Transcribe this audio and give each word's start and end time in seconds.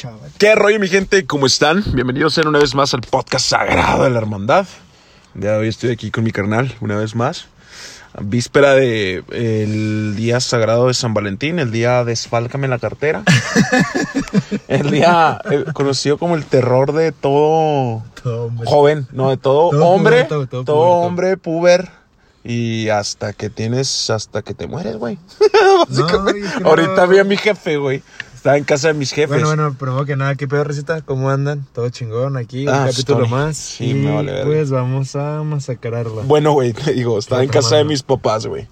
chaval. 0.00 0.30
¿Qué 0.38 0.54
rollo, 0.54 0.80
mi 0.80 0.88
gente? 0.88 1.26
¿Cómo 1.26 1.44
están? 1.46 1.84
Bienvenidos 1.92 2.32
sean 2.32 2.48
una 2.48 2.58
vez 2.58 2.74
más 2.74 2.94
al 2.94 3.02
podcast 3.02 3.44
sagrado 3.46 4.04
de 4.04 4.10
la 4.10 4.16
hermandad. 4.18 4.66
De 5.34 5.50
hoy 5.50 5.68
estoy 5.68 5.90
aquí 5.90 6.10
con 6.10 6.24
mi 6.24 6.30
carnal, 6.32 6.74
una 6.80 6.96
vez 6.96 7.14
más. 7.14 7.48
Víspera 8.18 8.72
de 8.74 9.22
el 9.30 10.16
día 10.16 10.40
sagrado 10.40 10.86
de 10.88 10.94
San 10.94 11.12
Valentín, 11.12 11.58
el 11.58 11.70
día 11.70 12.02
desfálcame 12.04 12.66
la 12.66 12.78
cartera. 12.78 13.24
el 14.68 14.90
día 14.90 15.38
eh, 15.50 15.66
conocido 15.74 16.16
como 16.16 16.34
el 16.34 16.46
terror 16.46 16.92
de 16.92 17.12
todo 17.12 18.02
Todo 18.22 18.46
hombre. 18.46 18.66
joven, 18.70 19.06
no, 19.12 19.28
de 19.28 19.36
todo, 19.36 19.68
Todo 19.70 19.84
hombre, 19.86 20.24
puberto, 20.24 20.46
todo 20.48 20.64
todo, 20.64 20.76
puberto. 20.76 21.06
hombre 21.06 21.36
puber 21.36 21.88
y 22.42 22.88
hasta 22.88 23.34
que 23.34 23.50
tienes, 23.50 24.08
hasta 24.08 24.40
que 24.40 24.54
te 24.54 24.66
mueres, 24.66 24.96
güey. 24.96 25.18
Creo- 25.90 26.66
Ahorita 26.66 27.04
vi 27.04 27.18
a 27.18 27.24
mi 27.24 27.36
jefe, 27.36 27.76
güey. 27.76 28.02
Estaba 28.40 28.56
en 28.56 28.64
casa 28.64 28.88
de 28.88 28.94
mis 28.94 29.10
jefes. 29.12 29.28
Bueno, 29.28 29.48
bueno, 29.48 29.74
primero 29.74 30.06
que 30.06 30.16
nada, 30.16 30.34
¿qué 30.34 30.48
pedo, 30.48 30.64
receta? 30.64 31.02
¿Cómo 31.02 31.28
andan? 31.28 31.66
Todo 31.74 31.90
chingón 31.90 32.38
aquí, 32.38 32.66
Ah, 32.66 32.84
un 32.86 32.90
capítulo 32.90 33.24
estoy. 33.24 33.38
más. 33.38 33.56
Sí, 33.58 33.90
y 33.90 33.92
me 33.94 34.14
vale 34.14 34.32
verga. 34.32 34.46
pues 34.46 34.70
vamos 34.70 35.14
a 35.14 35.42
masacrarla. 35.42 36.22
Bueno, 36.22 36.52
güey, 36.52 36.72
te 36.72 36.94
digo, 36.94 37.18
estaba 37.18 37.42
en 37.42 37.50
casa 37.50 37.76
de 37.76 37.84
mis 37.84 38.02
papás, 38.02 38.46
güey. 38.46 38.66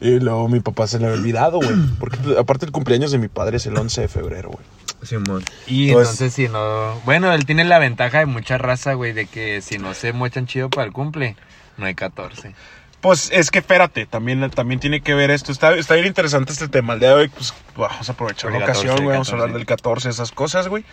Y 0.00 0.20
luego 0.20 0.48
mi 0.48 0.60
papá 0.60 0.86
se 0.86 1.00
le 1.00 1.06
había 1.06 1.18
olvidado, 1.18 1.56
güey. 1.58 1.74
Porque 1.98 2.16
pues, 2.18 2.38
aparte 2.38 2.64
el 2.66 2.70
cumpleaños 2.70 3.10
de 3.10 3.18
mi 3.18 3.26
padre 3.26 3.56
es 3.56 3.66
el 3.66 3.76
11 3.76 4.02
de 4.02 4.06
febrero, 4.08 4.50
güey. 4.50 4.64
Simón. 5.02 5.42
Y 5.66 5.92
Pues- 5.92 6.10
entonces 6.10 6.34
si 6.34 6.46
no... 6.48 6.94
Bueno, 7.04 7.32
él 7.32 7.44
tiene 7.44 7.64
la 7.64 7.80
ventaja 7.80 8.20
de 8.20 8.26
mucha 8.26 8.56
raza, 8.56 8.94
güey, 8.94 9.12
de 9.14 9.26
que 9.26 9.60
si 9.62 9.78
no 9.78 9.94
se 9.94 10.12
mochan 10.12 10.46
chido 10.46 10.70
para 10.70 10.86
el 10.86 10.92
cumple, 10.92 11.34
no 11.76 11.86
hay 11.86 11.96
14. 11.96 12.54
Pues 13.00 13.30
es 13.32 13.50
que 13.50 13.60
espérate, 13.60 14.06
también, 14.06 14.50
también 14.50 14.80
tiene 14.80 15.00
que 15.00 15.14
ver 15.14 15.30
esto. 15.30 15.52
Está, 15.52 15.74
está 15.74 15.94
bien 15.94 16.06
interesante 16.06 16.52
este 16.52 16.68
tema. 16.68 16.94
El 16.94 17.00
día 17.00 17.10
de 17.10 17.14
hoy, 17.14 17.28
pues 17.28 17.54
vamos 17.76 18.08
a 18.08 18.12
aprovechar 18.12 18.50
la 18.50 18.58
ocasión, 18.58 18.96
14, 18.96 19.04
güey. 19.04 19.14
Vamos 19.14 19.28
a 19.28 19.32
14. 19.32 19.42
hablar 19.42 19.56
del 19.56 19.66
14, 19.66 20.08
esas 20.08 20.32
cosas, 20.32 20.68
güey. 20.68 20.84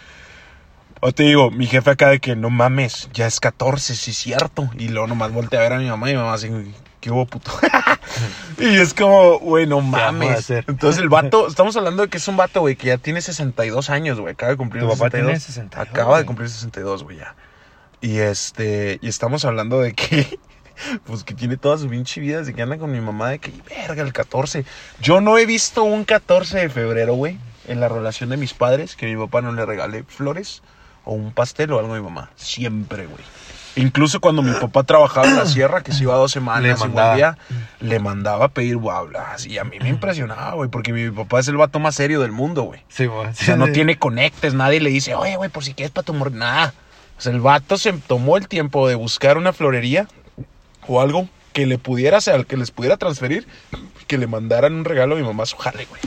O 1.02 1.12
te 1.12 1.24
digo, 1.24 1.52
mi 1.52 1.68
jefe 1.68 1.92
acá 1.92 2.10
de 2.10 2.20
que 2.20 2.36
no 2.36 2.50
mames, 2.50 3.10
ya 3.14 3.28
es 3.28 3.40
14, 3.40 3.96
sí 3.96 4.12
es 4.12 4.18
cierto. 4.18 4.70
Y 4.78 4.88
luego 4.88 5.08
nomás 5.08 5.32
volteé 5.32 5.60
a 5.60 5.64
ver 5.64 5.74
a 5.74 5.78
mi 5.78 5.90
mamá 5.90 6.10
y 6.10 6.14
mi 6.14 6.20
mamá 6.20 6.34
así, 6.34 6.50
¿qué 7.02 7.12
hubo, 7.12 7.26
puto? 7.26 7.52
y 8.60 8.78
es 8.78 8.94
como, 8.94 9.40
güey, 9.40 9.68
no 9.68 9.82
mames. 9.82 10.50
Entonces 10.50 11.02
el 11.02 11.10
vato, 11.10 11.48
estamos 11.50 11.76
hablando 11.76 12.04
de 12.04 12.10
que 12.10 12.18
es 12.18 12.28
un 12.28 12.38
vato, 12.38 12.62
güey, 12.62 12.76
que 12.76 12.88
ya 12.88 12.98
tiene 12.98 13.22
62 13.22 13.90
años, 13.90 14.20
güey. 14.20 14.34
Acaba 14.34 14.52
de 14.52 14.58
cumplir 14.58 14.84
¿Tu 14.84 14.90
papá 14.90 15.06
62. 15.12 15.28
tiene 15.28 15.40
62, 15.40 15.88
Acaba 15.90 16.18
de 16.18 16.26
cumplir 16.26 16.50
62, 16.50 17.04
güey, 17.04 17.18
ya. 17.18 17.36
Y 18.02 18.18
este, 18.18 18.98
y 19.02 19.08
estamos 19.08 19.46
hablando 19.46 19.82
de 19.82 19.94
que, 19.94 20.40
pues 21.06 21.24
que 21.24 21.34
tiene 21.34 21.58
toda 21.58 21.78
su 21.78 21.90
pinche 21.90 22.22
vida 22.22 22.40
desde 22.40 22.54
que 22.54 22.62
anda 22.62 22.78
con 22.78 22.92
mi 22.92 23.02
mamá, 23.02 23.30
de 23.30 23.40
que, 23.40 23.52
verga, 23.70 24.04
el 24.04 24.14
14. 24.14 24.66
Yo 25.02 25.22
no 25.22 25.38
he 25.38 25.46
visto 25.46 25.84
un 25.84 26.06
14 26.06 26.60
de 26.60 26.70
febrero, 26.70 27.16
güey, 27.16 27.38
en 27.68 27.80
la 27.80 27.90
relación 27.90 28.30
de 28.30 28.38
mis 28.38 28.54
padres, 28.54 28.96
que 28.96 29.06
mi 29.06 29.16
papá 29.16 29.42
no 29.42 29.52
le 29.52 29.66
regale 29.66 30.04
flores 30.04 30.62
o 31.04 31.14
un 31.14 31.32
pastel 31.32 31.72
o 31.72 31.80
algo 31.80 31.94
a 31.94 31.98
mi 31.98 32.04
mamá. 32.04 32.32
Siempre, 32.36 33.06
güey. 33.06 33.24
Incluso 33.78 34.22
cuando 34.22 34.42
mi 34.42 34.54
papá 34.54 34.84
trabajaba 34.84 35.28
en 35.28 35.36
la 35.36 35.46
sierra, 35.46 35.84
que 35.84 35.92
se 35.92 36.04
iba 36.04 36.16
dos 36.16 36.32
semanas 36.32 36.64
Le 36.64 36.70
y 36.70 36.90
volvía, 36.90 37.38
le 37.82 38.00
mandaba 38.00 38.46
a 38.46 38.48
pedir 38.48 38.78
guablas. 38.78 39.46
Y 39.46 39.58
a 39.58 39.66
mí 39.66 39.80
me 39.80 39.90
impresionaba, 39.90 40.54
güey, 40.54 40.70
porque 40.70 40.94
mi 40.94 41.10
papá 41.12 41.42
es 41.42 41.48
el 41.50 41.58
vato 41.58 41.80
más 41.80 41.96
serio 41.96 42.22
del 42.22 42.32
mundo, 42.32 42.64
güey. 42.64 42.82
Sí, 42.88 43.06
güey. 43.06 43.28
O 43.28 43.34
sea, 43.34 43.58
no 43.58 43.68
tiene 43.68 43.98
conectes, 43.98 44.54
nadie 44.54 44.80
le 44.80 44.90
dice, 44.90 45.14
oye, 45.16 45.36
güey, 45.36 45.50
por 45.50 45.66
si 45.66 45.74
quieres 45.74 45.92
para 45.92 46.06
tu 46.06 46.14
mor-". 46.14 46.32
Nada. 46.32 46.74
O 47.18 47.22
sea, 47.22 47.34
el 47.34 47.42
vato 47.42 47.78
se 47.78 47.92
tomó 47.94 48.38
el 48.38 48.48
tiempo 48.48 48.88
de 48.88 48.96
buscar 48.96 49.38
una 49.38 49.52
florería 49.52 50.08
o 50.88 51.02
algo 51.02 51.28
que 51.54 51.66
le 51.66 51.78
pudiera 51.78 52.18
hacer, 52.18 52.46
que 52.46 52.58
les 52.58 52.72
pudiera 52.72 52.98
transferir, 52.98 53.48
que 54.08 54.18
le 54.18 54.28
mandaran 54.28 54.74
un 54.74 54.86
regalo 54.86 55.16
a 55.16 55.18
mi 55.18 55.24
mamá 55.24 55.44
a 55.44 55.46
su 55.48 55.58
jale, 55.58 55.86
güey. 55.86 56.02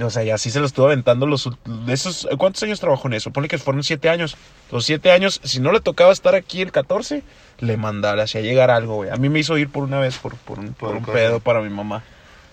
O 0.00 0.10
sea, 0.10 0.24
y 0.24 0.30
así 0.30 0.50
se 0.50 0.58
lo 0.58 0.66
estuvo 0.66 0.86
aventando 0.86 1.24
los 1.24 1.48
esos. 1.86 2.26
¿Cuántos 2.36 2.60
años 2.64 2.80
trabajó 2.80 3.06
en 3.06 3.14
eso? 3.14 3.30
Ponle 3.30 3.48
que 3.48 3.58
fueron 3.58 3.84
siete 3.84 4.08
años. 4.08 4.36
Los 4.72 4.84
siete 4.84 5.12
años, 5.12 5.40
si 5.44 5.60
no 5.60 5.70
le 5.70 5.80
tocaba 5.80 6.12
estar 6.12 6.34
aquí 6.34 6.62
el 6.62 6.72
14, 6.72 7.22
le 7.60 7.76
mandaba, 7.76 8.16
le 8.16 8.22
hacía 8.22 8.40
llegar 8.40 8.72
algo, 8.72 8.96
güey. 8.96 9.10
A 9.10 9.16
mí 9.16 9.28
me 9.28 9.38
hizo 9.38 9.56
ir 9.56 9.68
por 9.68 9.84
una 9.84 10.00
vez 10.00 10.18
por, 10.18 10.34
por 10.34 10.58
un, 10.58 10.72
por 10.74 10.88
Por 10.88 10.96
un 10.96 11.02
cosa. 11.04 11.12
pedo 11.12 11.38
para 11.40 11.60
mi 11.60 11.70
mamá. 11.70 12.02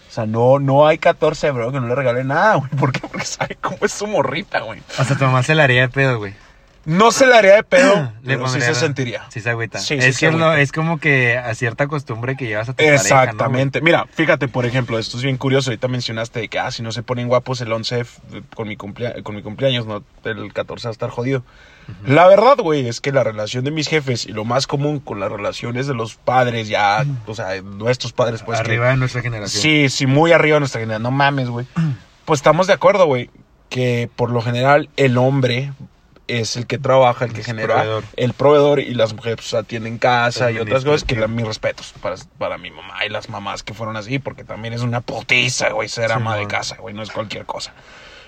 O 0.07 0.13
sea, 0.13 0.27
no, 0.27 0.59
no 0.59 0.85
hay 0.85 0.99
14, 0.99 1.49
bro, 1.49 1.71
que 1.71 1.79
no 1.79 1.87
le 1.87 1.95
regale 1.95 2.23
nada, 2.23 2.55
güey. 2.57 2.69
¿Por 2.77 2.91
qué? 2.91 2.99
Porque 3.07 3.25
sabe 3.25 3.57
cómo 3.59 3.77
es 3.81 3.91
su 3.91 4.05
morrita, 4.05 4.59
güey. 4.59 4.79
O 4.99 5.03
sea, 5.03 5.17
tu 5.17 5.23
mamá 5.23 5.41
se 5.41 5.55
la 5.55 5.63
haría 5.63 5.81
de 5.81 5.89
pedo, 5.89 6.19
güey. 6.19 6.35
No 6.83 7.11
se 7.11 7.27
le 7.27 7.35
haría 7.35 7.55
de 7.55 7.63
pedo, 7.63 8.11
Le 8.23 8.35
pero 8.37 8.47
sí 8.47 8.59
se 8.59 8.69
la- 8.69 8.73
sentiría. 8.75 9.25
Sí 9.29 9.39
se 9.39 9.49
agüita. 9.51 9.77
Sí, 9.79 10.01
sí 10.01 10.07
es 10.07 10.17
que 10.17 10.27
es, 10.27 10.33
lo- 10.33 10.45
agüita. 10.45 10.61
es 10.61 10.71
como 10.71 10.99
que 10.99 11.37
a 11.37 11.53
cierta 11.53 11.87
costumbre 11.87 12.35
que 12.35 12.47
llevas 12.47 12.69
a 12.69 12.73
tu 12.73 12.77
pareja, 12.77 12.93
¿no, 12.95 12.99
güey? 13.03 13.21
Exactamente. 13.21 13.81
Mira, 13.81 14.07
fíjate, 14.11 14.47
por 14.47 14.65
ejemplo, 14.65 14.97
esto 14.97 15.17
es 15.17 15.23
bien 15.23 15.37
curioso. 15.37 15.69
Ahorita 15.69 15.87
mencionaste 15.87 16.39
de 16.39 16.47
que, 16.47 16.57
ah, 16.57 16.71
si 16.71 16.81
no 16.81 16.91
se 16.91 17.03
ponen 17.03 17.27
guapos 17.27 17.61
el 17.61 17.71
11 17.71 17.99
f- 17.99 18.21
con 18.55 18.67
mi, 18.67 18.77
cumplea- 18.77 19.21
con 19.21 19.35
mi 19.35 19.43
cumpleaños, 19.43 19.85
no, 19.85 20.03
el 20.23 20.51
14 20.53 20.87
va 20.87 20.89
a 20.89 20.93
estar 20.93 21.09
jodido. 21.11 21.43
La 22.05 22.25
verdad, 22.27 22.57
güey, 22.57 22.87
es 22.87 23.01
que 23.01 23.11
la 23.11 23.23
relación 23.23 23.63
de 23.65 23.71
mis 23.71 23.87
jefes 23.87 24.25
y 24.25 24.31
lo 24.31 24.45
más 24.45 24.65
común 24.65 24.99
con 24.99 25.19
las 25.19 25.31
relaciones 25.31 25.87
de 25.87 25.93
los 25.93 26.15
padres, 26.15 26.67
ya, 26.67 27.05
o 27.27 27.35
sea, 27.35 27.61
nuestros 27.61 28.13
padres, 28.13 28.43
pues, 28.43 28.59
que- 28.61 28.65
Arriba 28.67 28.89
de 28.89 28.97
nuestra 28.97 29.21
generación. 29.21 29.61
Sí, 29.61 29.89
sí, 29.89 30.05
muy 30.07 30.31
arriba 30.31 30.55
de 30.55 30.59
nuestra 30.61 30.79
generación. 30.79 31.03
No 31.03 31.11
mames, 31.11 31.49
güey. 31.49 31.65
Pues 32.25 32.39
estamos 32.39 32.67
de 32.67 32.73
acuerdo, 32.73 33.05
güey, 33.07 33.29
que 33.69 34.09
por 34.15 34.29
lo 34.31 34.41
general 34.41 34.89
el 34.95 35.17
hombre 35.17 35.73
es 36.27 36.55
el 36.55 36.67
que 36.67 36.77
trabaja, 36.77 37.25
el 37.25 37.33
que 37.33 37.41
Es 37.41 37.45
genera 37.45 37.75
proveedor. 37.75 38.03
el 38.15 38.33
proveedor 38.33 38.79
y 38.79 38.93
las 38.93 39.13
mujeres 39.13 39.37
pues, 39.37 39.53
atienden 39.53 39.97
casa 39.97 40.51
y 40.51 40.59
otras 40.59 40.85
cosas 40.85 41.03
que 41.03 41.15
dan 41.15 41.35
mis 41.35 41.45
respetos 41.45 41.93
para, 42.01 42.15
para 42.37 42.57
mi 42.57 42.71
mamá 42.71 43.05
y 43.05 43.09
las 43.09 43.29
mamás 43.29 43.63
que 43.63 43.73
fueron 43.73 43.97
así, 43.97 44.19
porque 44.19 44.43
también 44.43 44.73
es 44.73 44.81
una 44.81 45.01
putiza, 45.01 45.69
güey, 45.71 45.89
ser 45.89 46.07
Sí, 46.09 46.13
ama 46.15 46.37
de 46.37 46.47
casa, 46.47 46.77
güey, 46.77 46.93
no 46.93 47.01
es 47.03 47.11
cualquier 47.11 47.45
cosa. 47.45 47.73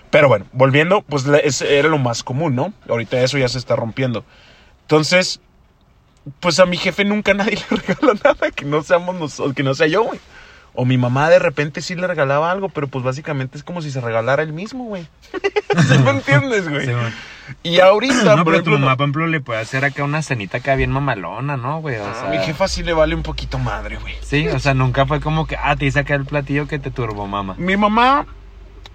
Pero 0.10 0.28
bueno, 0.28 0.46
volviendo, 0.52 1.02
pues 1.02 1.26
era 1.62 1.88
lo 1.88 1.98
más 1.98 2.24
común, 2.24 2.56
¿no? 2.56 2.74
Ahorita 2.88 3.20
eso 3.22 3.38
ya 3.38 3.48
se 3.50 3.58
está 3.58 3.76
rompiendo. 3.76 4.24
Entonces, 4.82 5.40
pues 6.40 6.60
a 6.60 6.66
mi 6.66 6.78
jefe 6.78 7.04
nunca 7.06 7.34
nadie 7.36 7.58
le 7.70 7.78
regaló 7.78 8.14
nada 8.24 8.52
que 8.52 8.66
no 8.66 8.84
seamos 8.84 9.16
nosotros, 9.16 9.56
que 9.56 9.64
no 9.64 9.74
sea 9.74 9.88
yo, 9.88 10.04
güey. 10.04 10.20
O 10.76 10.86
mi 10.86 10.98
mamá 10.98 11.30
de 11.30 11.40
repente 11.40 11.82
sí 11.82 11.96
le 11.96 12.08
regalaba 12.08 12.52
algo, 12.52 12.70
pero 12.70 12.88
pues 12.88 13.04
básicamente 13.04 13.58
es 13.58 13.64
como 13.64 13.82
si 13.82 13.92
se 13.92 14.02
regalara 14.02 14.42
él 14.42 14.54
mismo, 14.54 14.86
güey. 14.86 15.08
¿Sí 15.88 15.98
me 16.00 16.12
entiendes, 16.12 16.68
güey? 16.68 16.88
Sí, 16.88 16.92
y 17.62 17.80
ahorita, 17.80 18.36
No, 18.36 18.44
pero 18.44 18.64
tu 18.64 18.70
ejemplo, 18.70 18.80
mamá, 18.80 18.98
por 18.98 19.04
ejemplo, 19.06 19.28
le 19.28 19.42
puede 19.42 19.60
hacer 19.60 19.86
acá 19.86 20.04
una 20.04 20.22
cenita 20.22 20.58
acá 20.58 20.76
bien 20.76 20.92
mamalona, 20.92 21.58
¿no, 21.58 21.82
güey? 21.82 21.98
O 21.98 22.08
a 22.08 22.14
sea, 22.14 22.30
mi 22.30 22.38
jefa 22.40 22.68
sí 22.68 22.84
le 22.84 22.94
vale 22.94 23.16
un 23.16 23.24
poquito 23.24 23.60
madre, 23.60 23.98
güey. 23.98 24.16
Sí, 24.22 24.48
o 24.48 24.60
sea, 24.60 24.74
nunca 24.74 25.06
fue 25.06 25.20
como 25.20 25.46
que, 25.46 25.58
ah, 25.62 25.76
te 25.76 25.86
hice 25.86 26.00
acá 26.00 26.16
el 26.16 26.26
platillo 26.26 26.68
que 26.68 26.80
te 26.80 26.90
turbo, 26.90 27.28
mamá. 27.28 27.56
Mi 27.58 27.78
mamá, 27.78 28.26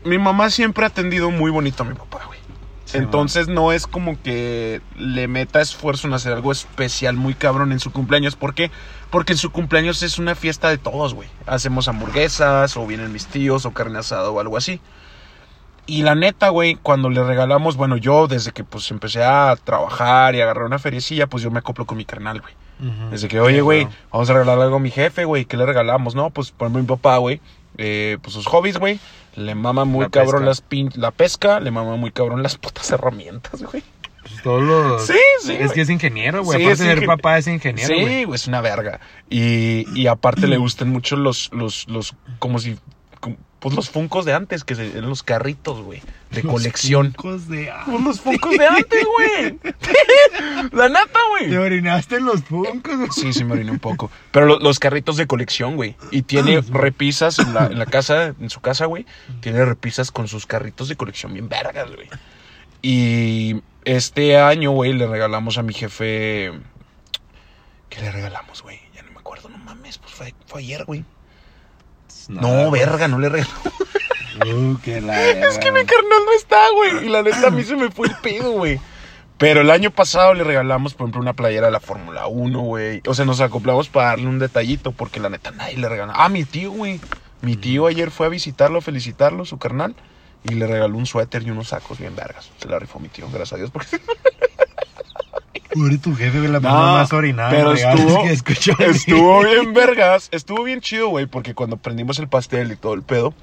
mi 0.04 0.18
mamá 0.18 0.50
siempre 0.50 0.84
ha 0.84 0.88
atendido 0.88 1.30
muy 1.30 1.50
bonito 1.50 1.82
a 1.82 1.86
mi 1.86 1.94
papá, 1.94 2.24
güey. 2.26 2.38
Sí, 2.86 2.96
Entonces 2.96 3.48
no 3.48 3.72
es 3.72 3.86
como 3.86 4.20
que 4.22 4.80
le 4.96 5.28
meta 5.28 5.60
esfuerzo 5.60 6.08
en 6.08 6.14
hacer 6.14 6.32
algo 6.32 6.52
especial 6.52 7.16
muy 7.16 7.34
cabrón 7.34 7.70
en 7.72 7.80
su 7.80 7.92
cumpleaños. 7.92 8.34
¿Por 8.34 8.54
qué? 8.54 8.70
Porque 8.70 8.78
en 9.32 9.36
su 9.38 9.50
cumpleaños 9.50 10.02
es 10.02 10.18
una 10.18 10.34
fiesta 10.34 10.68
de 10.68 10.78
todos, 10.78 11.14
güey. 11.14 11.28
Hacemos 11.46 11.88
hamburguesas 11.88 12.76
o 12.76 12.86
vienen 12.86 13.12
mis 13.12 13.26
tíos 13.26 13.64
o 13.66 13.72
carne 13.72 13.98
asada 13.98 14.30
o 14.30 14.40
algo 14.40 14.56
así. 14.56 14.80
Y 15.86 16.02
la 16.02 16.14
neta, 16.14 16.50
güey, 16.50 16.74
cuando 16.74 17.08
le 17.08 17.24
regalamos, 17.24 17.76
bueno, 17.76 17.96
yo 17.96 18.26
desde 18.26 18.52
que 18.52 18.62
pues 18.64 18.90
empecé 18.90 19.24
a 19.24 19.56
trabajar 19.62 20.34
y 20.34 20.40
agarrar 20.42 20.64
una 20.64 20.78
feriecilla, 20.78 21.26
pues 21.26 21.42
yo 21.42 21.50
me 21.50 21.60
acoplo 21.60 21.86
con 21.86 21.96
mi 21.96 22.04
carnal, 22.04 22.40
güey. 22.42 22.52
Desde 23.10 23.26
que, 23.26 23.40
oye, 23.40 23.56
Sí, 23.56 23.60
güey, 23.62 23.86
claro. 23.86 23.96
vamos 24.12 24.30
a 24.30 24.32
regalar 24.34 24.60
algo 24.60 24.76
a 24.76 24.80
mi 24.80 24.90
jefe, 24.90 25.24
güey. 25.24 25.46
¿Qué 25.46 25.56
le 25.56 25.66
regalamos? 25.66 26.14
No, 26.14 26.30
pues 26.30 26.52
por 26.52 26.66
ejemplo, 26.66 26.82
mi 26.82 26.86
papá, 26.86 27.16
güey. 27.16 27.40
eh, 27.78 28.18
pues 28.22 28.34
sus 28.34 28.46
hobbies, 28.46 28.78
güey. 28.78 29.00
Le 29.34 29.54
mama 29.54 29.84
muy 29.84 30.04
La 30.04 30.10
cabrón 30.10 30.32
pesca. 30.42 30.46
las 30.46 30.60
pin 30.60 30.90
la 30.94 31.10
pesca. 31.10 31.58
Le 31.60 31.70
mama 31.70 31.96
muy 31.96 32.10
cabrón 32.12 32.42
las 32.42 32.56
putas 32.58 32.90
herramientas, 32.90 33.62
güey. 33.62 33.82
Todos 34.42 34.62
los... 34.62 35.06
Sí, 35.06 35.14
sí. 35.42 35.52
Es 35.58 35.72
que 35.72 35.80
es 35.82 35.90
ingeniero, 35.90 36.42
güey. 36.44 36.58
Sí, 36.58 36.64
Aparte 36.64 36.82
de 36.84 36.88
ser 36.90 37.02
ingen- 37.02 37.06
papá, 37.06 37.38
es 37.38 37.46
ingeniero, 37.46 37.94
Sí, 37.94 38.00
güey. 38.24 38.34
es 38.34 38.46
una 38.46 38.60
verga. 38.60 39.00
Y, 39.30 39.84
y 39.98 40.06
aparte 40.06 40.46
le 40.46 40.56
gustan 40.58 40.88
mucho 40.90 41.16
los, 41.16 41.50
los, 41.52 41.88
los, 41.88 42.14
como 42.38 42.58
si, 42.58 42.76
pues 43.58 43.74
los 43.74 43.90
funcos 43.90 44.24
de 44.24 44.32
antes, 44.34 44.62
que 44.62 44.74
se- 44.76 44.90
eran 44.96 45.08
los 45.08 45.22
carritos, 45.24 45.82
güey, 45.82 46.00
de 46.30 46.42
colección. 46.42 47.12
Funcos 47.14 47.48
de... 47.48 47.70
ah, 47.70 47.82
Pues 47.86 48.00
los 48.04 48.20
funcos 48.20 48.56
de 48.56 48.66
antes, 48.66 49.04
güey. 49.16 49.58
La 50.72 50.88
neta, 50.88 51.06
Te 51.40 51.46
güey. 51.48 51.56
orinaste 51.56 52.16
en 52.16 52.24
los 52.26 52.42
funcos, 52.44 52.96
güey. 52.96 53.08
Sí, 53.10 53.32
sí 53.32 53.42
me 53.44 53.54
oriné 53.54 53.70
un 53.72 53.78
poco. 53.80 54.10
Pero 54.30 54.46
lo- 54.46 54.58
los 54.60 54.78
carritos 54.78 55.16
de 55.16 55.26
colección, 55.26 55.74
güey. 55.76 55.96
Y 56.12 56.22
tiene 56.22 56.60
repisas 56.60 57.38
en 57.40 57.52
la, 57.54 57.66
en 57.66 57.78
la 57.80 57.86
casa, 57.86 58.28
en 58.40 58.48
su 58.50 58.60
casa, 58.60 58.86
güey. 58.86 59.06
Tiene 59.40 59.64
repisas 59.64 60.12
con 60.12 60.28
sus 60.28 60.46
carritos 60.46 60.88
de 60.88 60.94
colección 60.96 61.32
bien 61.34 61.48
vergas, 61.48 61.88
güey. 61.94 62.08
Y 62.80 63.60
este 63.84 64.38
año, 64.38 64.70
güey, 64.72 64.92
le 64.92 65.06
regalamos 65.06 65.58
a 65.58 65.62
mi 65.62 65.74
jefe. 65.74 66.52
¿Qué 67.88 68.00
le 68.00 68.12
regalamos, 68.12 68.62
güey? 68.62 68.80
Ya 68.94 69.02
no 69.02 69.12
me 69.12 69.18
acuerdo, 69.18 69.48
no 69.48 69.58
mames. 69.58 69.98
Pues 69.98 70.12
fue, 70.12 70.34
fue 70.46 70.60
ayer, 70.60 70.84
güey. 70.84 71.04
No, 72.28 72.42
nada, 72.42 72.70
verga, 72.70 73.08
no 73.08 73.18
le 73.18 73.28
regalamos. 73.28 73.72
Uh, 74.46 74.78
que 74.84 75.00
la 75.00 75.30
Es 75.30 75.58
que 75.58 75.72
mi 75.72 75.84
carnal 75.84 76.20
no 76.24 76.32
está, 76.36 76.70
güey. 76.74 77.06
Y 77.06 77.08
la 77.08 77.22
neta 77.22 77.48
a 77.48 77.50
mí 77.50 77.64
se 77.64 77.76
me 77.76 77.90
fue 77.90 78.08
el 78.08 78.14
pedo, 78.16 78.52
güey. 78.52 78.78
Pero 79.38 79.60
el 79.60 79.70
año 79.70 79.90
pasado 79.90 80.34
le 80.34 80.44
regalamos, 80.44 80.94
por 80.94 81.04
ejemplo, 81.04 81.20
una 81.20 81.32
playera 81.32 81.66
de 81.66 81.72
la 81.72 81.80
Fórmula 81.80 82.26
1, 82.26 82.60
güey. 82.60 83.02
O 83.06 83.14
sea, 83.14 83.24
nos 83.24 83.40
acoplamos 83.40 83.88
para 83.88 84.08
darle 84.08 84.26
un 84.26 84.38
detallito, 84.38 84.92
porque 84.92 85.20
la 85.20 85.30
neta 85.30 85.52
nadie 85.52 85.76
le 85.76 85.88
regaló. 85.88 86.12
Ah, 86.14 86.28
mi 86.28 86.44
tío, 86.44 86.72
güey. 86.72 87.00
Mi 87.40 87.56
tío 87.56 87.86
ayer 87.86 88.10
fue 88.10 88.26
a 88.26 88.30
visitarlo, 88.30 88.78
a 88.78 88.82
felicitarlo, 88.82 89.44
su 89.44 89.58
carnal. 89.58 89.94
Y 90.44 90.54
le 90.54 90.66
regaló 90.66 90.96
un 90.96 91.06
suéter 91.06 91.42
y 91.42 91.50
unos 91.50 91.68
sacos 91.68 91.98
bien 91.98 92.14
vergas. 92.16 92.50
Se 92.58 92.68
la 92.68 92.78
rifó 92.78 92.98
mi 93.00 93.08
tío, 93.08 93.26
gracias 93.28 93.52
a 93.54 93.56
Dios. 93.56 93.70
Porque... 93.70 93.98
Pobre 95.74 95.98
tu 95.98 96.14
jefe, 96.14 96.38
la 96.48 96.48
No, 96.60 96.60
persona 96.60 96.92
más 96.92 97.12
orinada. 97.12 97.50
pero 97.50 97.72
estuvo- 97.74 98.22
que. 98.44 98.86
Estuvo 98.90 99.40
bien 99.44 99.74
vergas. 99.74 100.28
Estuvo 100.32 100.62
bien 100.64 100.80
chido, 100.80 101.08
güey, 101.08 101.26
porque 101.26 101.54
cuando 101.54 101.76
prendimos 101.76 102.18
el 102.18 102.28
pastel 102.28 102.72
y 102.72 102.76
todo 102.76 102.94
el 102.94 103.02
pedo, 103.02 103.34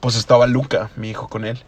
pues 0.00 0.16
estaba 0.16 0.46
Luca, 0.46 0.90
mi 0.96 1.10
hijo, 1.10 1.28
con 1.28 1.44
él. 1.44 1.62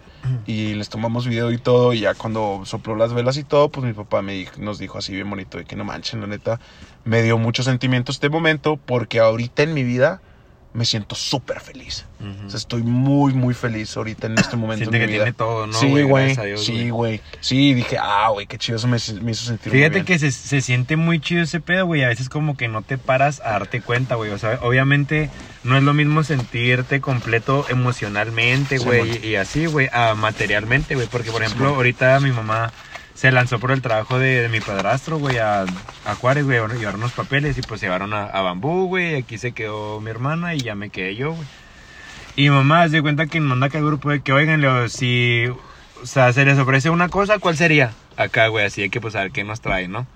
Y 0.46 0.74
les 0.74 0.90
tomamos 0.90 1.26
video 1.26 1.50
y 1.50 1.56
todo. 1.58 1.92
Y 1.94 2.00
ya 2.00 2.14
cuando 2.14 2.62
sopló 2.64 2.94
las 2.94 3.12
velas 3.14 3.36
y 3.38 3.44
todo, 3.44 3.70
pues 3.70 3.86
mi 3.86 3.92
papá 3.94 4.20
me 4.22 4.46
nos 4.58 4.78
dijo 4.78 4.98
así 4.98 5.14
bien 5.14 5.28
bonito 5.30 5.56
de 5.58 5.64
que 5.64 5.76
no 5.76 5.84
manchen, 5.84 6.20
la 6.20 6.26
neta. 6.26 6.60
Me 7.04 7.22
dio 7.22 7.38
mucho 7.38 7.62
sentimiento 7.62 8.12
este 8.12 8.28
momento 8.28 8.76
porque 8.76 9.18
ahorita 9.20 9.62
en 9.62 9.72
mi 9.74 9.82
vida 9.82 10.20
me 10.72 10.84
siento 10.84 11.14
súper 11.16 11.60
feliz. 11.60 12.06
O 12.46 12.50
sea, 12.50 12.58
estoy 12.58 12.82
muy, 12.82 13.32
muy 13.34 13.54
feliz 13.54 13.96
ahorita 13.96 14.26
en 14.28 14.38
este 14.38 14.56
momento 14.56 14.84
Siente 14.84 14.96
en 14.98 15.00
que 15.02 15.06
mi 15.06 15.12
vida. 15.14 15.24
tiene 15.24 15.36
todo, 15.36 15.66
¿no? 15.66 15.72
sí, 15.72 16.02
güey? 16.02 16.36
Sí, 16.56 16.90
güey. 16.90 17.20
Sí, 17.40 17.74
dije, 17.74 17.96
ah, 17.98 18.28
güey, 18.30 18.46
qué 18.46 18.56
chido. 18.58 18.76
Eso 18.76 18.86
me, 18.86 18.98
me 19.22 19.32
hizo 19.32 19.46
sentir 19.46 19.72
muy 19.72 19.78
Fíjate 19.80 19.94
bien. 19.94 20.04
que 20.04 20.18
se, 20.18 20.30
se 20.30 20.60
siente 20.60 20.96
muy 20.96 21.18
chido 21.20 21.42
ese 21.42 21.60
pedo, 21.60 21.86
güey. 21.86 22.04
A 22.04 22.08
veces 22.08 22.28
como 22.28 22.56
que 22.56 22.68
no 22.68 22.82
te 22.82 22.98
paras 22.98 23.40
a 23.40 23.50
darte 23.50 23.80
cuenta, 23.80 24.14
güey. 24.14 24.30
O 24.30 24.38
sea, 24.38 24.60
obviamente 24.62 25.30
no 25.64 25.76
es 25.76 25.82
lo 25.82 25.92
mismo 25.92 26.22
sentirte 26.22 27.00
completo 27.00 27.66
emocionalmente, 27.68 28.78
güey, 28.78 29.26
y, 29.26 29.34
así, 29.36 29.66
güey, 29.66 29.88
a 29.92 30.14
materialmente, 30.14 30.94
güey. 30.94 31.06
Porque, 31.08 31.30
por 31.32 31.42
ejemplo, 31.42 31.68
ahorita 31.74 32.20
mi 32.20 32.30
mamá 32.30 32.72
se 33.20 33.30
lanzó 33.30 33.60
por 33.60 33.70
el 33.70 33.82
trabajo 33.82 34.18
de, 34.18 34.48
mi 34.48 34.60
padrastro, 34.60 35.18
güey, 35.18 35.36
a, 35.36 35.66
a 36.06 36.14
Juárez, 36.14 36.46
güey, 36.46 36.56
a 36.56 36.66
llevar 36.68 36.94
unos 36.94 37.12
papeles 37.12 37.58
y 37.58 37.60
pues 37.60 37.82
llevaron 37.82 38.14
a, 38.14 38.24
a 38.24 38.40
Bambú, 38.40 38.86
güey. 38.86 39.14
Aquí 39.16 39.36
se 39.36 39.52
quedó 39.52 40.00
mi 40.00 40.08
hermana 40.08 40.54
y 40.54 40.60
ya 40.60 40.74
me 40.74 40.88
quedé 40.88 41.16
yo, 41.16 41.32
güey. 41.32 41.46
Y 42.36 42.48
mamá 42.48 42.84
se 42.84 42.92
dio 42.92 43.02
cuenta 43.02 43.26
que 43.26 43.38
manda 43.38 43.66
acá 43.66 43.76
al 43.76 43.84
grupo 43.84 44.08
de 44.08 44.22
que, 44.22 44.32
oigan, 44.32 44.88
si, 44.88 45.44
o 46.02 46.06
sea, 46.06 46.32
se 46.32 46.46
les 46.46 46.58
ofrece 46.58 46.88
una 46.88 47.10
cosa, 47.10 47.38
¿cuál 47.38 47.58
sería? 47.58 47.92
Acá, 48.16 48.46
güey, 48.46 48.64
así 48.64 48.80
hay 48.80 48.88
que 48.88 49.02
pues 49.02 49.14
a 49.14 49.20
ver 49.20 49.32
qué 49.32 49.44
nos 49.44 49.60
trae, 49.60 49.86
¿no? 49.86 50.06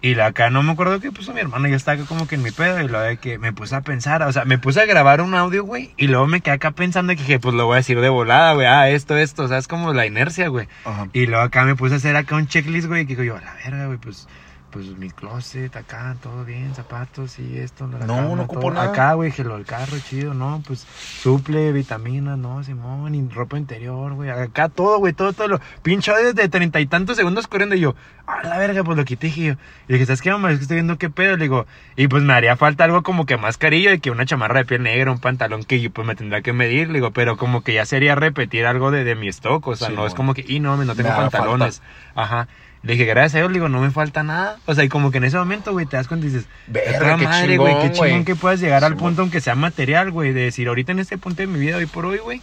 Y 0.00 0.14
la 0.14 0.26
acá 0.26 0.48
no 0.48 0.62
me 0.62 0.72
acuerdo 0.72 1.00
qué 1.00 1.10
puso 1.10 1.34
mi 1.34 1.40
hermano, 1.40 1.66
yo 1.66 1.74
estaba 1.74 2.00
como 2.04 2.28
que 2.28 2.36
en 2.36 2.42
mi 2.42 2.52
pedo 2.52 2.80
y 2.80 2.86
lo 2.86 3.00
de 3.00 3.16
que 3.16 3.38
me 3.38 3.52
puse 3.52 3.74
a 3.74 3.80
pensar, 3.80 4.22
o 4.22 4.32
sea, 4.32 4.44
me 4.44 4.56
puse 4.56 4.80
a 4.80 4.86
grabar 4.86 5.20
un 5.20 5.34
audio, 5.34 5.64
güey, 5.64 5.92
y 5.96 6.06
luego 6.06 6.28
me 6.28 6.40
quedé 6.40 6.54
acá 6.54 6.70
pensando 6.70 7.12
que 7.14 7.20
dije, 7.20 7.40
pues 7.40 7.54
lo 7.54 7.66
voy 7.66 7.74
a 7.74 7.76
decir 7.78 8.00
de 8.00 8.08
volada, 8.08 8.52
güey, 8.54 8.66
ah, 8.66 8.88
esto, 8.90 9.16
esto, 9.16 9.42
o 9.42 9.48
sea, 9.48 9.58
es 9.58 9.66
como 9.66 9.92
la 9.92 10.06
inercia, 10.06 10.48
güey. 10.48 10.68
Y 11.12 11.26
luego 11.26 11.42
acá 11.42 11.64
me 11.64 11.74
puse 11.74 11.94
a 11.94 11.96
hacer 11.96 12.14
acá 12.14 12.36
un 12.36 12.46
checklist, 12.46 12.86
güey, 12.86 13.06
que 13.06 13.16
digo 13.16 13.24
yo, 13.24 13.36
a 13.36 13.40
la 13.40 13.54
verga, 13.54 13.86
güey, 13.86 13.98
pues, 13.98 14.28
pues 14.70 14.86
mi 14.96 15.10
closet, 15.10 15.74
acá, 15.76 16.16
todo 16.22 16.44
bien, 16.44 16.74
zapatos 16.74 17.38
y 17.38 17.58
esto. 17.58 17.86
la 17.86 18.06
No, 18.06 18.16
cama, 18.16 18.34
no 18.36 18.42
ocupo 18.42 18.70
nada. 18.70 18.90
Acá, 18.90 19.12
güey, 19.14 19.32
que 19.32 19.44
lo 19.44 19.54
del 19.56 19.64
carro, 19.64 19.96
chido, 19.98 20.34
¿no? 20.34 20.62
Pues 20.66 20.80
suple, 20.80 21.72
vitaminas, 21.72 22.36
no, 22.38 22.62
Simón, 22.62 23.14
y 23.14 23.28
ropa 23.28 23.56
interior, 23.58 24.14
güey. 24.14 24.30
Acá 24.30 24.68
todo, 24.68 24.98
güey, 24.98 25.12
todo, 25.12 25.32
todo 25.32 25.48
lo. 25.48 25.60
Pincho 25.82 26.14
desde 26.14 26.48
treinta 26.48 26.80
y 26.80 26.86
tantos 26.86 27.16
segundos 27.16 27.46
corriendo 27.46 27.74
y 27.74 27.80
yo, 27.80 27.94
a 28.26 28.42
la 28.46 28.58
verga, 28.58 28.84
pues 28.84 28.96
lo 28.98 29.04
quité, 29.04 29.28
dije 29.28 29.42
yo. 29.42 29.52
Y 29.88 29.94
dije, 29.94 30.06
¿sabes 30.06 30.20
qué, 30.22 30.30
mamá? 30.30 30.50
Es 30.50 30.58
que 30.58 30.62
estoy 30.62 30.76
viendo 30.76 30.98
qué 30.98 31.08
pedo. 31.08 31.36
Le 31.36 31.44
digo, 31.44 31.66
y 31.96 32.08
pues 32.08 32.22
me 32.22 32.34
haría 32.34 32.56
falta 32.56 32.84
algo 32.84 33.02
como 33.02 33.24
que 33.26 33.36
más 33.38 33.56
carillo 33.56 33.90
de 33.90 34.00
que 34.00 34.10
una 34.10 34.26
chamarra 34.26 34.60
de 34.60 34.66
piel 34.66 34.82
negra, 34.82 35.10
un 35.10 35.18
pantalón 35.18 35.64
que 35.64 35.80
yo 35.80 35.90
pues 35.90 36.06
me 36.06 36.14
tendría 36.14 36.42
que 36.42 36.52
medir. 36.52 36.88
Le 36.88 36.94
digo, 36.94 37.10
pero 37.12 37.36
como 37.36 37.62
que 37.62 37.72
ya 37.74 37.86
sería 37.86 38.14
repetir 38.14 38.66
algo 38.66 38.90
de, 38.90 39.04
de 39.04 39.14
mi 39.14 39.28
stock, 39.28 39.66
o 39.66 39.76
sea, 39.76 39.88
Sí, 39.88 39.94
no 39.94 40.06
es 40.06 40.14
como 40.14 40.34
que, 40.34 40.44
y 40.46 40.60
no, 40.60 40.76
no 40.76 40.94
tengo 40.94 41.08
pantalones. 41.10 41.82
Ajá. 42.14 42.48
Le 42.82 42.92
dije, 42.92 43.04
gracias 43.06 43.34
a 43.34 43.38
Dios, 43.38 43.50
le 43.50 43.54
digo, 43.54 43.68
no 43.68 43.80
me 43.80 43.90
falta 43.90 44.22
nada. 44.22 44.56
O 44.66 44.74
sea, 44.74 44.84
y 44.84 44.88
como 44.88 45.10
que 45.10 45.18
en 45.18 45.24
ese 45.24 45.36
momento, 45.36 45.72
güey, 45.72 45.86
te 45.86 45.96
das 45.96 46.06
cuenta 46.08 46.26
y 46.26 46.30
dices, 46.30 46.46
Verga, 46.68 46.98
"Toda 47.00 47.16
qué 47.16 47.24
madre, 47.24 47.56
güey, 47.56 47.74
qué 47.74 47.80
chingón, 47.82 47.96
güey". 47.96 48.10
chingón 48.10 48.24
que 48.24 48.36
puedas 48.36 48.60
llegar 48.60 48.84
al 48.84 48.96
punto, 48.96 49.22
aunque 49.22 49.40
sea 49.40 49.54
material, 49.56 50.10
güey, 50.12 50.32
de 50.32 50.42
decir, 50.42 50.68
ahorita 50.68 50.92
en 50.92 51.00
este 51.00 51.18
punto 51.18 51.42
de 51.42 51.48
mi 51.48 51.58
vida, 51.58 51.76
hoy 51.76 51.86
por 51.86 52.06
hoy, 52.06 52.18
güey, 52.18 52.40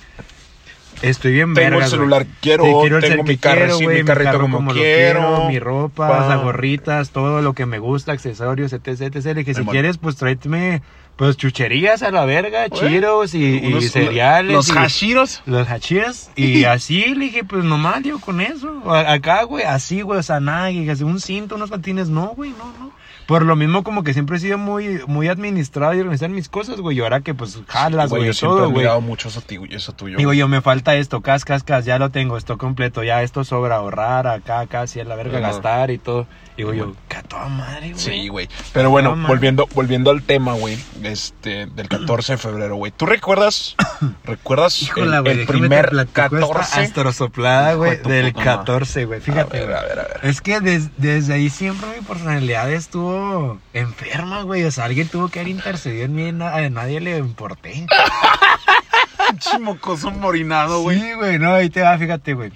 estoy 1.01 1.31
bien 1.33 1.53
Tengo 1.53 1.67
el 1.69 1.73
güey. 1.75 1.89
celular, 1.89 2.25
quiero, 2.41 2.63
Sí, 2.65 2.71
quiero 2.81 2.97
el 2.97 3.03
tengo 3.03 3.23
mi 3.23 3.37
quiero, 3.37 3.59
carro, 3.61 3.77
sí, 3.77 3.83
güey, 3.85 3.97
mi 3.99 4.05
carrito 4.05 4.31
carro 4.31 4.41
como, 4.49 4.73
lo 4.73 4.79
quiero. 4.81 5.47
mi 5.47 5.59
ropa, 5.59 6.07
Pa. 6.07 6.27
las 6.27 6.43
gorritas, 6.43 7.11
todo 7.11 7.41
lo 7.41 7.53
que 7.53 7.65
me 7.65 7.79
gusta, 7.79 8.11
accesorios, 8.11 8.73
etc, 8.73 8.87
etc. 9.01 9.25
Le 9.25 9.33
dije, 9.35 9.53
si 9.53 9.65
quieres, 9.65 9.97
pues 9.97 10.15
tráeme, 10.17 10.81
pues, 11.15 11.37
chucherías 11.37 12.03
a 12.03 12.11
la 12.11 12.25
verga, 12.25 12.69
chiros 12.69 13.33
y, 13.35 13.81
cereales. 13.89 14.51
Los 14.53 14.69
hashiros. 14.71 15.41
los 15.45 15.69
hachiras. 15.69 16.31
Y 16.35 16.63
así 16.65 17.15
le 17.15 17.25
dije, 17.25 17.43
pues 17.43 17.63
nomás, 17.63 18.03
digo, 18.03 18.19
con 18.19 18.41
eso. 18.41 18.83
Acá, 18.91 19.43
güey, 19.43 19.63
así, 19.63 20.01
güey, 20.01 20.19
o 20.19 20.23
sea, 20.23 20.39
nada, 20.39 20.69
un 20.69 21.19
cinto, 21.19 21.55
unos 21.55 21.69
patines, 21.69 22.09
no, 22.09 22.27
güey, 22.35 22.51
no, 22.51 22.65
no. 22.79 22.91
Por 23.27 23.43
lo 23.43 23.55
mismo, 23.55 23.83
como 23.83 24.03
que 24.03 24.13
siempre 24.13 24.37
he 24.37 24.39
sido 24.39 24.59
muy, 24.59 25.01
muy 25.07 25.29
administrado 25.29 25.95
y 25.95 25.99
organizar 25.99 26.29
mis 26.29 26.47
cosas, 26.47 26.79
güey. 26.79 26.97
Y 26.97 27.01
ahora 27.01 27.21
que, 27.21 27.33
pues, 27.33 27.59
jalas, 27.67 28.11
Güey, 28.11 28.25
yo 28.25 28.33
siempre 28.33 28.57
todo, 28.57 28.63
he 28.65 28.71
güey. 28.71 28.77
mirado 28.83 29.01
mucho 29.01 29.29
eso, 29.29 29.41
tuyo- 29.41 29.65
eso 29.75 29.93
tuyo. 29.93 30.17
Digo 30.17 30.31
yo, 30.33 30.47
me 30.47 30.61
falta 30.61 30.95
esto, 30.95 31.21
cas, 31.21 31.43
cas, 31.43 31.63
cas, 31.63 31.85
ya 31.85 31.97
lo 31.97 32.11
tengo, 32.11 32.37
esto 32.37 32.59
completo, 32.59 33.03
ya 33.03 33.23
esto 33.23 33.43
sobra 33.43 33.77
ahorrar, 33.77 34.27
acá, 34.27 34.59
acá, 34.59 34.81
así 34.81 34.99
a 34.99 35.05
la 35.05 35.15
verga, 35.15 35.39
gastar 35.39 35.89
y 35.89 35.97
todo. 35.97 36.27
Digo 36.57 36.73
yo, 36.73 36.85
güey. 36.85 36.95
que 37.09 37.17
a 37.17 37.23
toda 37.23 37.47
madre, 37.49 37.91
güey. 37.91 37.99
Sí, 37.99 38.27
güey. 38.29 38.49
Pero 38.73 38.89
bueno, 38.89 39.15
volviendo, 39.27 39.67
volviendo 39.75 40.09
al 40.11 40.21
tema, 40.23 40.53
güey, 40.53 40.77
este, 41.03 41.65
del 41.65 41.89
14 41.89 42.33
de 42.33 42.37
febrero, 42.37 42.75
güey. 42.77 42.91
¿Tú 42.95 43.05
recuerdas, 43.05 43.75
recuerdas 44.23 44.81
Híjola, 44.81 45.17
el, 45.17 45.23
güey, 45.23 45.39
el 45.41 45.47
primer 45.47 45.89
platico 45.89 46.21
esta 46.37 46.39
14? 46.39 46.79
astrosoplada, 46.81 47.73
güey, 47.73 47.91
del 47.97 48.01
puta 48.01 48.09
madre. 48.15 48.33
14, 48.33 49.05
güey. 49.05 49.19
Fíjate, 49.21 49.57
a 49.57 49.59
ver, 49.59 49.65
güey. 49.69 49.77
a 49.77 49.81
ver, 49.83 49.99
a 49.99 50.03
ver. 50.03 50.19
Es 50.23 50.39
que 50.41 50.61
des- 50.61 50.89
desde 50.97 51.33
ahí 51.33 51.49
siempre 51.49 51.87
mi 51.99 52.05
personalidad 52.05 52.71
estuvo 52.71 53.59
enferma, 53.73 54.43
güey. 54.43 54.63
O 54.63 54.71
sea, 54.71 54.85
alguien 54.85 55.07
tuvo 55.09 55.27
que 55.27 55.39
haber 55.39 55.51
intercedido 55.51 56.05
en 56.05 56.15
mí 56.15 56.27
y 56.29 56.31
na- 56.31 56.55
a 56.55 56.69
nadie 56.69 57.01
le 57.01 57.17
importé. 57.17 57.85
Chimocoso 59.39 60.11
morinado, 60.11 60.89
Sí, 60.89 61.13
güey, 61.13 61.39
no, 61.39 61.53
ahí 61.53 61.69
te 61.69 61.81
va, 61.81 61.97
fíjate, 61.97 62.33
güey. 62.33 62.51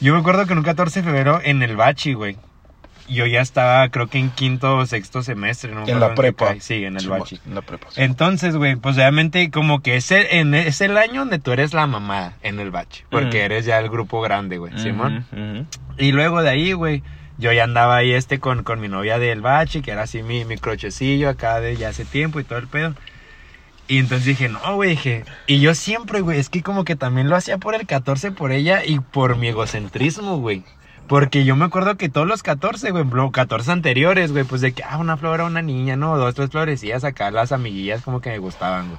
Yo 0.00 0.14
me 0.14 0.20
acuerdo 0.20 0.46
que 0.46 0.52
en 0.52 0.58
un 0.60 0.64
14 0.64 1.00
de 1.00 1.04
febrero 1.04 1.40
en 1.42 1.62
el 1.62 1.76
Bachi, 1.76 2.14
güey. 2.14 2.38
Yo 3.08 3.24
ya 3.26 3.40
estaba, 3.40 3.88
creo 3.90 4.08
que 4.08 4.18
en 4.18 4.30
quinto 4.30 4.76
o 4.78 4.86
sexto 4.86 5.22
semestre, 5.22 5.72
¿no? 5.72 5.86
En 5.86 6.00
la 6.00 6.14
prepa. 6.14 6.46
cae. 6.48 6.60
Sí, 6.60 6.84
en 6.84 6.94
el 6.96 7.02
Sí, 7.02 7.08
Bachi. 7.08 7.40
En 7.46 7.54
la 7.54 7.62
prepa. 7.62 7.88
sí. 7.90 8.02
Entonces, 8.02 8.56
güey, 8.56 8.76
pues 8.76 8.96
obviamente 8.96 9.50
como 9.50 9.80
que 9.80 9.96
es 9.96 10.10
el, 10.10 10.26
en- 10.30 10.54
es 10.54 10.80
el 10.80 10.96
año 10.98 11.20
donde 11.20 11.38
tú 11.38 11.52
eres 11.52 11.72
la 11.74 11.86
mamá 11.86 12.34
en 12.42 12.58
el 12.58 12.70
bache. 12.70 13.04
Porque 13.10 13.36
Ujú. 13.38 13.44
eres 13.46 13.64
ya 13.64 13.78
el 13.78 13.88
grupo 13.88 14.20
grande, 14.20 14.58
güey, 14.58 14.76
Simón. 14.78 15.24
Y 15.98 16.12
luego 16.12 16.42
de 16.42 16.50
ahí, 16.50 16.72
güey, 16.72 17.02
yo 17.38 17.52
ya 17.52 17.64
andaba 17.64 17.96
ahí 17.96 18.12
este 18.12 18.40
con, 18.40 18.62
con 18.64 18.80
mi 18.80 18.88
novia 18.88 19.18
del 19.18 19.40
bache, 19.40 19.82
que 19.82 19.90
era 19.92 20.02
así 20.02 20.22
mi, 20.22 20.44
mi 20.44 20.56
crochecillo 20.56 21.28
acá 21.28 21.60
de 21.60 21.76
ya 21.76 21.90
hace 21.90 22.04
tiempo 22.04 22.40
y 22.40 22.44
todo 22.44 22.58
el 22.58 22.66
pedo. 22.66 22.94
Y 23.88 23.98
entonces 23.98 24.26
dije, 24.26 24.48
no, 24.48 24.74
güey, 24.74 24.90
dije. 24.90 25.24
Y 25.46 25.60
yo 25.60 25.72
siempre, 25.76 26.20
güey, 26.20 26.40
es 26.40 26.48
que 26.48 26.60
como 26.60 26.84
que 26.84 26.96
también 26.96 27.28
lo 27.28 27.36
hacía 27.36 27.56
por 27.58 27.76
el 27.76 27.86
14 27.86 28.32
por 28.32 28.50
ella 28.50 28.84
y 28.84 28.98
por 28.98 29.36
mi 29.36 29.46
egocentrismo, 29.46 30.38
güey. 30.38 30.64
Porque 31.08 31.44
yo 31.44 31.54
me 31.56 31.64
acuerdo 31.64 31.96
que 31.96 32.08
todos 32.08 32.26
los 32.26 32.42
14, 32.42 32.90
güey, 32.90 33.04
los 33.04 33.30
14 33.30 33.70
anteriores, 33.72 34.32
güey, 34.32 34.44
pues 34.44 34.60
de 34.60 34.72
que, 34.72 34.82
ah, 34.82 34.98
una 34.98 35.16
flor 35.16 35.40
a 35.40 35.44
una 35.44 35.62
niña, 35.62 35.96
¿no? 35.96 36.16
Dos, 36.18 36.34
tres 36.34 36.50
florecillas 36.50 37.04
acá, 37.04 37.30
las 37.30 37.52
amiguillas 37.52 38.02
como 38.02 38.20
que 38.20 38.30
me 38.30 38.38
gustaban, 38.38 38.88
güey. 38.88 38.98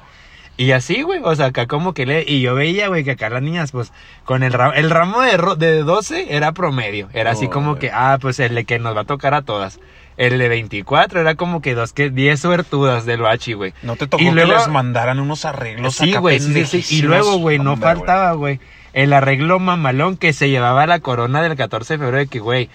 Y 0.60 0.72
así, 0.72 1.04
güey, 1.04 1.20
o 1.24 1.36
sea, 1.36 1.48
acá 1.48 1.68
como 1.68 1.94
que 1.94 2.08
le... 2.08 2.24
Y 2.28 2.42
yo 2.42 2.56
veía, 2.56 2.88
güey, 2.88 3.04
que 3.04 3.12
acá 3.12 3.30
las 3.30 3.44
niñas, 3.44 3.72
pues, 3.72 3.94
con 4.26 4.42
el 4.42 4.54
ramo... 4.54 4.74
El 4.74 4.90
ramo 4.90 5.22
de, 5.22 5.38
ro- 5.38 5.56
de 5.56 5.84
12 5.84 6.36
era 6.36 6.52
promedio. 6.54 7.10
Era 7.14 7.30
así 7.32 7.48
como 7.48 7.72
güey. 7.72 7.82
que, 7.82 7.92
ah, 7.94 8.18
pues 8.20 8.40
el 8.40 8.56
de 8.56 8.66
que 8.66 8.80
nos 8.80 8.96
va 8.98 9.02
a 9.02 9.06
tocar 9.06 9.36
a 9.36 9.44
todas. 9.44 9.80
El 10.18 10.40
de 10.40 10.50
24 10.50 11.22
era 11.22 11.36
como 11.36 11.62
que 11.62 11.76
dos, 11.76 11.94
que 11.94 12.10
10 12.10 12.40
suertudas 12.40 13.06
del 13.06 13.22
bachi, 13.22 13.54
güey. 13.54 13.76
No 13.84 13.98
te 13.98 14.08
tocó 14.08 14.24
Y 14.24 14.32
luego- 14.32 14.52
que 14.54 14.58
les 14.58 14.68
mandaran 14.68 15.20
unos 15.20 15.46
arreglos 15.46 15.94
Sí, 15.94 16.10
acá 16.10 16.20
güey, 16.22 16.40
sí, 16.40 16.66
sí, 16.66 16.82
sí. 16.82 16.96
Y 16.98 17.02
luego, 17.04 17.38
güey, 17.38 17.60
no 17.60 17.74
Hombre, 17.74 17.90
faltaba, 17.90 18.32
güey, 18.32 18.60
el 18.94 19.14
arreglo 19.14 19.60
mamalón 19.60 20.18
que 20.18 20.34
se 20.34 20.50
llevaba 20.50 20.88
la 20.88 21.00
corona 21.00 21.42
del 21.42 21.56
14 21.56 21.94
de 21.94 21.98
febrero 22.00 22.18
de 22.18 22.28
que, 22.28 22.40
güey, 22.40 22.70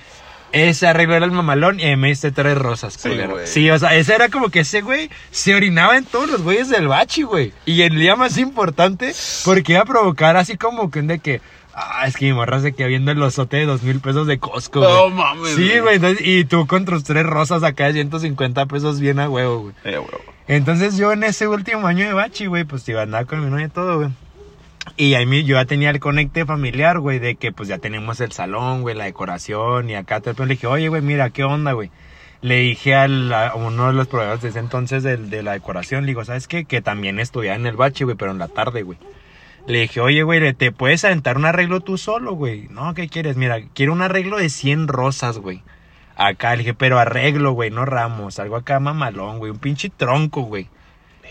ese 0.52 0.86
arreglo 0.86 1.14
era 1.14 1.24
el 1.24 1.32
mamalón 1.32 1.80
y 1.80 1.96
me 1.96 2.08
diste 2.08 2.30
tres 2.30 2.58
rosas, 2.58 2.94
Sí, 2.94 3.08
culero. 3.08 3.30
güey. 3.34 3.46
Sí, 3.46 3.70
o 3.70 3.78
sea, 3.78 3.94
ese 3.94 4.14
era 4.14 4.28
como 4.28 4.50
que 4.50 4.60
ese 4.60 4.82
güey 4.82 5.08
se 5.30 5.54
orinaba 5.54 5.96
en 5.96 6.04
todos 6.04 6.28
los 6.30 6.42
güeyes 6.42 6.68
del 6.68 6.88
bachi, 6.88 7.22
güey. 7.22 7.52
Y 7.64 7.80
el 7.82 7.98
día 7.98 8.16
más 8.16 8.36
importante, 8.36 9.12
porque 9.46 9.72
iba 9.72 9.80
a 9.82 9.86
provocar 9.86 10.36
así 10.36 10.58
como 10.58 10.90
que 10.90 11.00
de 11.00 11.20
que, 11.20 11.40
ah, 11.74 12.04
es 12.06 12.16
que 12.16 12.26
mi 12.26 12.34
morra 12.34 12.60
se 12.60 12.74
queda 12.74 12.88
viendo 12.88 13.10
el 13.12 13.22
osote 13.22 13.56
de 13.56 13.64
dos 13.64 13.82
mil 13.82 14.00
pesos 14.00 14.26
de 14.26 14.38
Costco, 14.38 14.80
güey. 14.80 14.92
No 14.92 15.08
mames. 15.08 15.54
Sí, 15.54 15.78
güey, 15.78 15.98
y 16.20 16.44
tú 16.44 16.66
con 16.66 16.84
tus 16.84 17.02
tres 17.02 17.24
rosas 17.24 17.62
acá 17.62 17.86
de 17.86 17.94
150 17.94 18.66
pesos 18.66 19.00
bien 19.00 19.20
a 19.20 19.30
huevo, 19.30 19.60
güey. 19.62 19.74
Eh, 19.84 19.96
güey. 19.96 20.10
Entonces 20.48 20.98
yo 20.98 21.12
en 21.12 21.24
ese 21.24 21.48
último 21.48 21.86
año 21.86 22.04
de 22.04 22.12
bachi, 22.12 22.44
güey, 22.44 22.64
pues 22.64 22.86
iba 22.90 23.00
a 23.00 23.04
andar 23.04 23.24
con 23.24 23.42
mi 23.42 23.50
novia 23.50 23.66
y 23.66 23.70
todo, 23.70 23.96
güey. 24.00 24.10
Y 24.96 25.14
ahí 25.14 25.44
yo 25.44 25.56
ya 25.56 25.64
tenía 25.64 25.90
el 25.90 26.00
conecte 26.00 26.44
familiar, 26.44 26.98
güey, 26.98 27.18
de 27.18 27.36
que 27.36 27.52
pues 27.52 27.68
ya 27.68 27.78
tenemos 27.78 28.20
el 28.20 28.32
salón, 28.32 28.82
güey, 28.82 28.94
la 28.94 29.04
decoración 29.04 29.88
y 29.88 29.94
acá 29.94 30.20
pedo. 30.20 30.44
Le 30.44 30.54
dije, 30.54 30.66
oye, 30.66 30.88
güey, 30.88 31.02
mira, 31.02 31.30
¿qué 31.30 31.44
onda, 31.44 31.72
güey? 31.72 31.90
Le 32.40 32.56
dije 32.56 32.94
a 32.96 33.06
uno 33.54 33.86
de 33.86 33.92
los 33.92 34.08
proveedores 34.08 34.42
de 34.42 34.48
ese 34.48 34.58
entonces 34.58 35.02
del- 35.04 35.30
de, 35.30 35.42
la 35.44 35.52
decoración, 35.52 36.02
le 36.02 36.08
digo, 36.08 36.24
¿sabes 36.24 36.48
qué? 36.48 36.64
Que 36.64 36.82
también 36.82 37.20
estudiaba 37.20 37.56
en 37.56 37.66
el 37.66 37.76
bachi, 37.76 38.04
güey, 38.04 38.16
pero 38.16 38.32
en 38.32 38.38
la 38.38 38.48
tarde, 38.48 38.82
güey. 38.82 38.98
Le 39.68 39.82
dije, 39.82 40.00
oye, 40.00 40.24
güey, 40.24 40.40
¿le- 40.40 40.52
¿te 40.54 40.72
puedes 40.72 41.04
aventar 41.04 41.36
un 41.36 41.44
arreglo 41.44 41.80
tú 41.80 41.96
solo, 41.96 42.32
güey? 42.34 42.66
No, 42.68 42.94
¿qué 42.94 43.08
quieres? 43.08 43.36
Mira, 43.36 43.60
quiero 43.74 43.92
un 43.92 44.02
arreglo 44.02 44.38
de 44.38 44.50
100 44.50 44.88
rosas, 44.88 45.38
güey. 45.38 45.62
Acá, 46.16 46.52
le 46.52 46.58
dije, 46.58 46.74
pero 46.74 46.98
arreglo, 46.98 47.52
güey, 47.52 47.70
no 47.70 47.84
ramos. 47.84 48.40
Algo 48.40 48.56
acá 48.56 48.80
mamalón, 48.80 49.38
güey. 49.38 49.52
Un 49.52 49.58
pinche 49.58 49.88
tronco, 49.88 50.42
güey. 50.42 50.68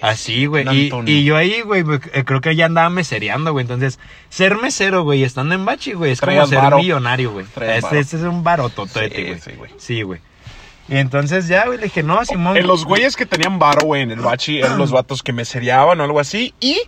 Así, 0.01 0.47
güey. 0.47 0.65
Y, 1.05 1.23
yo 1.23 1.37
ahí, 1.37 1.61
güey, 1.61 1.83
pues, 1.83 2.01
eh, 2.13 2.23
creo 2.23 2.41
que 2.41 2.55
ya 2.55 2.65
andaba 2.65 2.89
mesereando, 2.89 3.51
güey. 3.51 3.63
Entonces, 3.63 3.99
ser 4.29 4.57
mesero, 4.57 5.03
güey, 5.03 5.23
estando 5.23 5.53
en 5.53 5.63
bachi, 5.63 5.93
güey, 5.93 6.11
es 6.11 6.21
como 6.21 6.45
ser 6.47 6.57
varo. 6.57 6.79
millonario, 6.79 7.31
güey. 7.31 7.45
Este, 7.45 7.99
este 7.99 8.17
es 8.17 8.23
un 8.23 8.43
barototete, 8.43 9.23
güey. 9.23 9.39
sí, 9.39 9.51
güey. 9.55 9.71
Sí, 9.77 10.01
güey. 10.01 10.19
Y 10.87 10.97
entonces 10.97 11.47
ya, 11.47 11.67
güey, 11.67 11.77
le 11.77 11.85
dije, 11.85 12.01
no, 12.01 12.25
Simón. 12.25 12.57
En 12.57 12.67
los 12.67 12.83
güeyes 12.83 13.15
que 13.15 13.25
tenían 13.25 13.59
varo, 13.59 13.85
güey, 13.85 14.01
en 14.01 14.11
el 14.11 14.19
bachi, 14.19 14.59
eran 14.59 14.77
los 14.77 14.91
vatos 14.91 15.21
que 15.21 15.33
me 15.33 15.45
seriaban 15.45 16.01
o 16.01 16.03
algo 16.03 16.19
así. 16.19 16.53
Y 16.59 16.81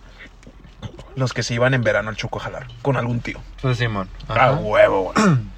los 1.16 1.34
que 1.34 1.44
se 1.44 1.54
iban 1.54 1.74
en 1.74 1.84
verano 1.84 2.10
al 2.10 2.16
chuco 2.16 2.40
a 2.40 2.44
jalar 2.44 2.68
con 2.82 2.98
algún 2.98 3.20
tío. 3.22 3.40
Pues 3.62 3.78
Simón. 3.78 4.10
A 4.28 4.54
huevo, 4.54 5.14
güey. 5.14 5.38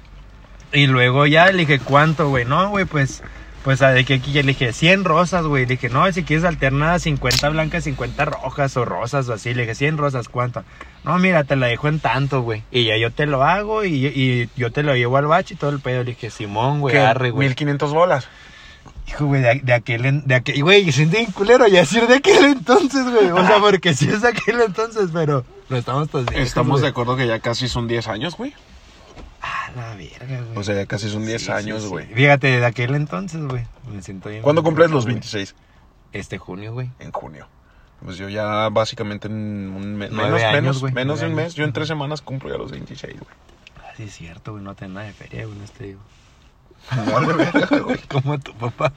Y 0.72 0.88
luego 0.88 1.26
ya 1.26 1.46
le 1.52 1.58
dije, 1.58 1.78
¿cuánto, 1.78 2.28
güey? 2.28 2.44
No, 2.44 2.68
güey, 2.68 2.84
pues, 2.84 3.22
pues, 3.66 3.80
¿de 3.80 4.04
qué 4.04 4.14
aquí? 4.14 4.30
Ya 4.30 4.42
le 4.42 4.52
dije, 4.52 4.72
100 4.72 5.02
rosas, 5.02 5.44
güey. 5.44 5.64
Le 5.64 5.70
dije, 5.70 5.88
no, 5.88 6.12
si 6.12 6.22
quieres 6.22 6.44
alternadas, 6.44 7.02
50 7.02 7.48
blancas, 7.48 7.82
50 7.82 8.24
rojas 8.26 8.76
o 8.76 8.84
rosas 8.84 9.28
o 9.28 9.32
así. 9.32 9.54
Le 9.54 9.62
dije, 9.62 9.74
100 9.74 9.98
rosas, 9.98 10.28
¿cuánto? 10.28 10.62
No, 11.02 11.18
mira, 11.18 11.42
te 11.42 11.56
la 11.56 11.66
dejo 11.66 11.88
en 11.88 11.98
tanto, 11.98 12.42
güey. 12.42 12.62
Y 12.70 12.84
ya 12.84 12.96
yo 12.96 13.10
te 13.10 13.26
lo 13.26 13.42
hago 13.42 13.84
y, 13.84 14.06
y 14.06 14.48
yo 14.54 14.70
te 14.70 14.84
lo 14.84 14.94
llevo 14.94 15.16
al 15.16 15.26
bache 15.26 15.54
y 15.54 15.56
todo 15.56 15.70
el 15.70 15.80
pedo. 15.80 16.04
Le 16.04 16.12
dije, 16.12 16.30
Simón, 16.30 16.78
güey, 16.80 16.96
arre, 16.96 17.30
güey. 17.30 17.48
1500 17.48 17.92
bolas. 17.92 18.28
Hijo, 19.08 19.26
güey, 19.26 19.42
de, 19.42 19.60
de 19.60 19.72
aquel, 19.72 20.22
de 20.24 20.34
aquel, 20.36 20.62
güey, 20.62 20.92
siento 20.92 21.16
bien 21.16 21.32
culero 21.32 21.66
ya 21.66 21.80
decir 21.80 22.06
de 22.06 22.14
aquel 22.14 22.44
entonces, 22.44 23.02
güey. 23.02 23.32
O 23.32 23.44
sea, 23.48 23.58
porque 23.58 23.94
sí 23.94 24.08
es 24.08 24.22
de 24.22 24.28
aquel 24.28 24.60
entonces, 24.60 25.10
pero 25.12 25.44
no 25.68 25.76
estamos 25.76 26.08
todos 26.08 26.26
Estamos 26.34 26.82
de 26.82 26.86
acuerdo 26.86 27.16
que 27.16 27.26
ya 27.26 27.40
casi 27.40 27.66
son 27.66 27.88
10 27.88 28.06
años, 28.06 28.36
güey. 28.36 28.54
Ah, 29.48 29.70
la 29.76 29.94
verga, 29.94 30.40
güey. 30.42 30.58
O 30.58 30.62
sea, 30.64 30.74
ya 30.74 30.86
casi 30.86 31.08
son 31.08 31.24
10 31.24 31.40
Sí, 31.40 31.46
sí, 31.46 31.52
años, 31.52 31.82
sí. 31.82 31.88
güey. 31.88 32.06
Fíjate, 32.06 32.58
de 32.58 32.66
aquel 32.66 32.94
entonces, 32.94 33.42
güey. 33.44 33.64
Me 33.92 34.02
siento 34.02 34.28
bien. 34.28 34.42
¿Cuándo 34.42 34.62
cumples 34.62 34.90
los 34.90 35.04
güey. 35.04 35.14
26? 35.14 35.54
Este 36.12 36.38
junio, 36.38 36.72
güey. 36.72 36.90
En 36.98 37.12
junio. 37.12 37.46
Pues 38.04 38.16
yo 38.18 38.28
ya 38.28 38.68
básicamente 38.70 39.28
en 39.28 39.34
un 39.34 39.96
mes, 39.96 40.10
menos, 40.10 40.42
años, 40.42 40.82
menos, 40.92 41.20
de 41.20 41.26
un 41.26 41.34
mes. 41.34 41.54
Yo 41.54 41.64
en 41.64 41.72
tres 41.72 41.88
semanas 41.88 42.22
cumplo 42.22 42.50
ya 42.50 42.58
los 42.58 42.70
26, 42.70 43.14
güey. 43.20 43.30
Ah, 43.78 43.92
sí, 43.96 44.02
es 44.04 44.14
cierto, 44.14 44.52
güey. 44.52 44.64
No 44.64 44.74
tengo 44.74 44.94
nada 44.94 45.06
de 45.06 45.12
feria, 45.12 45.46
güey. 45.46 45.96
No 46.94 47.26
verga, 47.26 47.66
güey. 47.84 47.98
Como 48.08 48.38
tu 48.38 48.52
papá. 48.54 48.92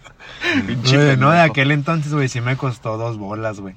Pinche 0.67 1.17
no, 1.17 1.31
de 1.31 1.39
aquel 1.39 1.71
entonces, 1.71 2.13
güey, 2.13 2.27
sí 2.27 2.41
me 2.41 2.57
costó 2.57 2.97
dos 2.97 3.17
bolas, 3.17 3.59
güey. 3.59 3.75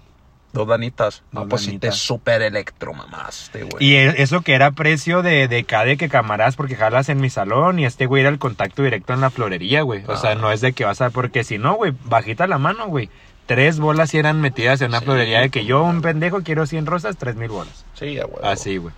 Dos 0.53 0.69
danitas. 0.69 1.23
No, 1.33 1.41
Dos 1.41 1.49
pues 1.51 1.63
sí 1.63 1.79
te 1.79 1.93
super 1.93 2.43
electromamaste, 2.43 3.63
güey. 3.65 3.85
Y 3.85 3.97
eso 3.97 4.43
que 4.43 4.55
era 4.55 4.71
precio 4.73 5.23
de, 5.23 5.49
de 5.49 5.65
cada 5.65 5.97
que 5.97 6.09
camarás 6.09 6.57
porque 6.57 6.77
jalas 6.77 7.09
en 7.09 7.21
mi 7.21 7.31
salón 7.31 7.79
y 7.79 7.87
este 7.87 8.07
güey 8.07 8.21
era 8.21 8.29
el 8.31 8.39
contacto 8.39 8.83
directo 8.83 9.13
en 9.15 9.21
la 9.21 9.31
florería, 9.31 9.83
güey. 9.83 10.03
O 10.07 10.17
sea, 10.17 10.33
Ah. 10.33 10.35
no 10.35 10.53
es 10.53 10.61
de 10.61 10.73
que 10.73 10.85
vas 10.85 11.01
a... 11.01 11.11
Porque 11.11 11.43
si 11.45 11.59
no, 11.59 11.75
güey, 11.75 11.93
bajita 12.05 12.47
la 12.47 12.59
mano, 12.59 12.87
güey. 12.87 13.09
Tres 13.47 13.81
bolas 13.81 14.15
eran 14.15 14.41
metidas 14.41 14.81
en 14.83 14.89
una 14.91 15.01
Sí, 15.01 15.05
florería 15.07 15.41
de 15.41 15.51
que 15.51 15.65
yo, 15.65 15.83
un 15.83 16.01
pendejo, 16.03 16.43
quiero 16.43 16.65
100 16.67 16.87
rosas, 16.87 17.17
tres 17.17 17.35
mil 17.35 17.49
bolas. 17.49 17.85
Sí, 17.95 18.15
ya, 18.15 18.25
güey. 18.25 18.45
Así, 18.45 18.77
güey. 18.77 18.95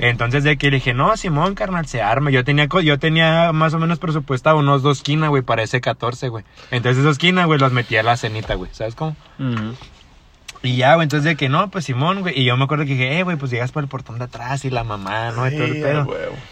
Entonces 0.00 0.44
de 0.44 0.56
que 0.58 0.70
le 0.70 0.76
dije, 0.76 0.94
no, 0.94 1.16
Simón, 1.16 1.54
carnal, 1.54 1.86
se 1.86 2.00
arma. 2.02 2.30
Yo 2.30 2.44
tenía, 2.44 2.66
yo 2.84 2.98
tenía 2.98 3.52
más 3.52 3.74
o 3.74 3.78
menos 3.78 3.98
presupuestado 3.98 4.56
unos 4.58 4.82
dos 4.82 5.02
quinas, 5.02 5.28
güey, 5.30 5.42
para 5.42 5.62
ese 5.64 5.80
14, 5.80 6.28
güey. 6.28 6.44
Entonces 6.70 7.00
esos 7.04 7.18
quinas, 7.18 7.46
güey, 7.46 7.58
los 7.58 7.72
metí 7.72 7.96
a 7.96 8.02
la 8.04 8.16
cenita, 8.16 8.54
güey. 8.54 8.70
¿Sabes 8.72 8.94
cómo? 8.94 9.16
Ujú. 9.40 9.74
Y 10.62 10.76
ya, 10.76 10.94
güey, 10.94 11.04
entonces 11.04 11.24
de 11.24 11.36
que 11.36 11.48
no, 11.48 11.70
pues 11.70 11.84
Simón, 11.84 12.20
güey. 12.20 12.38
Y 12.38 12.44
yo 12.44 12.56
me 12.56 12.64
acuerdo 12.64 12.84
que 12.84 12.92
dije, 12.92 13.18
eh, 13.18 13.22
güey, 13.22 13.36
pues 13.36 13.50
llegas 13.50 13.72
por 13.72 13.82
el 13.82 13.88
portón 13.88 14.18
de 14.18 14.24
atrás 14.24 14.64
y 14.64 14.70
la 14.70 14.84
mamá, 14.84 15.30
¿no? 15.30 15.46
Y 15.46 15.52
todo 15.52 15.64
el 15.64 15.80
pedo. 15.80 16.06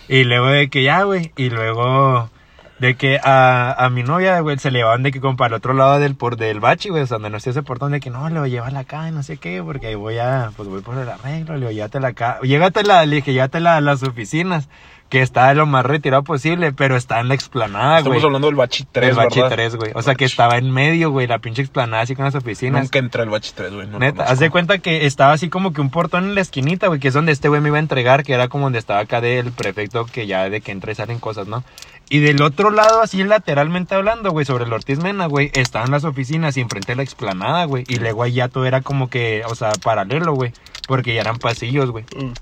Y 0.09 0.25
luego 0.25 0.47
de 0.47 0.69
que 0.69 0.83
ya, 0.83 1.03
güey. 1.03 1.33
Y 1.37 1.51
luego 1.51 2.31
de 2.79 2.95
que 2.97 3.19
a, 3.23 3.73
a 3.73 3.89
mi 3.89 4.03
novia, 4.03 4.41
güey, 4.41 4.59
se 4.59 4.71
le 4.71 4.81
llevaban 4.81 5.03
de 5.03 5.11
que 5.11 5.21
como 5.21 5.37
para 5.37 5.49
el 5.49 5.55
otro 5.55 5.73
lado 5.73 5.99
del, 5.99 6.15
por, 6.15 6.37
del 6.37 6.61
bachi, 6.61 6.91
güey, 6.91 7.03
o 7.03 7.07
sea, 7.07 7.17
donde 7.17 7.31
no 7.31 7.39
esté 7.39 7.51
ese 7.51 7.63
portón, 7.63 7.93
de 7.93 8.01
que 8.01 8.11
no, 8.11 8.29
le 8.29 8.39
voy 8.39 8.51
a 8.51 8.53
llevar 8.53 8.77
acá, 8.77 9.09
y 9.09 9.13
no 9.13 9.23
sé 9.23 9.39
qué, 9.39 9.63
porque 9.63 9.89
ahí 9.89 9.95
voy 9.95 10.19
a, 10.19 10.51
pues 10.57 10.69
voy 10.69 10.83
por 10.83 10.99
el 10.99 11.09
arreglo, 11.09 11.55
le 11.55 11.61
digo, 11.61 11.71
llévatela 11.71 12.09
acá. 12.09 12.39
Llévatela, 12.43 13.05
le 13.07 13.17
dije, 13.17 13.33
llévatela 13.33 13.77
a 13.77 13.81
las 13.81 14.03
oficinas, 14.03 14.69
que 15.09 15.23
está 15.23 15.55
lo 15.55 15.67
más 15.67 15.87
retirado 15.87 16.25
posible, 16.25 16.73
pero 16.73 16.97
está 16.97 17.21
en 17.21 17.29
la 17.29 17.35
explanada, 17.35 18.01
güey. 18.01 18.17
Estamos 18.19 18.25
hablando 18.25 18.49
del 18.49 18.57
Bachi 18.57 18.85
3, 18.91 19.11
el 19.11 19.15
bachi 19.15 19.41
¿verdad? 19.41 19.57
3, 19.57 19.77
güey. 19.77 19.93
O 19.95 20.03
sea, 20.03 20.17
que 20.17 20.25
estaba 20.25 20.59
en 20.59 20.71
medio, 20.71 21.11
güey, 21.11 21.27
la 21.27 21.39
pinche 21.39 21.63
explanada 21.63 22.03
así 22.03 22.17
con 22.17 22.25
las 22.25 22.35
oficinas. 22.35 22.83
Nunca 22.83 22.99
entré 22.99 23.23
al 23.23 23.31
Bachi 23.31 23.53
3, 23.55 23.73
güey. 23.73 23.87
No 23.87 23.99
Neta, 23.99 24.25
haz 24.25 24.41
de 24.41 24.51
cuenta 24.51 24.79
que 24.79 25.07
estaba 25.07 25.33
así 25.33 25.49
como 25.49 25.73
que 25.73 25.81
un 25.81 25.91
portón 25.91 26.25
en 26.25 26.35
la 26.35 26.41
esquinita, 26.41 26.89
güey, 26.89 26.99
que 26.99 27.09
es 27.09 27.15
donde 27.15 27.33
este 27.33 27.49
güey 27.49 27.61
me 27.61 27.69
iba 27.69 27.77
a 27.77 27.81
entregar, 27.81 28.25
que 28.25 28.33
era 28.33 28.49
como 28.49 28.65
donde 28.65 28.81
estaba 28.81 29.01
acá 29.01 29.21
del 29.21 29.53
prefecto, 29.53 30.07
que 30.07 30.27
ya 30.27 30.51
de 30.51 30.61
que 30.61 30.73
entra 30.73 30.91
y 30.91 30.97
salen 30.97 31.21
cosas, 31.21 31.47
¿no? 31.47 31.63
Y 32.09 32.21
del 32.21 32.41
otro 32.43 32.71
lado, 32.71 33.01
así 33.01 33.23
lateralmente 33.25 33.95
hablando, 33.95 34.31
güey, 34.31 34.45
sobre 34.45 34.65
el 34.65 34.73
Ortiz 34.73 34.99
Mena, 35.01 35.27
güey, 35.27 35.51
estaban 35.55 35.91
las 35.91 36.05
oficinas 36.05 36.57
y 36.57 36.61
enfrente 36.61 36.93
de 36.93 36.97
la 36.97 37.03
explanada, 37.03 37.65
güey. 37.65 37.85
Y 37.89 37.97
luego 37.97 38.23
ahí 38.23 38.35
ya 38.35 38.49
todo 38.49 38.65
era 38.65 38.81
como 38.81 39.09
que, 39.09 39.43
o 39.49 39.55
sea, 39.57 39.73
paralelo, 39.83 40.35
güey, 40.35 40.53
porque 40.87 41.15
ya 41.15 41.21
eran 41.21 41.39
pasillos, 41.39 41.91
güey. 41.91 42.05
Mm. 42.17 42.33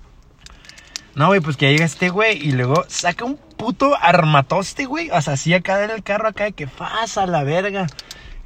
No, 1.14 1.28
güey, 1.28 1.40
pues 1.40 1.56
que 1.56 1.70
llega 1.70 1.84
este 1.84 2.08
güey 2.08 2.38
y 2.38 2.52
luego 2.52 2.84
saca 2.88 3.24
un 3.24 3.38
puto 3.56 3.96
armatoste, 4.00 4.84
güey. 4.86 5.10
O 5.10 5.22
sea, 5.22 5.34
así 5.34 5.54
acá 5.54 5.84
en 5.84 5.90
el 5.90 6.02
carro 6.02 6.28
acá 6.28 6.44
de 6.44 6.52
que 6.52 6.66
pasa 6.66 7.26
la 7.26 7.44
verga. 7.44 7.86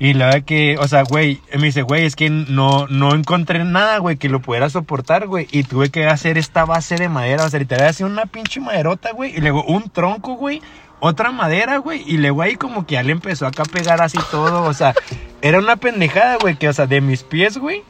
Y 0.00 0.12
la 0.14 0.26
verdad 0.26 0.42
que, 0.44 0.76
o 0.78 0.86
sea, 0.86 1.02
güey, 1.02 1.40
me 1.54 1.64
dice, 1.64 1.82
güey, 1.82 2.04
es 2.04 2.14
que 2.14 2.30
no, 2.30 2.86
no 2.86 3.14
encontré 3.14 3.64
nada, 3.64 3.98
güey, 3.98 4.16
que 4.16 4.28
lo 4.28 4.40
pudiera 4.40 4.70
soportar, 4.70 5.26
güey. 5.26 5.48
Y 5.50 5.64
tuve 5.64 5.90
que 5.90 6.06
hacer 6.06 6.38
esta 6.38 6.64
base 6.64 6.96
de 6.96 7.08
madera, 7.08 7.44
o 7.44 7.50
sea, 7.50 7.58
literal, 7.58 7.88
hacer 7.88 8.06
una 8.06 8.26
pinche 8.26 8.60
maderota, 8.60 9.10
güey. 9.12 9.34
Y 9.36 9.40
luego 9.40 9.64
un 9.64 9.90
tronco, 9.90 10.34
güey. 10.34 10.62
Otra 11.00 11.32
madera, 11.32 11.78
güey. 11.78 12.04
Y 12.06 12.18
luego 12.18 12.42
ahí 12.42 12.54
como 12.54 12.86
que 12.86 12.94
ya 12.94 13.02
le 13.02 13.12
empezó 13.12 13.46
acá 13.46 13.62
a 13.62 13.66
pegar 13.66 14.00
así 14.00 14.18
todo. 14.30 14.64
O 14.64 14.74
sea, 14.74 14.94
era 15.42 15.58
una 15.58 15.76
pendejada, 15.76 16.36
güey, 16.40 16.56
que, 16.56 16.68
o 16.68 16.72
sea, 16.72 16.86
de 16.86 17.00
mis 17.00 17.24
pies, 17.24 17.58
güey. 17.58 17.82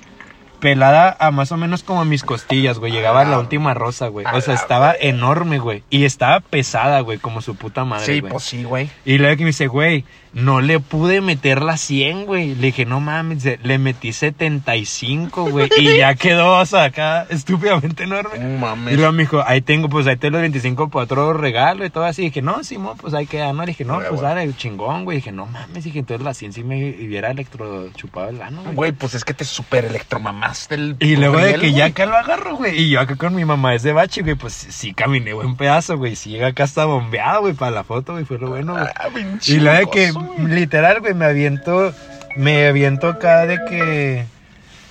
Pelada 0.61 1.17
a 1.21 1.31
más 1.31 1.53
o 1.53 1.57
menos 1.57 1.83
como 1.85 2.01
a 2.01 2.05
mis 2.05 2.25
costillas, 2.25 2.79
güey. 2.79 2.91
Llegaba 2.93 3.21
a 3.21 3.25
la 3.25 3.39
última 3.39 3.75
rosa, 3.75 4.09
güey. 4.09 4.27
O 4.35 4.41
sea, 4.41 4.55
estaba 4.55 4.93
enorme, 4.99 5.59
güey. 5.59 5.85
Y 5.89 6.05
estaba 6.05 6.41
pesada, 6.41 7.01
güey, 7.01 7.19
como 7.19 7.41
su 7.43 7.55
puta 7.55 7.85
madre, 7.85 8.07
Sí, 8.07 8.21
güey. 8.21 8.33
pues 8.33 8.45
sí, 8.45 8.65
güey. 8.65 8.91
Y 9.05 9.19
luego 9.19 9.37
que 9.37 9.45
me 9.45 9.49
dice, 9.51 9.69
güey, 9.69 10.05
no 10.41 10.61
le 10.61 10.81
pude 10.81 11.21
meter 11.21 11.63
la 11.63 11.77
100, 11.77 12.27
güey. 12.27 12.55
Le 12.55 12.67
dije, 12.69 12.85
no 12.87 13.01
mames, 13.01 13.45
le 13.63 13.79
metí 13.79 14.13
75, 14.13 15.51
güey. 15.51 15.69
Y 15.79 15.99
ya 15.99 16.15
quedó, 16.17 16.59
o 16.59 16.67
sea, 16.67 16.85
acá 16.85 17.27
estúpidamente 17.31 18.05
enorme. 18.05 18.39
No 18.39 18.55
Y 18.55 18.59
mames. 18.59 18.97
luego 18.97 19.13
me 19.13 19.23
dijo, 19.25 19.43
ahí 19.47 19.61
tengo, 19.61 19.89
pues 19.89 20.07
ahí 20.07 20.17
te 20.17 20.31
los 20.31 20.41
25 20.41 20.89
para 20.91 21.05
otro 21.05 21.33
regalo 21.33 21.85
y 21.85 21.91
todo 21.91 22.05
así. 22.05 22.23
dije, 22.23 22.43
no, 22.43 22.63
Simón, 22.65 22.97
pues 22.99 23.15
ahí 23.15 23.27
queda, 23.27 23.53
¿no? 23.53 23.63
Le 23.63 23.69
dije, 23.69 23.85
no, 23.85 23.97
Güey, 23.97 24.09
pues 24.09 24.21
dale, 24.21 24.53
chingón, 24.57 25.05
güey. 25.05 25.19
Dije, 25.19 25.33
no 25.33 25.47
mames, 25.47 25.85
dije, 25.85 25.99
entonces 25.99 26.25
la 26.25 26.35
100 26.35 26.53
sí 26.53 26.65
me 26.65 26.77
hubiera 26.91 27.31
electrochupado 27.31 28.29
el 28.31 28.41
ano, 28.43 28.63
güey. 28.63 28.75
Güey, 28.75 28.93
pues 28.93 29.15
es 29.15 29.25
que 29.25 29.35
te 29.35 29.45
super 29.45 29.85
electromamaste 29.85 30.75
el. 30.75 30.97
Y 31.01 31.17
luego 31.17 31.39
de 31.39 31.55
que 31.55 31.73
ya 31.73 31.87
acá 31.87 32.07
lo 32.07 32.17
agarro, 32.17 32.57
güey. 32.57 32.79
Y 32.81 32.91
yo 32.91 33.01
acá 33.01 33.17
con 33.17 33.35
mi 33.35 33.45
mamá 33.45 33.75
es 33.75 33.83
de 33.83 33.93
bache, 33.93 34.23
güey. 34.23 34.35
Pues 34.35 34.53
sí 34.55 34.95
caminé 34.95 35.33
buen 35.33 35.57
pedazo, 35.57 35.97
güey. 35.97 36.17
Sí 36.17 36.31
llega 36.31 36.49
acá 36.49 36.65
hasta 36.65 36.85
bombeado, 36.85 37.41
güey, 37.43 37.55
para 37.55 37.71
la 37.73 37.85
foto, 37.85 38.13
güey. 38.13 38.25
Fue 38.25 38.39
lo 38.39 38.49
bueno, 38.51 38.75
güey. 38.75 38.87
Ah, 38.95 39.09
Y 39.47 39.57
la 39.59 39.75
de 39.81 39.87
que, 39.91 40.13
güey. 40.37 40.49
literal, 40.55 41.01
güey, 41.01 41.15
me 41.15 41.25
aviento, 41.27 41.93
me 42.37 42.67
aviento 42.69 43.09
acá 43.09 43.47
de 43.47 43.59
que, 43.69 44.27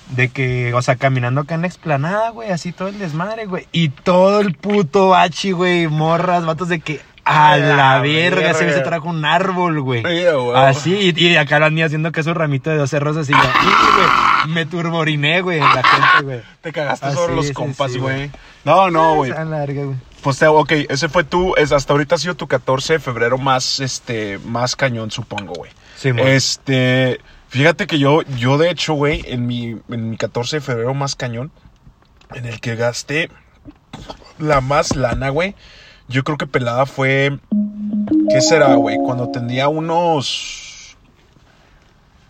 de 0.10 0.30
que, 0.30 0.74
o 0.74 0.82
sea, 0.82 0.96
caminando 0.96 1.42
acá 1.42 1.56
en 1.56 1.62
la 1.62 1.68
explanada, 1.68 2.30
güey, 2.32 2.52
así 2.52 2.72
todo 2.72 2.88
el 2.90 3.00
desmadre, 3.00 3.46
güey. 3.46 3.68
Y 3.72 3.90
todo 3.90 4.40
el 4.42 4.54
puto 4.56 5.10
bachi, 5.10 5.52
güey, 5.52 5.88
morras, 5.88 6.46
vatos 6.46 6.70
de 6.70 6.80
que, 6.80 7.02
a 7.30 7.58
la, 7.58 7.76
la 7.76 8.00
verga, 8.00 8.54
se, 8.54 8.64
verga. 8.64 8.80
se 8.80 8.84
trajo 8.86 9.10
un 9.10 9.26
árbol, 9.26 9.82
güey. 9.82 10.02
Sí, 10.02 10.24
güey. 10.34 10.56
Así, 10.56 11.14
y, 11.14 11.28
y 11.28 11.36
acá 11.36 11.60
la 11.60 11.70
niña 11.70 11.88
haciendo 11.88 12.14
que 12.14 12.24
su 12.24 12.34
ramito 12.34 12.70
de 12.70 12.78
12 12.78 13.00
rosas 13.02 13.30
y 13.30 13.34
yo, 13.34 13.38
güey, 13.40 14.54
me 14.54 14.66
turboriné, 14.66 15.42
güey, 15.42 15.60
la 15.60 15.84
gente, 15.84 16.24
güey. 16.24 16.42
Te 16.62 16.72
cagaste 16.72 17.08
Ah, 17.08 17.12
sobre 17.12 17.32
sí, 17.32 17.36
los 17.36 17.48
sí, 17.48 17.54
compas, 17.54 17.92
sí, 17.92 18.00
güey. 18.00 18.32
No, 18.64 18.90
no, 18.90 19.16
güey. 19.16 19.34
Güey. 20.28 20.38
Pues, 20.38 20.84
ok, 20.88 20.92
ese 20.92 21.10
fue 21.10 21.24
tu, 21.24 21.56
es, 21.56 21.72
hasta 21.72 21.94
ahorita 21.94 22.16
ha 22.16 22.18
sido 22.18 22.36
tu 22.36 22.48
14 22.48 22.94
de 22.94 23.00
febrero 23.00 23.38
más, 23.38 23.80
este, 23.80 24.40
más 24.40 24.76
cañón, 24.76 25.12
supongo, 25.12 25.54
güey. 25.54 25.72
Sí, 25.96 26.12
mon. 26.12 26.28
Este, 26.28 27.22
fíjate 27.48 27.88
que 27.88 27.98
yo, 27.98 28.24
yo 28.38 28.58
de 28.58 28.70
hecho, 28.70 28.94
güey, 28.94 29.24
en 29.26 29.48
mi, 29.48 29.78
en 29.90 30.10
mi 30.10 30.18
14 30.18 30.58
de 30.58 30.62
febrero 30.62 30.94
más 30.94 31.16
cañón, 31.16 31.52
en 32.34 32.46
el 32.46 32.60
que 32.60 32.76
gasté 32.76 33.30
la 34.38 34.62
más 34.62 34.96
lana, 34.96 35.30
güey, 35.30 35.56
yo 36.10 36.24
creo 36.24 36.38
que 36.38 36.48
pelada 36.48 36.86
fue, 36.86 37.40
¿qué 38.30 38.42
será, 38.42 38.76
güey? 38.76 38.98
Cuando 38.98 39.32
tenía 39.32 39.68
unos, 39.68 40.67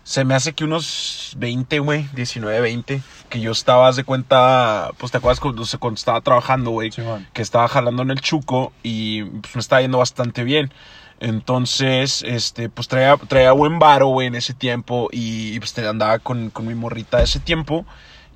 se 0.08 0.24
me 0.24 0.34
hace 0.34 0.54
que 0.54 0.64
unos 0.64 1.34
20, 1.36 1.80
güey, 1.80 2.08
19, 2.14 2.62
20, 2.62 3.02
que 3.28 3.40
yo 3.40 3.52
estaba, 3.52 3.88
haz 3.88 3.96
de 3.96 4.04
cuenta, 4.04 4.90
pues 4.96 5.12
te 5.12 5.18
acuerdas 5.18 5.38
cuando, 5.38 5.62
cuando 5.78 5.98
estaba 5.98 6.22
trabajando, 6.22 6.70
güey, 6.70 6.90
que 7.34 7.42
estaba 7.42 7.68
jalando 7.68 8.04
en 8.04 8.10
el 8.12 8.22
chuco 8.22 8.72
y 8.82 9.24
pues 9.24 9.54
me 9.54 9.60
estaba 9.60 9.82
yendo 9.82 9.98
bastante 9.98 10.44
bien. 10.44 10.72
Entonces, 11.20 12.22
este, 12.22 12.70
pues 12.70 12.88
traía, 12.88 13.18
traía 13.18 13.52
buen 13.52 13.78
varo, 13.78 14.06
güey, 14.06 14.28
en 14.28 14.34
ese 14.34 14.54
tiempo 14.54 15.10
y, 15.12 15.54
y, 15.54 15.58
pues 15.58 15.74
te 15.74 15.86
andaba 15.86 16.18
con, 16.20 16.48
con 16.48 16.66
mi 16.66 16.74
morrita 16.74 17.18
de 17.18 17.24
ese 17.24 17.38
tiempo. 17.38 17.84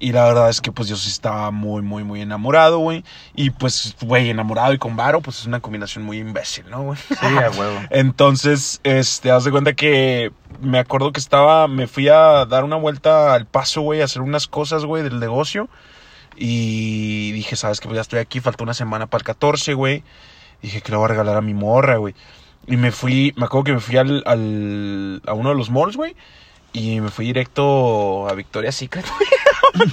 Y 0.03 0.11
la 0.11 0.25
verdad 0.25 0.51
es 0.51 0.61
que 0.61 0.73
pues 0.73 0.89
yo 0.89 0.97
sí 0.97 1.09
estaba 1.09 1.53
muy, 1.53 1.81
muy, 1.81 2.03
muy 2.03 2.21
enamorado, 2.23 2.81
güey. 2.81 3.05
Y 3.37 3.51
pues, 3.51 3.95
güey, 4.03 4.31
enamorado 4.31 4.73
y 4.73 4.79
con 4.79 4.97
varo, 4.97 5.21
pues 5.21 5.39
es 5.39 5.47
una 5.47 5.61
combinación 5.61 6.05
muy 6.05 6.19
imbécil, 6.19 6.69
¿no, 6.69 6.83
güey? 6.83 6.99
Sí, 6.99 7.25
a 7.25 7.51
huevo. 7.57 7.79
Entonces, 7.89 8.81
este, 8.83 9.31
haz 9.31 9.45
de 9.45 9.53
cuenta 9.53 9.75
que 9.75 10.33
me 10.61 10.81
acuerdo 10.81 11.13
que 11.13 11.21
estaba, 11.21 11.69
me 11.69 11.87
fui 11.87 12.09
a 12.09 12.47
dar 12.47 12.65
una 12.65 12.75
vuelta 12.75 13.33
al 13.33 13.47
paso, 13.47 13.83
güey, 13.83 14.01
a 14.01 14.07
hacer 14.07 14.23
unas 14.23 14.49
cosas, 14.49 14.85
güey, 14.85 15.05
del 15.05 15.21
negocio. 15.21 15.69
Y 16.35 17.31
dije, 17.31 17.55
¿sabes 17.55 17.79
qué? 17.79 17.87
Pues 17.87 17.95
ya 17.95 18.03
estoy 18.03 18.19
aquí, 18.19 18.41
falta 18.41 18.65
una 18.65 18.75
semana 18.75 19.07
para 19.07 19.21
el 19.21 19.25
14, 19.25 19.75
güey. 19.75 20.03
Dije 20.63 20.81
que 20.81 20.91
le 20.91 20.97
voy 20.97 21.05
a 21.05 21.09
regalar 21.11 21.37
a 21.37 21.43
mi 21.43 21.55
morra, 21.55 21.99
güey. 21.99 22.17
Y 22.67 22.77
me 22.77 22.91
fui, 22.91 23.35
me 23.37 23.45
acuerdo 23.45 23.65
que 23.67 23.73
me 23.75 23.81
fui 23.81 23.99
al, 23.99 24.25
al, 24.27 25.23
a 25.27 25.33
uno 25.33 25.51
de 25.51 25.55
los 25.55 25.71
malls, 25.71 25.97
güey. 25.97 26.17
Y 26.73 27.01
me 27.01 27.11
fui 27.11 27.27
directo 27.27 28.29
a 28.29 28.35
Victoria's 28.35 28.75
Secret, 28.77 29.05
güey. 29.75 29.91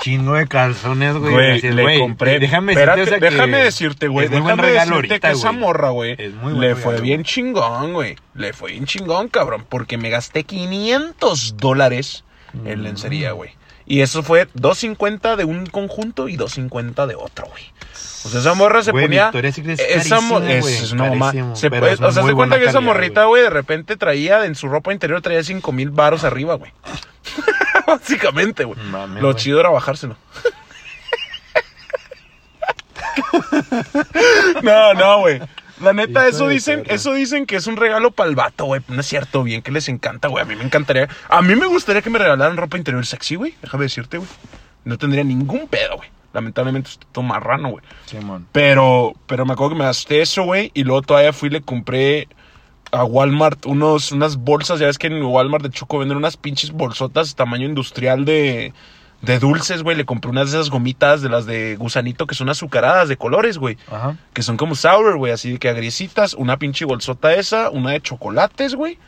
Chingo 0.00 0.34
de 0.34 0.48
calzones, 0.48 1.14
güey. 1.16 1.60
Le 1.60 1.98
compré. 2.00 2.40
Déjame 2.40 2.72
Espérate, 2.72 3.00
decirte, 3.02 3.16
o 3.16 3.20
sea, 3.20 3.28
que 3.28 3.34
déjame 3.36 3.56
decirte, 3.58 4.08
güey. 4.08 4.24
es 4.26 4.30
muy 4.32 4.40
buen 4.40 4.56
Déjame 4.56 4.68
regalo 4.68 4.96
decirte 4.96 5.14
ahorita, 5.14 5.28
que 5.28 5.34
esa 5.36 5.48
güey. 5.50 5.60
morra, 5.60 5.90
güey. 5.90 6.14
Es 6.18 6.34
muy 6.34 6.52
Le 6.54 6.60
regalo. 6.60 6.76
fue 6.82 7.00
bien 7.00 7.22
chingón, 7.24 7.92
güey. 7.92 8.16
Le 8.34 8.52
fue 8.52 8.72
bien 8.72 8.84
chingón, 8.86 9.28
cabrón. 9.28 9.64
Porque 9.68 9.98
me 9.98 10.10
gasté 10.10 10.42
500 10.44 11.56
dólares 11.56 12.24
en 12.64 12.82
lencería, 12.82 13.32
güey. 13.32 13.50
Y 13.86 14.00
eso 14.00 14.22
fue 14.22 14.48
250 14.54 15.36
de 15.36 15.44
un 15.44 15.66
conjunto 15.66 16.28
y 16.28 16.36
250 16.36 17.06
de 17.06 17.14
otro, 17.14 17.46
güey. 17.48 17.62
O 18.24 18.28
sea, 18.28 18.40
esa 18.40 18.54
morra 18.54 18.82
se 18.84 18.92
ponía. 18.92 19.24
Victoria's 19.26 19.54
Secret 19.56 19.80
es 19.80 20.06
esa 20.06 20.20
mo- 20.20 20.38
carísimo, 20.40 20.54
es, 20.58 20.62
güey, 20.62 20.74
es 20.74 20.92
una 20.92 21.04
mamá. 21.08 21.26
carísimo, 21.26 21.56
Se 21.56 21.70
pero 21.70 21.80
puede- 21.80 21.92
es 21.94 22.00
o 22.00 22.12
sea, 22.12 22.22
se 22.24 22.32
cuenta 22.34 22.58
que 22.58 22.66
esa 22.66 22.80
morrita, 22.80 23.24
güey, 23.24 23.42
de 23.42 23.50
repente 23.50 23.96
traía 23.96 24.44
en 24.46 24.54
su 24.54 24.68
ropa 24.68 24.92
interior 24.92 25.20
traía 25.22 25.42
5 25.42 25.72
mil 25.72 25.90
baros 25.90 26.22
arriba, 26.22 26.54
güey. 26.54 26.72
Básicamente, 27.86 28.64
güey. 28.64 28.78
Lo 29.20 29.32
chido 29.32 29.58
era 29.60 29.70
bajárselo. 29.70 30.16
no, 34.62 34.94
no, 34.94 35.20
güey. 35.20 35.40
La 35.82 35.92
neta, 35.92 36.26
eso 36.28 36.48
dicen, 36.48 36.84
eso 36.86 37.12
dicen 37.12 37.46
que 37.46 37.56
es 37.56 37.66
un 37.66 37.76
regalo 37.76 38.10
para 38.10 38.28
el 38.28 38.36
vato, 38.36 38.66
güey. 38.66 38.82
No 38.88 39.00
es 39.00 39.06
cierto, 39.06 39.42
bien 39.42 39.62
que 39.62 39.72
les 39.72 39.88
encanta, 39.88 40.28
güey. 40.28 40.42
A 40.42 40.46
mí 40.46 40.54
me 40.54 40.64
encantaría. 40.64 41.08
A 41.28 41.42
mí 41.42 41.54
me 41.56 41.66
gustaría 41.66 42.02
que 42.02 42.10
me 42.10 42.18
regalaran 42.18 42.56
ropa 42.56 42.76
interior 42.76 43.04
sexy, 43.04 43.36
güey. 43.36 43.54
Déjame 43.62 43.84
decirte, 43.84 44.18
güey. 44.18 44.28
No 44.84 44.98
tendría 44.98 45.24
ningún 45.24 45.68
pedo, 45.68 45.96
güey. 45.96 46.08
Lamentablemente 46.32 46.90
estoy 46.90 47.08
todo 47.12 47.24
marrano, 47.24 47.70
güey. 47.70 47.84
Simón. 48.06 48.46
Pero, 48.52 49.14
pero 49.26 49.44
me 49.44 49.52
acuerdo 49.52 49.70
que 49.74 49.78
me 49.78 49.84
gasté 49.84 50.22
eso, 50.22 50.44
güey. 50.44 50.70
Y 50.74 50.84
luego 50.84 51.02
todavía 51.02 51.32
fui 51.32 51.48
y 51.48 51.52
le 51.52 51.60
compré 51.60 52.28
a 52.90 53.04
Walmart 53.04 53.66
unos, 53.66 54.12
unas 54.12 54.36
bolsas. 54.36 54.80
Ya 54.80 54.86
ves 54.86 54.98
que 54.98 55.08
en 55.08 55.22
Walmart 55.22 55.64
de 55.64 55.70
Choco 55.70 55.98
venden 55.98 56.16
unas 56.16 56.36
pinches 56.36 56.70
bolsotas 56.70 57.34
tamaño 57.34 57.66
industrial 57.66 58.24
de, 58.24 58.72
de 59.22 59.38
dulces, 59.38 59.82
güey. 59.82 59.96
Le 59.96 60.04
compré 60.04 60.30
unas 60.30 60.50
de 60.50 60.58
esas 60.58 60.70
gomitas 60.70 61.22
de 61.22 61.28
las 61.28 61.46
de 61.46 61.76
gusanito 61.76 62.26
que 62.26 62.34
son 62.34 62.48
azucaradas 62.48 63.08
de 63.08 63.16
colores, 63.16 63.56
güey. 63.58 63.78
Ajá. 63.90 64.16
Que 64.34 64.42
son 64.42 64.56
como 64.56 64.74
sour, 64.74 65.16
güey. 65.16 65.32
Así 65.32 65.52
de 65.52 65.58
que 65.58 65.68
agriecitas. 65.68 66.34
Una 66.34 66.58
pinche 66.58 66.84
bolsota 66.84 67.32
esa. 67.34 67.70
Una 67.70 67.92
de 67.92 68.00
chocolates, 68.00 68.74
güey. 68.74 68.98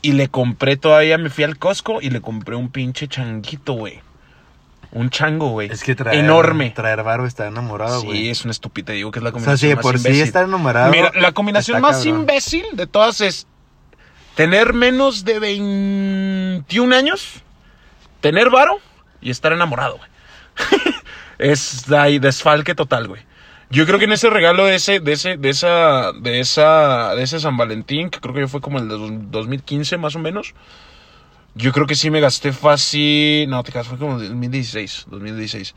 Y 0.00 0.12
le 0.12 0.28
compré 0.28 0.76
todavía, 0.76 1.18
me 1.18 1.28
fui 1.28 1.42
al 1.44 1.58
Costco 1.58 2.00
y 2.00 2.10
le 2.10 2.20
compré 2.20 2.54
un 2.54 2.68
pinche 2.70 3.08
changuito, 3.08 3.72
güey. 3.72 4.00
Un 4.92 5.10
chango, 5.10 5.48
güey. 5.50 5.70
Es 5.70 5.82
que 5.82 5.94
traer. 5.94 6.20
Enorme. 6.20 6.70
Traer 6.70 7.02
varo 7.02 7.26
está 7.26 7.46
enamorado, 7.48 8.00
Sí, 8.00 8.06
güey. 8.06 8.28
es 8.30 8.44
una 8.44 8.52
estupidez. 8.52 8.94
Digo 8.94 9.10
que 9.10 9.18
es 9.18 9.22
la 9.22 9.30
o 9.30 9.32
sea, 9.32 9.38
combinación 9.40 9.70
sí, 9.70 9.74
más 9.74 9.82
por 9.82 9.98
sí 9.98 10.20
estar 10.20 10.44
enamorado. 10.44 10.90
Mira, 10.92 11.10
la 11.14 11.32
combinación 11.32 11.80
más 11.82 11.98
cabrón. 11.98 12.20
imbécil 12.20 12.64
de 12.72 12.86
todas 12.86 13.20
es 13.20 13.46
tener 14.34 14.72
menos 14.72 15.24
de 15.24 15.40
21 15.40 16.94
años, 16.94 17.42
tener 18.20 18.50
varo 18.50 18.78
y 19.20 19.30
estar 19.30 19.52
enamorado, 19.52 19.98
güey. 19.98 20.10
es 21.38 21.90
ahí 21.92 22.18
desfalque 22.18 22.74
total, 22.74 23.08
güey. 23.08 23.22
Yo 23.70 23.84
creo 23.86 23.98
que 23.98 24.06
en 24.06 24.12
ese 24.12 24.30
regalo 24.30 24.64
de 24.64 24.76
ese, 24.76 24.98
de 25.00 25.12
ese, 25.12 25.36
de 25.36 25.50
esa, 25.50 26.12
de 26.12 26.40
esa, 26.40 27.14
de 27.14 27.22
ese 27.22 27.38
San 27.38 27.56
Valentín, 27.58 28.08
que 28.08 28.18
creo 28.18 28.32
que 28.34 28.48
fue 28.48 28.60
como 28.62 28.78
el 28.78 28.88
de 28.88 28.94
dos- 28.96 29.30
2015 29.30 29.98
más 29.98 30.16
o 30.16 30.18
menos. 30.18 30.54
Yo 31.54 31.72
creo 31.72 31.86
que 31.86 31.94
sí 31.94 32.10
me 32.10 32.20
gasté 32.20 32.52
fácil. 32.52 33.48
No, 33.50 33.62
te 33.62 33.72
creas, 33.72 33.88
fue 33.88 33.98
como 33.98 34.18
2016. 34.18 35.06
2016. 35.08 35.74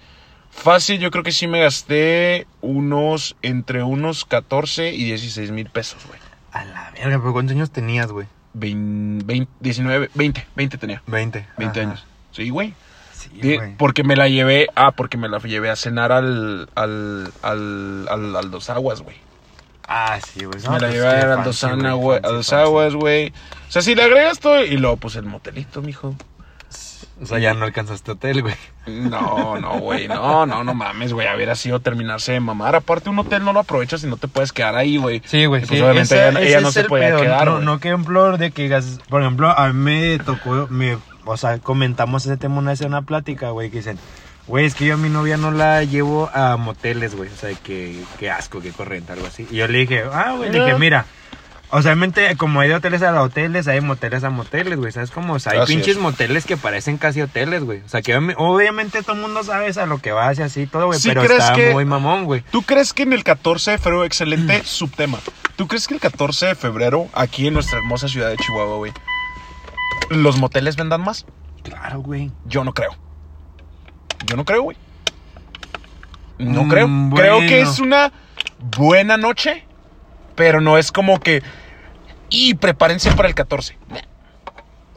Fácil, 0.51 0.99
yo 0.99 1.11
creo 1.11 1.23
que 1.23 1.31
sí 1.31 1.47
me 1.47 1.59
gasté 1.59 2.47
unos. 2.61 3.35
Entre 3.41 3.83
unos 3.83 4.23
14 4.25 4.93
y 4.93 5.03
16 5.05 5.51
mil 5.51 5.69
pesos, 5.69 6.05
güey. 6.07 6.19
A 6.53 6.63
la 6.65 6.91
verga, 6.91 7.17
pero 7.19 7.33
¿cuántos 7.33 7.55
años 7.55 7.71
tenías, 7.71 8.11
güey? 8.11 8.27
20, 8.53 9.25
20, 9.25 9.51
19, 9.59 10.09
20, 10.13 10.47
20 10.55 10.77
tenía. 10.77 11.01
20. 11.07 11.45
20 11.57 11.79
Ajá. 11.79 11.89
años. 11.89 12.05
Sí, 12.31 12.49
güey. 12.49 12.73
Sí. 13.41 13.57
Porque 13.77 14.03
me 14.03 14.15
la 14.15 14.27
llevé. 14.29 14.67
Ah, 14.75 14.91
porque 14.91 15.17
me 15.17 15.29
la 15.29 15.39
llevé 15.39 15.69
a 15.69 15.75
cenar 15.75 16.11
al. 16.11 16.69
Al. 16.75 17.31
Al. 17.41 18.07
Al, 18.09 18.35
al 18.35 18.51
Dos 18.51 18.69
Aguas, 18.69 19.01
güey. 19.01 19.15
Ah, 19.87 20.19
sí, 20.21 20.45
güey. 20.45 20.59
me 20.69 20.79
la 20.79 20.89
llevé 20.89 21.07
a 21.07 21.33
al 21.33 21.43
Dos 21.43 21.63
Ana, 21.63 21.93
güey, 21.93 22.19
a 22.23 22.29
Dos 22.29 22.53
Aguas, 22.53 22.93
güey. 22.95 23.33
O 23.67 23.71
sea, 23.71 23.81
si 23.81 23.93
le 23.95 24.03
agregas 24.03 24.39
todo. 24.39 24.63
Y 24.63 24.77
luego, 24.77 24.97
pues 24.97 25.15
el 25.15 25.25
motelito, 25.25 25.81
mijo. 25.81 26.15
O 27.21 27.25
sea, 27.27 27.37
ya 27.37 27.53
no 27.53 27.65
alcanzaste 27.65 28.11
hotel, 28.11 28.41
güey. 28.41 28.55
No, 28.87 29.55
no, 29.59 29.77
güey, 29.79 30.07
no, 30.07 30.47
no, 30.47 30.63
no 30.63 30.73
mames, 30.73 31.13
güey, 31.13 31.27
hubiera 31.35 31.53
sido 31.53 31.79
terminarse 31.79 32.31
de 32.31 32.39
mamar. 32.39 32.75
Aparte, 32.75 33.11
un 33.11 33.19
hotel 33.19 33.43
no 33.45 33.53
lo 33.53 33.59
aprovechas 33.59 34.03
y 34.03 34.07
no 34.07 34.17
te 34.17 34.27
puedes 34.27 34.51
quedar 34.51 34.75
ahí, 34.75 34.97
güey. 34.97 35.21
Sí, 35.25 35.45
güey. 35.45 35.63
Pues, 35.63 35.79
obviamente 35.79 36.15
ella- 36.15 36.41
ella 36.41 36.61
no 36.61 36.71
se 36.71 36.85
podía 36.85 37.15
quedar, 37.15 37.45
No, 37.45 37.59
no 37.59 37.79
que 37.79 37.89
ejemplo 37.89 38.37
de 38.39 38.49
que, 38.49 38.81
por 39.07 39.21
ejemplo, 39.21 39.49
a 39.51 39.67
mí 39.71 39.73
me 39.73 40.17
tocó, 40.17 40.65
me, 40.71 40.97
o 41.25 41.37
sea, 41.37 41.59
comentamos 41.59 42.25
ese 42.25 42.37
tema 42.37 42.57
una 42.59 42.71
vez 42.71 42.81
en 42.81 42.87
una 42.87 43.01
plática, 43.03 43.49
güey, 43.51 43.69
que 43.69 43.77
dicen, 43.77 43.97
güey, 44.47 44.65
es 44.65 44.75
que 44.75 44.85
yo 44.85 44.95
a 44.95 44.97
mi 44.97 45.09
novia 45.09 45.37
no 45.37 45.51
la 45.51 45.83
llevo 45.83 46.29
a 46.33 46.57
moteles, 46.57 47.15
güey. 47.15 47.29
O 47.31 47.35
sea, 47.35 47.53
que, 47.55 48.03
que 48.19 48.29
asco, 48.31 48.61
que 48.61 48.71
corriente, 48.71 49.13
algo 49.13 49.27
así. 49.27 49.47
Y 49.49 49.55
yo 49.57 49.67
le 49.67 49.79
dije, 49.79 50.03
ah, 50.11 50.33
güey, 50.37 50.51
le 50.51 50.63
dije, 50.63 50.77
mira. 50.77 51.05
O 51.73 51.81
sea, 51.81 51.91
obviamente, 51.93 52.35
como 52.35 52.59
hay 52.59 52.67
de 52.67 52.75
hoteles 52.75 53.01
a 53.01 53.21
hoteles, 53.21 53.65
hay 53.69 53.79
moteles 53.79 54.25
a 54.25 54.29
moteles, 54.29 54.77
güey. 54.77 54.91
¿Sabes 54.91 55.09
cómo? 55.09 55.35
O 55.35 55.39
sea, 55.39 55.53
hay 55.53 55.59
Así 55.59 55.73
pinches 55.73 55.95
es. 55.95 56.01
moteles 56.01 56.45
que 56.45 56.57
parecen 56.57 56.97
casi 56.97 57.21
hoteles, 57.21 57.63
güey. 57.63 57.79
O 57.85 57.87
sea, 57.87 58.01
que 58.01 58.13
obvi- 58.17 58.35
obviamente 58.37 59.01
todo 59.03 59.13
el 59.15 59.21
mundo 59.21 59.41
sabe 59.41 59.71
a 59.79 59.85
lo 59.85 59.99
que 59.99 60.11
va 60.11 60.33
y 60.33 60.41
así 60.41 60.67
todo, 60.67 60.87
güey. 60.87 60.99
¿Sí 60.99 61.07
pero 61.07 61.21
crees 61.23 61.39
está 61.39 61.53
que- 61.53 61.71
muy 61.71 61.85
mamón, 61.85 62.25
güey. 62.25 62.43
¿Tú 62.51 62.63
crees 62.63 62.91
que 62.91 63.03
en 63.03 63.13
el 63.13 63.23
14 63.23 63.71
de 63.71 63.77
febrero, 63.77 64.03
excelente 64.03 64.61
subtema, 64.65 65.19
¿tú 65.55 65.65
crees 65.69 65.87
que 65.87 65.93
el 65.93 66.01
14 66.01 66.47
de 66.47 66.55
febrero, 66.55 67.07
aquí 67.13 67.47
en 67.47 67.53
nuestra 67.53 67.77
hermosa 67.77 68.09
ciudad 68.09 68.29
de 68.31 68.35
Chihuahua, 68.35 68.75
güey, 68.75 68.91
los 70.09 70.37
moteles 70.37 70.75
vendan 70.75 71.01
más? 71.01 71.25
Claro, 71.63 71.99
güey. 71.99 72.31
Yo 72.45 72.63
no 72.63 72.73
creo. 72.73 72.95
Yo 74.25 74.35
no 74.35 74.45
creo, 74.45 74.63
güey. 74.63 74.77
No 76.37 76.63
Mm, 76.63 76.69
creo. 76.69 76.87
Creo 77.15 77.39
que 77.41 77.61
es 77.61 77.79
una 77.79 78.11
buena 78.77 79.17
noche, 79.17 79.65
pero 80.35 80.61
no 80.61 80.77
es 80.77 80.91
como 80.91 81.19
que. 81.19 81.43
Y 82.29 82.55
prepárense 82.55 83.11
para 83.11 83.27
el 83.27 83.35
14. 83.35 83.77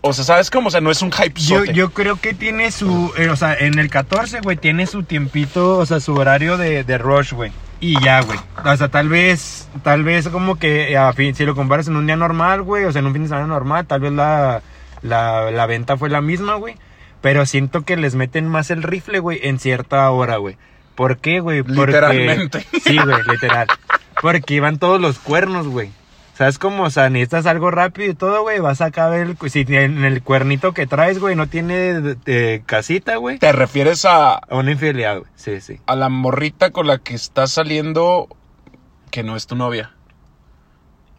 O 0.06 0.12
sea, 0.12 0.24
¿sabes 0.24 0.50
cómo? 0.50 0.68
O 0.68 0.70
sea, 0.70 0.80
no 0.80 0.90
es 0.90 1.00
un 1.02 1.10
hype. 1.10 1.40
Yo, 1.40 1.64
yo 1.64 1.90
creo 1.90 2.16
que 2.20 2.34
tiene 2.34 2.70
su, 2.70 3.12
eh, 3.16 3.30
o 3.30 3.36
sea, 3.36 3.54
en 3.54 3.78
el 3.78 3.88
14, 3.88 4.40
güey, 4.40 4.56
tiene 4.58 4.86
su 4.86 5.02
tiempito, 5.02 5.78
o 5.78 5.86
sea, 5.86 5.98
su 5.98 6.14
horario 6.14 6.58
de, 6.58 6.84
de 6.84 6.98
rush, 6.98 7.32
güey. 7.32 7.52
Y 7.80 7.98
ya, 8.02 8.20
güey. 8.20 8.38
O 8.64 8.76
sea, 8.76 8.88
tal 8.88 9.08
vez, 9.08 9.66
tal 9.82 10.04
vez 10.04 10.28
como 10.28 10.56
que 10.56 10.92
eh, 10.92 10.96
a 10.98 11.12
fin, 11.14 11.34
si 11.34 11.44
lo 11.46 11.54
comparas 11.54 11.88
en 11.88 11.96
un 11.96 12.06
día 12.06 12.16
normal, 12.16 12.62
güey, 12.62 12.84
o 12.84 12.92
sea, 12.92 13.00
en 13.00 13.06
un 13.06 13.14
fin 13.14 13.22
de 13.22 13.28
semana 13.28 13.46
normal, 13.46 13.86
tal 13.86 14.00
vez 14.00 14.12
la, 14.12 14.60
la, 15.04 15.52
la 15.52 15.66
venta 15.66 15.96
fue 15.96 16.10
la 16.10 16.20
misma, 16.20 16.54
güey. 16.56 16.74
Pero 17.20 17.46
siento 17.46 17.82
que 17.84 17.96
les 17.96 18.16
meten 18.16 18.48
más 18.48 18.70
el 18.70 18.82
rifle, 18.82 19.20
güey, 19.20 19.38
en 19.44 19.58
cierta 19.60 20.10
hora, 20.10 20.38
güey. 20.38 20.56
¿Por 20.96 21.18
qué, 21.18 21.38
güey? 21.40 21.62
Porque- 21.62 21.86
Literalmente. 21.86 22.66
Sí, 22.84 22.98
güey, 22.98 23.16
literal. 23.30 23.68
Porque 24.20 24.54
iban 24.54 24.78
todos 24.78 25.00
los 25.00 25.18
cuernos, 25.18 25.66
güey. 25.68 25.90
¿Sabes 26.34 26.58
cómo? 26.58 26.82
O 26.82 26.90
sea, 26.90 27.10
necesitas 27.10 27.46
algo 27.46 27.70
rápido 27.70 28.10
y 28.10 28.14
todo, 28.14 28.42
güey. 28.42 28.58
Vas 28.58 28.80
a 28.80 28.90
caber 28.90 29.36
el... 29.40 29.50
Si 29.50 29.64
en 29.68 30.04
el 30.04 30.20
cuernito 30.22 30.72
que 30.74 30.86
traes, 30.86 31.20
güey, 31.20 31.36
no 31.36 31.46
tiene 31.46 32.16
eh, 32.26 32.62
casita, 32.66 33.16
güey. 33.16 33.38
¿Te 33.38 33.52
refieres 33.52 34.04
a, 34.04 34.34
A 34.34 34.56
una 34.56 34.72
infidelidad, 34.72 35.18
güey. 35.18 35.30
Sí, 35.36 35.60
sí. 35.60 35.78
a 35.86 35.94
la 35.94 36.08
morrita 36.08 36.70
con 36.70 36.88
la 36.88 36.98
que 36.98 37.14
estás 37.14 37.52
saliendo 37.52 38.28
que 39.12 39.22
no 39.22 39.36
es 39.36 39.46
tu 39.46 39.54
novia? 39.54 39.92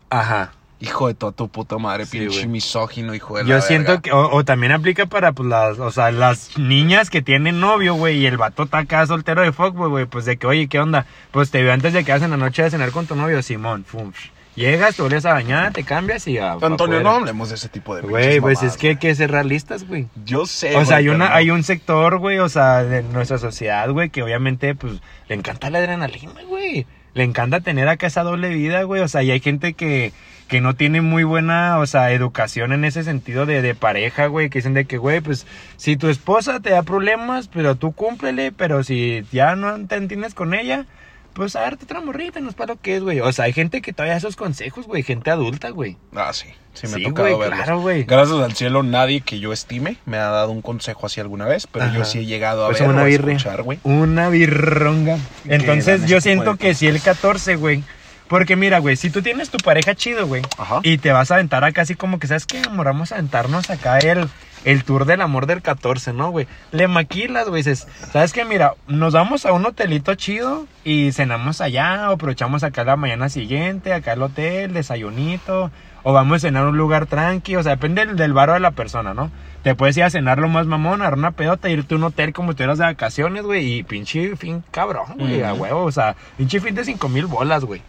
Ajá. 0.10 0.52
Hijo 0.82 1.08
de 1.08 1.14
toda 1.14 1.32
tu 1.32 1.48
puta 1.48 1.78
madre, 1.78 2.06
Sí, 2.06 2.20
pinche 2.20 2.36
güey. 2.40 2.48
misógino, 2.48 3.16
hijo 3.16 3.38
de 3.38 3.44
la 3.44 3.50
Yo 3.50 3.62
siento 3.62 3.92
verga. 3.94 4.02
que... 4.02 4.12
O, 4.12 4.30
o 4.36 4.44
también 4.44 4.74
aplica 4.74 5.06
para, 5.06 5.32
pues, 5.32 5.48
las... 5.48 5.80
O 5.80 5.90
sea, 5.92 6.12
las 6.12 6.58
niñas 6.58 7.10
que 7.10 7.22
tienen 7.22 7.60
novio, 7.62 7.94
güey, 7.96 8.18
y 8.18 8.26
el 8.26 8.38
vato 8.38 8.64
está 8.64 8.80
acá 8.80 9.08
soltero 9.08 9.42
de 9.42 9.52
fuck, 9.54 9.74
güey, 9.76 10.06
pues 10.06 10.26
de 10.26 10.36
que, 10.38 10.48
oye, 10.48 10.68
¿qué 10.68 10.80
onda? 10.80 11.06
Pues 11.32 11.50
te 11.50 11.64
veo 11.64 11.72
antes 11.74 11.94
de 11.94 12.04
que 12.04 12.12
hagas 12.12 12.24
en 12.24 12.32
la 12.32 12.38
noche 12.38 12.64
de 12.64 12.72
cenar 12.72 12.92
con 12.92 13.08
tu 13.08 13.16
novio, 13.16 13.42
Simón. 13.42 13.86
Fum. 13.86 14.12
Llegas, 14.56 14.96
te 14.96 15.02
vuelves 15.02 15.26
a 15.26 15.34
bañar, 15.34 15.74
te 15.74 15.84
cambias 15.84 16.28
y 16.28 16.38
a... 16.38 16.54
Antonio, 16.54 17.02
no 17.02 17.10
hablemos 17.12 17.50
de 17.50 17.56
ese 17.56 17.68
tipo 17.68 17.94
de 17.96 18.02
Güey, 18.04 18.40
pues 18.40 18.60
mamadas, 18.60 18.74
es 18.76 18.80
que 18.80 18.88
hay 18.90 18.96
que 18.98 19.14
ser 19.14 19.30
realistas, 19.32 19.86
güey. 19.86 20.08
Yo 20.26 20.46
sé, 20.46 20.78
O 20.78 20.86
sea, 20.86 20.98
hay, 20.98 21.10
una, 21.10 21.28
no. 21.30 21.36
hay 21.36 21.52
un 21.52 21.64
sector, 21.64 22.20
güey, 22.20 22.40
o 22.40 22.48
sea, 22.48 22.84
de 22.84 23.04
nuestra 23.04 23.38
sociedad, 23.38 23.90
güey, 23.92 24.10
que 24.10 24.24
obviamente, 24.24 24.74
pues, 24.74 24.94
le 25.28 25.36
encanta 25.36 25.70
la 25.70 25.80
adrenalina, 25.80 26.42
güey. 26.48 26.86
le 27.14 27.24
encanta 27.24 27.60
tener 27.62 27.90
acá 27.90 28.08
esa 28.08 28.24
doble 28.24 28.48
vida, 28.50 28.84
güey. 28.84 29.02
O 29.02 29.10
sea, 29.10 29.24
y 29.24 29.32
hay 29.32 29.42
gente 29.42 29.74
que, 29.74 30.14
que 30.48 30.62
no 30.62 30.76
tiene 30.76 31.02
muy 31.02 31.24
buena, 31.24 31.80
o 31.80 31.88
sea, 31.88 32.12
educación 32.12 32.72
en 32.74 32.86
ese 32.86 33.04
sentido 33.04 33.46
de, 33.46 33.62
de 33.62 33.76
pareja, 33.76 34.28
güey. 34.28 34.50
Que 34.50 34.60
dicen 34.60 34.74
de 34.74 34.86
que, 34.86 34.98
güey, 34.98 35.22
pues, 35.22 35.48
si 35.78 35.98
tu 35.98 36.08
esposa 36.08 36.60
te 36.60 36.70
da 36.70 36.84
problemas, 36.84 37.48
pero 37.48 37.76
tú 37.76 37.92
cúmplele, 37.94 38.52
pero 38.52 38.84
si 38.84 39.24
ya 39.32 39.56
no 39.56 39.88
te 39.88 39.96
entiendes 39.96 40.34
con 40.36 40.54
ella, 40.54 40.86
pues 41.34 41.56
a 41.56 41.62
darte 41.62 41.84
otra 41.84 42.00
morrita, 42.00 42.40
no 42.40 42.48
es 42.50 42.56
para 42.56 42.74
lo 42.76 42.80
que 42.80 42.96
es, 42.96 43.02
güey. 43.04 43.20
O 43.20 43.32
sea, 43.34 43.46
hay 43.46 43.54
gente 43.54 43.82
que 43.82 43.92
todavía 43.92 44.14
da 44.14 44.20
esos 44.20 44.36
consejos, 44.36 44.86
güey. 44.88 45.04
Gente 45.04 45.32
adulta, 45.32 45.70
güey. 45.70 45.98
Ah, 46.16 46.32
sí. 46.32 46.48
Sí, 46.74 46.88
me 46.88 46.94
Sí, 46.96 47.06
ha 47.06 47.08
tocado 47.10 47.28
güey, 47.36 47.40
verlos. 47.40 47.64
claro, 47.66 47.82
güey. 47.82 48.04
Gracias 48.04 48.38
al 48.40 48.54
cielo, 48.54 48.84
nadie 48.84 49.22
que 49.22 49.40
yo 49.40 49.52
estime 49.54 49.98
me 50.06 50.18
ha 50.18 50.28
dado 50.28 50.52
un 50.52 50.62
consejo 50.62 51.06
así 51.08 51.20
alguna 51.22 51.46
vez, 51.46 51.68
pero 51.68 51.92
yo 51.94 52.04
sí 52.06 52.20
he 52.20 52.26
llegado 52.26 52.66
a 52.66 52.68
Pues 52.68 52.82
ver 52.82 52.90
o 52.90 52.92
una 52.94 53.02
a 53.02 53.06
birria. 53.06 53.36
escuchar, 53.36 53.64
güey. 53.64 53.80
Una 53.84 54.30
birronga. 54.30 55.18
Entonces 55.46 56.02
yo 56.06 56.18
este 56.18 56.30
siento 56.30 56.56
que 56.58 56.74
si 56.76 56.88
el 56.88 57.02
14, 57.02 57.56
güey. 57.56 57.84
Porque 58.28 58.56
mira, 58.56 58.80
güey, 58.80 58.96
si 58.96 59.10
tú 59.10 59.22
tienes 59.22 59.50
tu 59.50 59.58
pareja 59.58 59.94
chido, 59.96 60.26
güey. 60.28 60.42
Ajá. 60.58 60.80
Y 60.84 60.98
te 60.98 61.12
vas 61.12 61.32
a 61.32 61.36
aventar 61.36 61.64
acá 61.64 61.84
así 61.84 61.96
como 61.96 62.20
que, 62.20 62.28
¿sabes 62.28 62.46
qué, 62.46 62.62
amor? 62.68 62.88
Vamos 62.88 63.12
a 63.12 63.16
aventarnos 63.16 63.70
acá 63.70 64.00
el, 64.00 64.28
el 64.64 64.84
tour 64.84 65.06
del 65.06 65.22
amor 65.22 65.46
del 65.46 65.62
14, 65.62 66.12
¿no, 66.14 66.32
güey? 66.32 66.48
Le 66.72 66.88
maquilas, 66.88 67.48
güey. 67.48 67.62
Dices, 67.62 67.88
¿sabes 68.12 68.34
qué? 68.34 68.44
Mira, 68.44 68.74
nos 68.88 69.14
vamos 69.14 69.46
a 69.46 69.54
un 69.54 69.66
hotelito 69.66 70.16
chido 70.16 70.66
y 70.84 71.12
cenamos 71.12 71.62
allá, 71.62 72.10
o 72.10 72.14
aprovechamos 72.14 72.64
acá 72.64 72.84
la 72.84 72.96
mañana 72.96 73.30
siguiente, 73.30 73.94
acá 73.94 74.14
el 74.14 74.24
hotel, 74.24 74.74
desayunito, 74.74 75.72
o 76.02 76.14
vamos 76.14 76.38
a 76.38 76.40
cenar 76.40 76.66
a 76.66 76.70
un 76.70 76.78
lugar 76.78 77.06
tranqui, 77.06 77.56
o 77.56 77.64
sea, 77.64 77.74
depende 77.74 78.06
del, 78.06 78.16
del 78.16 78.34
de 78.34 78.60
la 78.60 78.72
persona, 78.72 79.14
¿no? 79.14 79.32
Te 79.64 79.74
puedes 79.74 79.98
ir 79.98 80.04
a 80.04 80.10
cenar 80.10 80.38
lo 80.38 80.50
más 80.50 80.68
mamón, 80.68 81.02
a 81.02 81.06
dar 81.06 81.16
una 81.16 81.32
pedota, 81.32 81.70
irte 81.70 81.96
a 81.96 81.98
un 81.98 82.04
hotel 82.04 82.34
como 82.34 82.50
si 82.50 82.52
estuvieras 82.52 82.78
de 82.78 82.86
vacaciones, 82.86 83.44
güey, 83.44 83.80
y 83.80 83.84
pinche 83.84 84.36
fin 84.36 84.64
cabrón, 84.70 85.16
güey, 85.18 85.44
a 85.44 85.54
huevo, 85.54 85.84
o 85.84 85.92
sea, 85.92 86.16
pinche 86.38 86.60
fin 86.60 86.76
de 86.76 86.86
cinco 86.86 87.10
mil 87.10 87.26
bolas, 87.26 87.66
güey. 87.66 87.82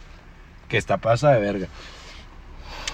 Que 0.67 0.77
está 0.77 0.97
pasa 0.97 1.31
de 1.31 1.39
verga. 1.39 1.67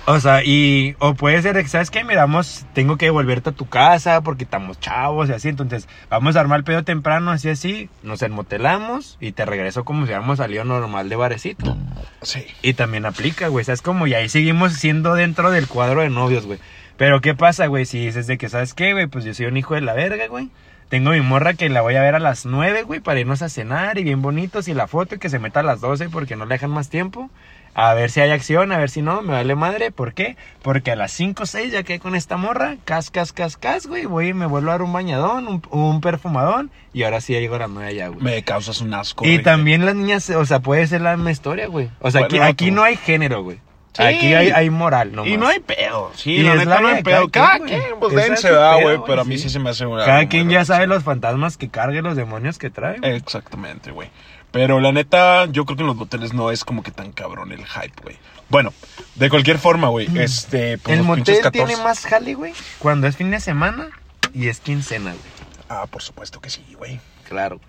O 0.06 0.20
sea, 0.20 0.44
y, 0.44 0.96
o 1.00 1.14
puede 1.14 1.42
ser, 1.42 1.56
que, 1.56 1.68
¿sabes 1.70 1.90
qué? 1.90 2.04
Miramos, 2.04 2.66
tengo 2.74 2.98
que 2.98 3.06
devolverte 3.06 3.52
a 3.52 3.54
tu 3.54 3.70
casa 3.70 4.20
porque 4.20 4.44
estamos 4.44 4.78
chavos 4.78 5.30
y 5.30 5.32
así, 5.32 5.48
entonces 5.48 5.88
vamos 6.10 6.36
a 6.36 6.42
armar 6.42 6.60
el 6.60 6.66
pedo 6.66 6.84
temprano, 6.84 7.32
así, 7.32 7.48
así, 7.48 7.90
nos 8.02 8.22
enmotelamos 8.22 9.18
y 9.22 9.32
te 9.32 9.46
regreso 9.46 9.86
como 9.86 10.02
si 10.02 10.08
hubiéramos 10.08 10.40
salido 10.40 10.66
normal 10.66 11.08
de 11.08 11.16
barecito. 11.16 11.78
Sí. 12.22 12.46
Y 12.62 12.74
también 12.74 13.06
aplica, 13.06 13.48
güey, 13.48 13.64
¿sabes 13.64 13.82
como 13.82 14.06
Y 14.06 14.14
ahí 14.14 14.28
seguimos 14.28 14.74
siendo 14.74 15.16
dentro 15.16 15.52
del 15.52 15.70
cuadro 15.70 16.02
de 16.02 16.10
novios, 16.10 16.46
güey. 16.46 16.60
Pero 16.98 17.22
¿qué 17.22 17.34
pasa, 17.34 17.68
güey? 17.68 17.86
Si 17.86 18.06
dices 18.06 18.28
de 18.28 18.38
que, 18.38 18.50
¿sabes 18.50 18.74
qué, 18.74 18.92
güey? 18.92 19.08
Pues 19.08 19.24
yo 19.24 19.34
soy 19.34 19.46
un 19.46 19.56
hijo 19.56 19.74
de 19.74 19.82
la 19.82 19.94
verga, 19.94 20.28
güey. 20.28 20.50
Tengo 20.90 21.12
mi 21.12 21.22
morra 21.22 21.54
que 21.54 21.70
la 21.70 21.82
voy 21.82 21.96
a 21.96 22.02
ver 22.02 22.14
a 22.14 22.20
las 22.20 22.46
9, 22.46 22.84
güey, 22.84 23.00
para 23.00 23.20
irnos 23.20 23.42
a 23.42 23.50
cenar 23.50 23.98
y 23.98 24.04
bien 24.04 24.22
bonitos 24.22 24.68
y 24.68 24.74
la 24.74 24.88
foto 24.88 25.16
y 25.16 25.18
que 25.18 25.30
se 25.30 25.40
meta 25.40 25.62
a 25.62 25.64
las 25.64 25.82
12 25.82 26.10
porque 26.10 26.36
no 26.36 26.46
le 26.46 26.56
dejan 26.56 26.72
más 26.72 26.90
tiempo. 26.90 27.32
A 27.76 27.94
ver 27.94 28.12
si 28.12 28.22
hay 28.22 28.32
acción, 28.32 28.72
a 28.72 28.78
ver 28.78 28.90
si 28.90 29.02
no, 29.02 29.22
me 29.22 29.34
vale 29.34 29.56
madre. 29.56 29.92
¿Por 29.92 30.14
qué? 30.14 30.38
Porque 30.62 30.92
a 30.92 30.96
las 30.96 31.12
5 31.12 31.44
o 31.44 31.46
6 31.46 31.72
ya 31.72 31.84
quedé 31.84 32.00
con 32.00 32.16
esta 32.16 32.38
morra, 32.38 32.78
cas, 32.86 33.10
cas, 33.10 33.34
cas, 33.34 33.58
cas, 33.58 33.88
güey. 33.88 34.06
Voy 34.06 34.30
y 34.30 34.34
me 34.34 34.46
vuelvo 34.46 34.70
a 34.70 34.74
dar 34.74 34.82
un 34.84 34.94
bañadón, 34.94 35.48
un, 35.48 35.62
un 35.72 36.02
perfumadón 36.02 36.70
y 36.94 37.04
ahora 37.04 37.20
sí 37.22 37.34
llego 37.34 37.56
a 37.56 37.60
las 37.60 37.70
9 37.70 37.96
ya, 37.96 38.08
güey. 38.10 38.22
Me 38.22 38.44
causas 38.44 38.82
un 38.82 38.94
asco. 38.94 39.26
Y 39.26 39.40
también 39.40 39.86
las 39.86 39.96
niñas, 39.96 40.30
o 40.30 40.46
sea, 40.46 40.60
puede 40.60 40.86
ser 40.88 41.02
la 41.02 41.16
misma 41.16 41.32
historia, 41.32 41.68
güey. 41.68 41.90
O 42.00 42.12
sea, 42.12 42.26
aquí, 42.26 42.38
Bueno, 42.38 42.52
aquí 42.52 42.72
no 42.72 42.84
hay 42.84 42.96
género, 42.96 43.44
güey. 43.44 43.60
Sí. 43.94 44.02
Aquí 44.02 44.34
hay, 44.34 44.50
hay 44.50 44.72
moral, 44.72 45.12
no 45.14 45.24
Y 45.24 45.38
no 45.38 45.48
hay 45.48 45.60
pedo. 45.60 46.12
Sí, 46.16 46.32
Y 46.32 46.42
la 46.42 46.54
es 46.54 46.60
neta 46.62 46.76
la 46.76 46.82
no 46.82 46.88
hay 46.88 47.04
pedo. 47.04 47.30
cada 47.30 47.60
Cada 47.60 47.66
quien, 47.66 47.82
pues 48.00 48.16
dense, 48.16 48.34
es 48.34 48.42
su 48.42 48.48
¿verdad, 48.48 48.78
pedo, 48.78 48.82
güey? 48.82 49.00
Pero 49.06 49.22
a 49.22 49.26
mí 49.26 49.38
sí. 49.38 49.44
sí 49.44 49.50
se 49.52 49.60
me 49.60 49.70
hace 49.70 49.86
una. 49.86 50.04
Cada 50.04 50.28
quien 50.28 50.50
ya 50.50 50.66
sabe 50.66 50.88
los 50.88 51.04
fantasmas 51.04 51.58
que 51.58 51.70
cargue, 51.70 52.02
los 52.02 52.16
demonios 52.16 52.58
que 52.58 52.72
trae. 52.72 52.98
Exactamente, 53.04 53.92
güey. 53.92 54.10
Pero 54.54 54.80
la 54.80 54.92
neta, 54.94 55.46
yo 55.48 55.66
creo 55.66 55.76
que 55.76 55.82
en 55.84 55.88
los 55.88 55.96
moteles 55.98 56.34
no 56.34 56.50
es 56.52 56.64
como 56.64 56.82
que 56.84 56.92
tan 56.92 57.12
cabrón 57.12 57.52
el 57.52 57.66
hype, 57.66 58.02
güey. 58.02 58.18
Bueno, 58.50 58.72
de 59.16 59.30
cualquier 59.30 59.58
forma, 59.60 59.90
güey, 59.90 60.08
este... 60.18 60.78
pues, 60.78 60.96
Mm. 60.96 61.02
el 61.02 61.08
los 61.08 61.16
pinches 61.18 61.36
motel 61.38 61.44
14. 61.44 61.66
tiene 61.66 61.84
más 61.84 62.06
jale, 62.06 62.34
güey, 62.36 62.54
cuando 62.80 63.08
es 63.08 63.18
fin 63.18 63.32
de 63.32 63.40
semana 63.42 63.90
y 64.34 64.48
es 64.48 64.60
quincena, 64.62 65.10
güey. 65.12 65.34
Ah, 65.70 65.88
por 65.88 66.02
supuesto 66.04 66.40
que 66.40 66.50
sí, 66.50 66.64
güey. 66.78 67.00
Claro. 67.28 67.60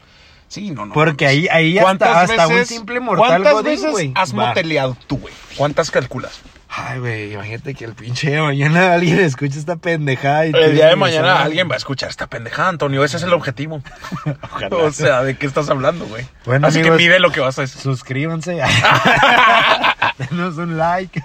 Sí, 0.49 0.71
no, 0.71 0.85
no. 0.87 0.93
Porque 0.95 1.27
ahí, 1.27 1.49
ahí 1.51 1.79
hasta, 1.79 2.21
hasta 2.21 2.47
un 2.49 2.67
simple 2.67 3.01
mortal 3.01 3.27
¿Cuántas 3.29 3.53
godín, 3.55 3.65
veces 3.73 3.91
güey. 3.91 4.13
has 4.15 4.33
va. 4.39 4.49
moteleado 4.49 4.97
tú, 5.07 5.17
güey? 5.19 5.33
¿Cuántas 5.57 5.91
calculas? 5.91 6.43
Ay, 6.77 6.99
güey, 6.99 7.33
imagínate 7.35 7.75
que 7.75 7.85
el 7.85 7.95
pinche 7.95 8.31
de 8.31 8.41
mañana 8.43 8.93
alguien 8.95 9.21
escucha 9.21 9.59
esta 9.59 9.77
pendejada 9.77 10.47
y 10.47 10.53
El 10.55 10.75
día 10.75 10.89
de 10.89 10.97
mañana 10.97 11.43
alguien 11.43 11.69
va 11.71 11.75
a 11.75 11.77
escuchar 11.77 12.09
esta 12.11 12.27
pendejada, 12.27 12.69
Antonio. 12.71 13.05
Ese 13.05 13.17
es 13.19 13.23
el 13.23 13.33
objetivo. 13.33 13.83
Ojalá. 14.43 14.77
O 14.77 14.91
sea, 14.91 15.23
¿de 15.23 15.37
qué 15.37 15.47
estás 15.47 15.69
hablando, 15.71 16.05
güey? 16.07 16.27
Bueno, 16.45 16.67
Así 16.67 16.81
amigos, 16.81 16.99
que 16.99 17.05
mide 17.05 17.21
lo 17.21 17.31
que 17.31 17.41
vas 17.41 17.59
a 17.59 17.63
decir. 17.63 17.81
Suscríbanse. 17.81 18.61
Denos 20.19 20.57
un 20.57 20.77
like. 20.77 21.23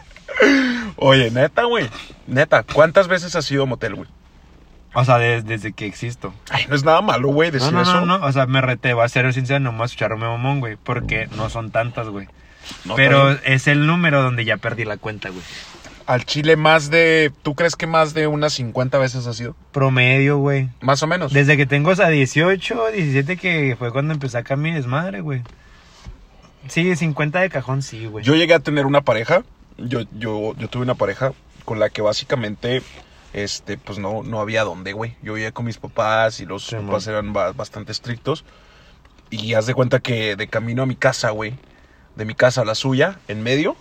Oye, 0.98 1.32
neta, 1.32 1.64
güey. 1.64 1.90
Neta, 2.28 2.64
¿cuántas 2.64 3.08
veces 3.08 3.36
has 3.36 3.50
ido 3.52 3.64
a 3.64 3.66
motel, 3.66 3.96
güey? 3.96 4.10
O 4.94 5.06
sea, 5.06 5.18
des- 5.18 5.46
desde 5.46 5.74
que 5.74 5.86
existo. 5.86 6.34
Ay, 6.50 6.66
no 6.68 6.76
es 6.76 6.84
nada 6.84 7.02
malo, 7.02 7.28
güey, 7.30 7.52
decir 7.52 7.72
No, 7.72 7.78
no, 7.80 7.82
eso. 7.84 8.06
no, 8.06 8.18
no. 8.20 8.26
O 8.26 8.32
sea, 8.32 8.46
me 8.48 8.62
rete, 8.62 8.94
voy 8.94 9.06
a 9.06 9.10
ser 9.10 9.32
sincero, 9.34 9.60
nomás 9.60 9.92
escucharme 9.92 10.26
mamón, 10.28 10.60
güey. 10.60 10.78
Porque 10.78 11.28
no 11.36 11.50
son 11.50 11.72
tantas, 11.72 12.08
güey. 12.08 12.28
No, 12.86 12.96
Pero 12.96 13.32
es 13.44 13.68
el 13.68 13.86
número 13.86 14.22
donde 14.22 14.46
ya 14.46 14.58
perdí 14.58 14.86
la 14.86 14.98
cuenta, 14.98 15.30
güey. 15.30 15.42
al 16.06 16.26
Chile 16.26 16.56
más 16.56 16.90
de... 16.90 17.32
¿Tú 17.44 17.54
crees 17.56 17.76
que 17.76 17.86
más 17.88 18.14
de 18.14 18.28
unas 18.28 18.54
50 18.54 18.98
veces 18.98 19.28
has 19.28 19.40
ido? 19.40 19.56
Promedio, 19.72 20.38
güey. 20.38 20.70
Más 20.82 21.04
o 21.04 21.08
menos. 21.08 21.32
Desde 21.34 21.56
que 21.58 21.66
tengo, 21.66 21.92
o 21.92 21.96
sea, 21.96 22.10
18, 22.10 22.92
17, 22.92 23.38
que 23.38 23.76
fue 23.78 23.92
cuando 23.92 24.14
empecé 24.14 24.38
acá 24.40 24.56
mi 24.56 24.72
desmadre, 24.72 25.22
güey. 25.22 25.42
Sí, 26.68 26.96
50 26.96 27.40
de 27.40 27.50
cajón, 27.50 27.82
sí, 27.82 28.06
güey. 28.06 28.24
Yo 28.26 28.36
llegué 28.36 28.54
a 28.54 28.60
tener 28.60 28.86
una 28.86 29.02
pareja. 29.02 29.44
Yo, 29.78 30.02
yo, 30.18 30.56
yo 30.58 30.68
tuve 30.68 30.84
una 30.84 30.96
pareja 30.96 31.32
con 31.66 31.80
la 31.80 31.90
que 31.90 32.02
básicamente, 32.02 32.82
este, 33.34 33.78
pues 33.78 33.98
no, 34.00 34.24
no 34.24 34.40
había 34.42 34.64
dónde, 34.64 34.94
güey. 34.94 35.16
Yo 35.22 35.34
vivía 35.36 35.52
con 35.52 35.66
mis 35.66 35.78
papás 35.78 36.40
y 36.42 36.46
los 36.46 36.66
Sí, 36.66 36.76
papás 36.76 37.06
man. 37.08 37.16
eran 37.16 37.34
ba- 37.34 37.52
bastante 37.54 37.92
estrictos. 37.92 38.44
Y 39.30 39.54
haz 39.54 39.68
de 39.68 39.74
cuenta 39.74 40.00
que 40.00 40.36
de 40.36 40.48
camino 40.48 40.82
a 40.84 40.86
mi 40.88 40.96
casa, 40.96 41.30
güey, 41.30 41.54
de 42.20 42.26
mi 42.26 42.36
casa 42.36 42.62
a 42.62 42.66
la 42.66 42.76
suya, 42.76 43.18
en 43.28 43.42
medio, 43.42 43.76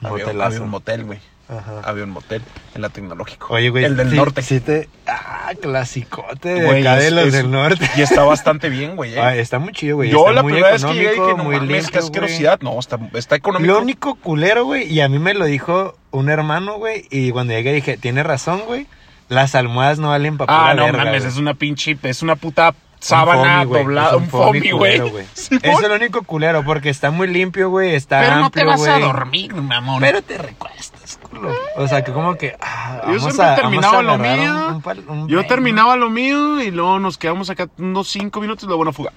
había, 0.00 0.26
un 0.62 0.70
motel, 0.70 1.04
güey. 1.04 1.18
Ajá. 1.48 1.80
Había 1.82 2.04
un 2.04 2.10
motel 2.10 2.40
en 2.76 2.82
la 2.82 2.88
tecnológico. 2.90 3.48
Oye, 3.52 3.70
güey. 3.70 3.84
El 3.84 3.96
del 3.96 4.10
sí- 4.10 4.16
norte. 4.16 4.40
Sí 4.42 4.60
te... 4.60 4.88
Ah, 5.08 5.50
clasicote 5.60 6.48
de 6.54 6.80
acá 6.80 6.94
de 6.96 7.10
los 7.10 7.26
es- 7.26 7.32
del 7.32 7.50
norte. 7.50 7.90
Y 7.96 8.02
está 8.02 8.22
bastante 8.22 8.68
bien, 8.68 8.94
güey. 8.94 9.14
eh. 9.14 9.20
Ah, 9.20 9.34
está 9.34 9.58
muy 9.58 9.72
chido, 9.72 9.96
güey. 9.96 10.10
Yo 10.10 10.20
está 10.20 10.32
la 10.32 10.42
muy 10.44 10.52
primera 10.52 10.72
vez 10.72 10.84
que 10.84 10.94
llegué 10.94 11.10
dije, 11.10 11.34
no 11.36 11.36
muy 11.44 11.56
mames, 11.56 11.68
qué 11.68 11.74
limpio, 11.82 12.00
asquerosidad. 12.00 12.60
No, 12.60 12.78
está, 12.78 13.00
está 13.14 13.34
económico. 13.34 13.72
Lo 13.74 13.80
único 13.82 14.14
culero, 14.14 14.64
güey, 14.64 14.84
y 14.92 15.00
a 15.00 15.08
mí 15.08 15.18
me 15.18 15.34
lo 15.34 15.44
dijo 15.46 15.96
un 16.12 16.28
hermano, 16.30 16.76
güey, 16.78 17.06
y 17.10 17.32
cuando 17.32 17.52
llegué 17.52 17.72
dije, 17.72 17.96
tiene 17.96 18.22
razón, 18.22 18.60
güey, 18.68 18.86
las 19.28 19.56
almohadas 19.56 19.98
no 19.98 20.10
valen 20.10 20.36
para 20.38 20.70
Ah, 20.70 20.74
no 20.74 20.84
verga, 20.84 21.04
mames, 21.04 21.22
güey. 21.22 21.32
es 21.32 21.36
una 21.38 21.54
pinche, 21.54 21.98
es 22.00 22.22
una 22.22 22.36
puta 22.36 22.74
sábana 23.00 23.64
doblada, 23.64 24.16
un 24.16 24.28
foamy, 24.28 24.70
güey. 24.72 25.00
es 25.34 25.50
lo 25.80 25.94
único 25.94 26.22
culero, 26.22 26.64
porque 26.64 26.90
está 26.90 27.10
muy 27.10 27.26
limpio, 27.28 27.70
güey, 27.70 27.94
está 27.94 28.20
Pero 28.20 28.36
no 28.36 28.50
te 28.50 28.60
amplio, 28.60 28.66
vas 28.66 28.86
a 28.88 28.98
dormir, 28.98 29.54
mamón. 29.54 30.00
Pero 30.00 30.22
te 30.22 30.38
recuestas, 30.38 31.18
culo. 31.28 31.50
O 31.76 31.88
sea, 31.88 32.04
que 32.04 32.12
como 32.12 32.36
que, 32.36 32.56
ah, 32.60 33.02
Yo 33.12 33.18
siempre 33.20 33.44
a, 33.46 33.54
terminaba 33.56 34.02
lo 34.02 34.18
mío. 34.18 34.52
un- 34.68 34.74
un 34.74 34.82
pal- 34.82 35.04
un 35.08 35.28
Yo 35.28 35.46
terminaba 35.46 35.96
lo 35.96 36.10
mío 36.10 36.60
y 36.60 36.70
luego 36.70 36.98
nos 36.98 37.16
quedamos 37.18 37.48
acá 37.50 37.68
unos 37.78 38.08
cinco 38.08 38.40
minutos 38.40 38.64
y 38.64 38.66
luego 38.66 38.82
una 38.82 38.92
fuga. 38.92 39.12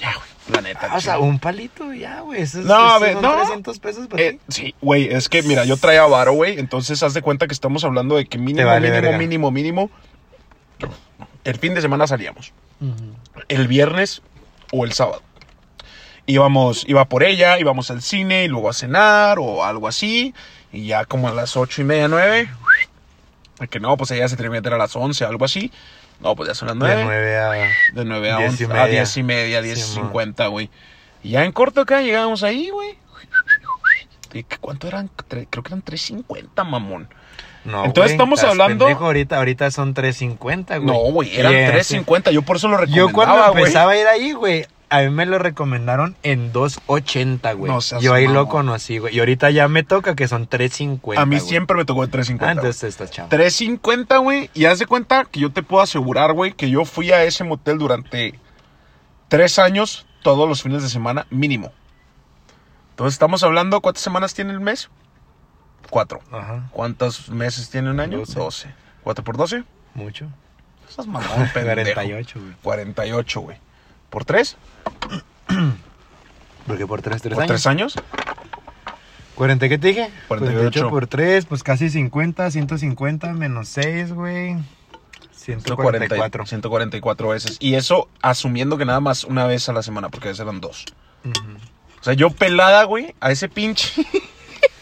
Ya, 0.00 0.12
güey, 0.14 0.28
la 0.54 0.60
neta. 0.60 0.88
Ah, 0.92 0.96
o 0.96 1.00
sea, 1.00 1.18
un 1.18 1.38
palito, 1.40 1.92
ya, 1.92 2.20
güey, 2.20 2.42
eso 2.42 2.60
es, 2.60 2.66
No, 2.66 2.74
a 2.74 2.98
ver, 3.00 3.14
son 3.14 3.22
no. 3.22 3.36
300 3.36 3.78
pesos 3.80 4.06
para 4.06 4.22
Eh, 4.22 4.32
ti. 4.34 4.38
sí, 4.48 4.74
güey, 4.80 5.12
es 5.12 5.28
que 5.28 5.42
mira, 5.42 5.64
yo 5.64 5.76
traía 5.76 6.06
varo, 6.06 6.32
güey, 6.34 6.58
entonces 6.58 7.02
haz 7.02 7.14
de 7.14 7.22
cuenta 7.22 7.46
que 7.48 7.52
estamos 7.52 7.82
hablando 7.84 8.14
de 8.16 8.26
que 8.26 8.38
mínimo, 8.38 8.66
vale 8.68 8.88
mínimo, 8.88 9.02
verga. 9.02 9.18
mínimo, 9.18 9.50
mínimo. 9.50 9.90
El 11.44 11.56
fin 11.58 11.74
de 11.74 11.80
semana 11.80 12.06
salíamos. 12.06 12.52
Ujú. 12.80 13.16
el 13.48 13.68
viernes 13.68 14.22
o 14.72 14.84
el 14.84 14.92
sábado. 14.92 15.22
Íbamos, 16.26 16.84
iba 16.88 17.06
por 17.06 17.22
ella, 17.24 17.58
íbamos 17.58 17.90
al 17.90 18.02
cine 18.02 18.44
y 18.44 18.48
luego 18.48 18.68
a 18.68 18.74
cenar 18.74 19.38
o 19.38 19.64
algo 19.64 19.88
así. 19.88 20.34
Y 20.72 20.86
ya 20.86 21.04
como 21.06 21.28
a 21.28 21.32
las 21.32 21.56
ocho 21.56 21.80
y 21.80 21.84
media, 21.84 22.06
nueve. 22.08 22.50
Que 23.70 23.80
no, 23.80 23.96
pues 23.96 24.10
ella 24.10 24.28
se 24.28 24.36
termina 24.36 24.56
de 24.56 24.60
meter 24.60 24.74
a 24.74 24.78
las 24.78 24.94
once, 24.94 25.24
algo 25.24 25.44
así. 25.44 25.72
No, 26.20 26.36
pues 26.36 26.48
ya 26.48 26.54
son 26.54 26.68
las 26.68 26.74
De 26.76 26.80
nueve. 26.80 27.04
9 27.04 27.38
a... 27.38 27.50
De 27.94 28.04
nueve 28.04 28.30
a 28.30 28.36
Diez 28.38 28.60
y 28.60 28.64
once. 28.64 28.68
media. 28.68 28.82
A 28.82 28.86
diez 28.86 29.16
y 29.16 29.22
media, 29.22 29.62
diez 29.62 29.78
y 29.78 29.82
Simón. 29.82 30.04
cincuenta, 30.06 30.46
güey. 30.48 30.68
Y 31.22 31.30
ya 31.30 31.44
en 31.44 31.52
corto 31.52 31.80
acá 31.80 32.00
llegamos 32.02 32.42
ahí, 32.42 32.68
güey. 32.70 32.96
¿Y 34.34 34.42
¿Cuánto 34.60 34.86
eran? 34.88 35.08
Creo 35.28 35.46
que 35.62 35.68
eran 35.68 35.82
3.50, 35.82 36.64
mamón. 36.64 37.08
No, 37.68 37.84
Entonces, 37.84 38.12
estamos 38.12 38.42
hablando- 38.42 38.86
pendejo, 38.86 39.04
ahorita, 39.06 39.36
ahorita 39.38 39.70
son 39.70 39.94
350, 39.94 40.78
güey. 40.78 40.86
No, 40.86 41.12
güey, 41.12 41.36
eran 41.36 41.52
Y, 41.52 41.56
eh, 41.56 41.68
3.50. 41.70 42.30
Yo 42.30 42.42
por 42.42 42.56
eso 42.56 42.68
lo 42.68 42.76
recomendaba, 42.78 43.08
Yo 43.08 43.12
cuando 43.14 43.34
güey. 43.52 43.62
empezaba 43.64 43.92
a 43.92 43.96
ir 43.96 44.06
ahí, 44.06 44.32
güey, 44.32 44.66
a 44.90 45.00
mí 45.00 45.10
me 45.10 45.26
lo 45.26 45.38
recomendaron 45.38 46.16
en 46.22 46.50
280, 46.50 47.52
güey. 47.52 47.70
No 47.70 47.80
Yo 48.00 48.14
ahí 48.14 48.26
lo 48.26 48.48
conocí, 48.48 48.96
güey. 48.96 49.14
Y 49.14 49.20
ahorita 49.20 49.50
ya 49.50 49.68
me 49.68 49.82
toca 49.82 50.16
que 50.16 50.26
son 50.28 50.46
350. 50.46 51.20
A 51.20 51.26
mí 51.26 51.40
siempre 51.40 51.76
me 51.76 51.84
tocó 51.84 52.06
de 52.06 52.10
3.50. 52.10 52.48
Ah, 52.48 52.52
entonces 52.52 52.84
está 52.84 53.06
chavo. 53.06 53.28
350, 53.28 54.16
güey. 54.16 54.48
Y 54.54 54.64
haz 54.64 54.78
de 54.78 54.86
cuenta 54.86 55.26
que 55.26 55.40
yo 55.40 55.52
te 55.52 55.62
puedo 55.62 55.82
asegurar, 55.82 56.32
güey, 56.32 56.52
que 56.54 56.70
yo 56.70 56.86
fui 56.86 57.12
a 57.12 57.22
ese 57.24 57.44
motel 57.44 57.76
durante 57.76 58.38
tres 59.28 59.58
años, 59.58 60.06
todos 60.22 60.48
los 60.48 60.62
fines 60.62 60.82
de 60.82 60.88
semana, 60.88 61.26
mínimo. 61.28 61.70
Entonces 62.92 63.12
estamos 63.14 63.42
hablando, 63.42 63.80
¿cuántas 63.82 64.02
semanas 64.02 64.32
tiene 64.32 64.52
el 64.52 64.60
mes? 64.60 64.88
Cuatro. 65.90 66.20
Ajá, 66.30 66.68
¿Cuántos 66.72 67.28
meses 67.30 67.70
tiene 67.70 67.90
un 67.90 68.00
año? 68.00 68.18
Doce. 68.18 68.38
Doce. 68.38 68.68
¿Cuatro 69.02 69.24
por 69.24 69.36
doce? 69.36 69.64
mucho. 69.94 70.26
Estás 70.88 71.06
mamón, 71.06 71.50
pendejo. 71.54 71.94
48, 71.94 72.40
güey. 72.40 72.52
48, 72.62 73.40
güey. 73.40 73.56
¿Por 74.10 74.24
tres? 74.24 74.56
Porque 76.66 76.86
por 76.86 77.00
3, 77.00 77.22
3 77.22 77.34
¿Por 77.34 77.42
años. 77.42 77.48
tres 77.48 77.66
años? 77.66 77.94
40, 79.36 79.68
¿qué 79.70 79.78
te 79.78 79.88
dije? 79.88 80.10
48. 80.28 80.90
por 80.90 81.06
3, 81.06 81.46
pues 81.46 81.62
casi 81.62 81.88
50, 81.88 82.50
150 82.50 83.32
menos 83.32 83.68
6, 83.68 84.12
güey. 84.12 84.56
144. 85.32 86.44
144 86.44 87.28
veces. 87.28 87.56
Y 87.60 87.74
eso 87.74 88.08
asumiendo 88.20 88.76
que 88.76 88.84
nada 88.84 89.00
más 89.00 89.24
una 89.24 89.46
vez 89.46 89.68
a 89.68 89.72
la 89.72 89.82
semana, 89.82 90.10
porque 90.10 90.28
a 90.28 90.30
veces 90.32 90.42
eran 90.42 90.60
dos. 90.60 90.84
O 92.00 92.04
sea, 92.04 92.12
yo 92.12 92.30
pelada, 92.30 92.84
güey, 92.84 93.14
a 93.20 93.30
ese 93.30 93.48
pinche. 93.48 94.04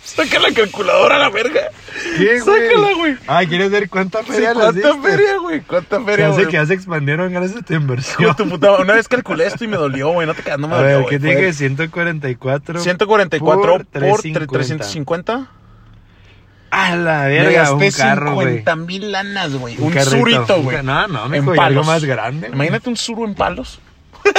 Saca 0.06 0.38
la 0.38 0.52
calculadora 0.52 1.16
a 1.16 1.18
la 1.18 1.30
verga. 1.30 1.62
¿Qué, 2.16 2.38
Sácala, 2.38 2.92
güey. 2.96 3.16
Ay, 3.26 3.48
¿quieres 3.48 3.70
ver 3.70 3.90
cuánta 3.90 4.20
Sí, 4.22 4.26
feria 4.32 4.54
les 4.54 4.62
¿Cuánta 4.62 5.02
feria, 5.02 5.36
güey? 5.38 5.60
¿Cuánta 5.62 6.00
feria, 6.00 6.28
güey? 6.28 6.46
que 6.46 6.52
ya 6.52 6.64
se 6.66 6.74
expandieron 6.74 7.32
gracias 7.32 7.60
a 7.60 7.62
tu 7.64 7.74
inversión. 7.74 8.36
tu 8.36 8.48
puta. 8.48 8.76
Una 8.76 8.94
vez 8.94 9.08
calculé 9.08 9.46
esto 9.46 9.64
y 9.64 9.68
me 9.68 9.76
dolió, 9.76 10.10
güey. 10.12 10.26
No 10.26 10.34
te 10.34 10.42
quedas, 10.42 10.60
no 10.60 10.68
me 10.68 10.74
a 10.74 10.78
dolió, 10.78 10.92
ver, 10.92 11.02
güey. 11.02 11.10
¿qué 11.10 11.18
te 11.18 11.26
dije? 11.34 11.52
144. 11.52 12.80
144 12.80 13.60
por, 13.62 13.78
por 13.78 13.84
350. 13.90 14.46
350. 14.52 15.50
A 16.70 16.96
la 16.96 17.22
Me 17.24 17.28
verga, 17.28 17.72
un 17.72 17.78
gasté 17.80 17.98
carro, 17.98 18.34
güey. 18.34 18.46
50 18.58 18.76
mil 18.76 19.12
lanas, 19.12 19.54
güey. 19.54 19.76
Un, 19.78 19.90
carrito, 19.90 20.10
surito, 20.18 20.56
un 20.58 20.62
güey. 20.64 20.82
No, 20.82 21.08
no, 21.08 21.34
y 21.34 21.58
algo 21.58 21.84
más 21.84 22.04
grande. 22.04 22.46
güey. 22.48 22.52
Imagínate 22.54 22.88
un 22.90 22.96
suru 22.96 23.24
en 23.24 23.34
palos. 23.34 23.80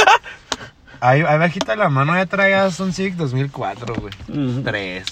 Ahí, 1.00 1.22
ahí 1.22 1.38
bajita 1.38 1.76
la 1.76 1.90
mano 1.90 2.16
ya 2.16 2.26
traías 2.26 2.80
un 2.80 2.92
Civic 2.92 3.14
2004, 3.16 3.94
güey. 3.96 4.14
Ujú. 4.30 4.64
Tres. 4.64 5.06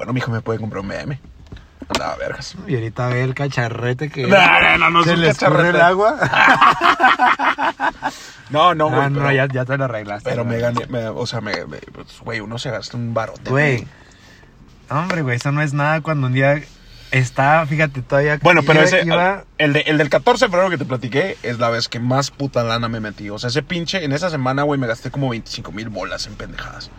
Bueno, 0.00 0.14
mijo, 0.14 0.30
me 0.30 0.40
puede 0.40 0.58
comprar 0.58 0.80
un 0.80 0.88
BM. 0.88 1.20
Andaba 1.90 2.16
vergas. 2.16 2.54
Y 2.66 2.74
ahorita 2.74 3.08
ve 3.08 3.22
el 3.22 3.34
cacharrete 3.34 4.08
que... 4.08 4.26
No, 4.26 4.38
no, 4.38 4.78
no, 4.78 4.90
no 4.90 5.02
se 5.04 5.14
le 5.14 5.28
escurre 5.28 5.68
el 5.68 5.80
agua. 5.80 6.16
No, 8.48 8.74
no, 8.74 8.88
güey. 8.88 9.00
Ah, 9.00 9.10
no, 9.10 9.18
pero, 9.20 9.32
ya, 9.32 9.46
ya 9.46 9.64
te 9.66 9.76
lo 9.76 9.84
arreglaste. 9.84 10.28
pero 10.28 10.44
me 10.44 10.58
güey. 10.58 10.62
gané, 10.62 10.86
me- 10.86 11.06
o 11.08 11.26
sea, 11.26 11.40
me, 11.40 11.52
me- 11.66 11.78
pues, 11.92 12.18
güey, 12.20 12.40
uno 12.40 12.58
se 12.58 12.70
gasta 12.70 12.96
un 12.96 13.12
barote. 13.14 13.48
Güey. 13.50 13.86
Hombre, 14.88 15.22
güey, 15.22 15.36
eso 15.36 15.52
no 15.52 15.62
es 15.62 15.72
nada 15.74 16.00
cuando 16.00 16.26
un 16.28 16.32
día 16.32 16.60
está, 17.12 17.64
fíjate, 17.66 18.02
todavía... 18.02 18.38
Bueno, 18.42 18.62
pero 18.66 18.80
iba- 18.80 18.84
ese, 18.88 19.04
iba- 19.04 19.44
el, 19.58 19.72
de- 19.74 19.80
el 19.82 19.98
del 19.98 20.08
14 20.08 20.46
de 20.46 20.50
febrero 20.50 20.70
que 20.70 20.78
te 20.78 20.84
platiqué 20.84 21.36
es 21.44 21.58
la 21.60 21.68
vez 21.70 21.88
que 21.88 22.00
más 22.00 22.30
puta 22.32 22.64
lana 22.64 22.88
me 22.88 22.98
metí. 23.00 23.30
O 23.30 23.38
sea, 23.38 23.48
ese 23.50 23.62
pinche, 23.62 24.02
en 24.04 24.12
esa 24.12 24.30
semana, 24.30 24.62
güey, 24.64 24.80
me 24.80 24.86
gasté 24.88 25.10
como 25.12 25.28
25 25.28 25.70
mil 25.70 25.88
bolas 25.90 26.26
en 26.26 26.34
pendejadas. 26.34 26.90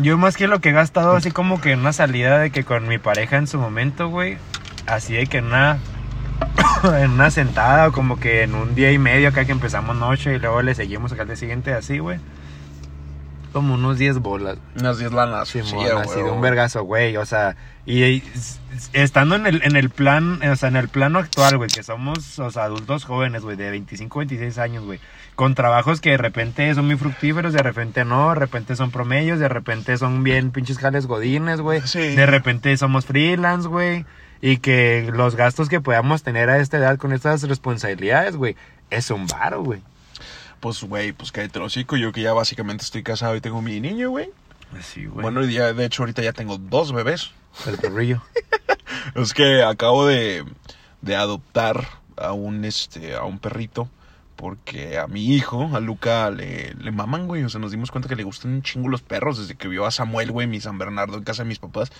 Yo 0.00 0.16
más 0.16 0.36
que 0.36 0.46
lo 0.46 0.60
que 0.60 0.68
he 0.68 0.72
gastado 0.72 1.16
así 1.16 1.32
como 1.32 1.60
que 1.60 1.72
en 1.72 1.80
una 1.80 1.92
salida 1.92 2.38
de 2.38 2.50
que 2.50 2.62
con 2.62 2.86
mi 2.86 2.98
pareja 2.98 3.36
en 3.36 3.48
su 3.48 3.58
momento, 3.58 4.08
güey. 4.08 4.38
Así 4.86 5.14
de 5.14 5.26
que 5.26 5.38
en 5.38 5.46
una... 5.46 5.78
en 7.00 7.10
una 7.10 7.30
sentada 7.32 7.88
o 7.88 7.92
como 7.92 8.20
que 8.20 8.42
en 8.42 8.54
un 8.54 8.76
día 8.76 8.92
y 8.92 8.98
medio 8.98 9.28
acá 9.28 9.44
que 9.44 9.50
empezamos 9.50 9.96
noche 9.96 10.34
y 10.34 10.38
luego 10.38 10.62
le 10.62 10.76
seguimos 10.76 11.12
acá 11.12 11.22
al 11.22 11.28
día 11.28 11.36
siguiente 11.36 11.74
así, 11.74 11.98
güey. 11.98 12.20
Como 13.52 13.74
unos 13.74 13.98
10 13.98 14.18
bolas. 14.18 14.58
Unas 14.78 14.98
10 14.98 15.12
lanas. 15.12 15.48
Sí, 15.48 15.60
sí, 15.64 15.74
mon, 15.74 15.86
a 15.86 16.00
así 16.00 16.16
de 16.16 16.30
un 16.30 16.40
vergazo, 16.40 16.82
güey. 16.84 17.16
O 17.16 17.24
sea, 17.24 17.56
y, 17.86 18.22
estando 18.92 19.34
en 19.34 19.46
el, 19.46 19.62
en 19.64 19.74
el 19.74 19.88
plan, 19.88 20.40
o 20.42 20.56
sea, 20.56 20.68
en 20.68 20.76
el 20.76 20.88
plano 20.88 21.18
actual, 21.18 21.56
güey, 21.56 21.70
que 21.70 21.82
somos, 21.82 22.38
o 22.38 22.50
sea, 22.50 22.64
adultos 22.64 23.04
jóvenes, 23.04 23.42
güey, 23.42 23.56
de 23.56 23.70
25, 23.70 24.18
26 24.18 24.58
años, 24.58 24.84
güey, 24.84 25.00
con 25.34 25.54
trabajos 25.54 26.00
que 26.02 26.10
de 26.10 26.18
repente 26.18 26.74
son 26.74 26.86
muy 26.86 26.96
fructíferos, 26.96 27.54
de 27.54 27.62
repente 27.62 28.04
no, 28.04 28.28
de 28.28 28.34
repente 28.34 28.76
son 28.76 28.90
promedios, 28.90 29.38
de 29.38 29.48
repente 29.48 29.96
son 29.96 30.22
bien 30.22 30.50
pinches 30.50 30.78
jales 30.78 31.06
godines, 31.06 31.62
güey. 31.62 31.80
Sí. 31.80 32.14
De 32.14 32.26
repente 32.26 32.76
somos 32.76 33.06
freelance, 33.06 33.66
güey. 33.66 34.04
Y 34.40 34.58
que 34.58 35.10
los 35.12 35.34
gastos 35.34 35.68
que 35.68 35.80
podamos 35.80 36.22
tener 36.22 36.50
a 36.50 36.58
esta 36.58 36.76
edad 36.76 36.98
con 36.98 37.12
estas 37.12 37.42
responsabilidades, 37.42 38.36
güey, 38.36 38.54
es 38.90 39.10
un 39.10 39.26
varo, 39.26 39.62
güey. 39.62 39.80
Pues, 40.60 40.82
güey, 40.82 41.12
pues 41.12 41.32
cállate 41.32 41.58
el 41.58 41.64
hocico. 41.64 41.96
Yo 41.96 42.12
que 42.12 42.22
ya 42.22 42.32
básicamente 42.32 42.84
estoy 42.84 43.02
casado 43.02 43.36
y 43.36 43.40
tengo 43.40 43.62
mi 43.62 43.80
niño, 43.80 44.10
güey. 44.10 44.30
Sí, 44.82 45.06
güey. 45.06 45.22
Bueno, 45.22 45.44
y 45.44 45.52
ya, 45.52 45.72
de 45.72 45.84
hecho, 45.84 46.02
ahorita 46.02 46.22
ya 46.22 46.32
tengo 46.32 46.58
dos 46.58 46.92
bebés. 46.92 47.30
el 47.66 47.78
perrillo. 47.78 48.22
Es 49.14 49.32
que 49.32 49.62
acabo 49.62 50.06
de, 50.06 50.44
de 51.02 51.16
adoptar 51.16 51.86
a 52.16 52.32
un, 52.32 52.64
este, 52.64 53.14
a 53.14 53.24
un 53.24 53.38
perrito. 53.38 53.88
Porque 54.36 54.98
a 54.98 55.08
mi 55.08 55.34
hijo, 55.34 55.68
a 55.74 55.80
Luca, 55.80 56.30
le, 56.30 56.74
le 56.74 56.92
maman, 56.92 57.26
güey. 57.26 57.42
O 57.42 57.48
sea, 57.48 57.60
nos 57.60 57.72
dimos 57.72 57.90
cuenta 57.90 58.08
que 58.08 58.14
le 58.14 58.22
gustan 58.22 58.52
un 58.52 58.62
chingo 58.62 58.88
los 58.88 59.02
perros 59.02 59.38
desde 59.38 59.56
que 59.56 59.66
vio 59.66 59.84
a 59.84 59.90
Samuel, 59.90 60.30
güey, 60.30 60.46
mi 60.46 60.60
San 60.60 60.78
Bernardo 60.78 61.16
en 61.16 61.24
casa 61.24 61.42
de 61.42 61.48
mis 61.48 61.58
papás. 61.58 61.90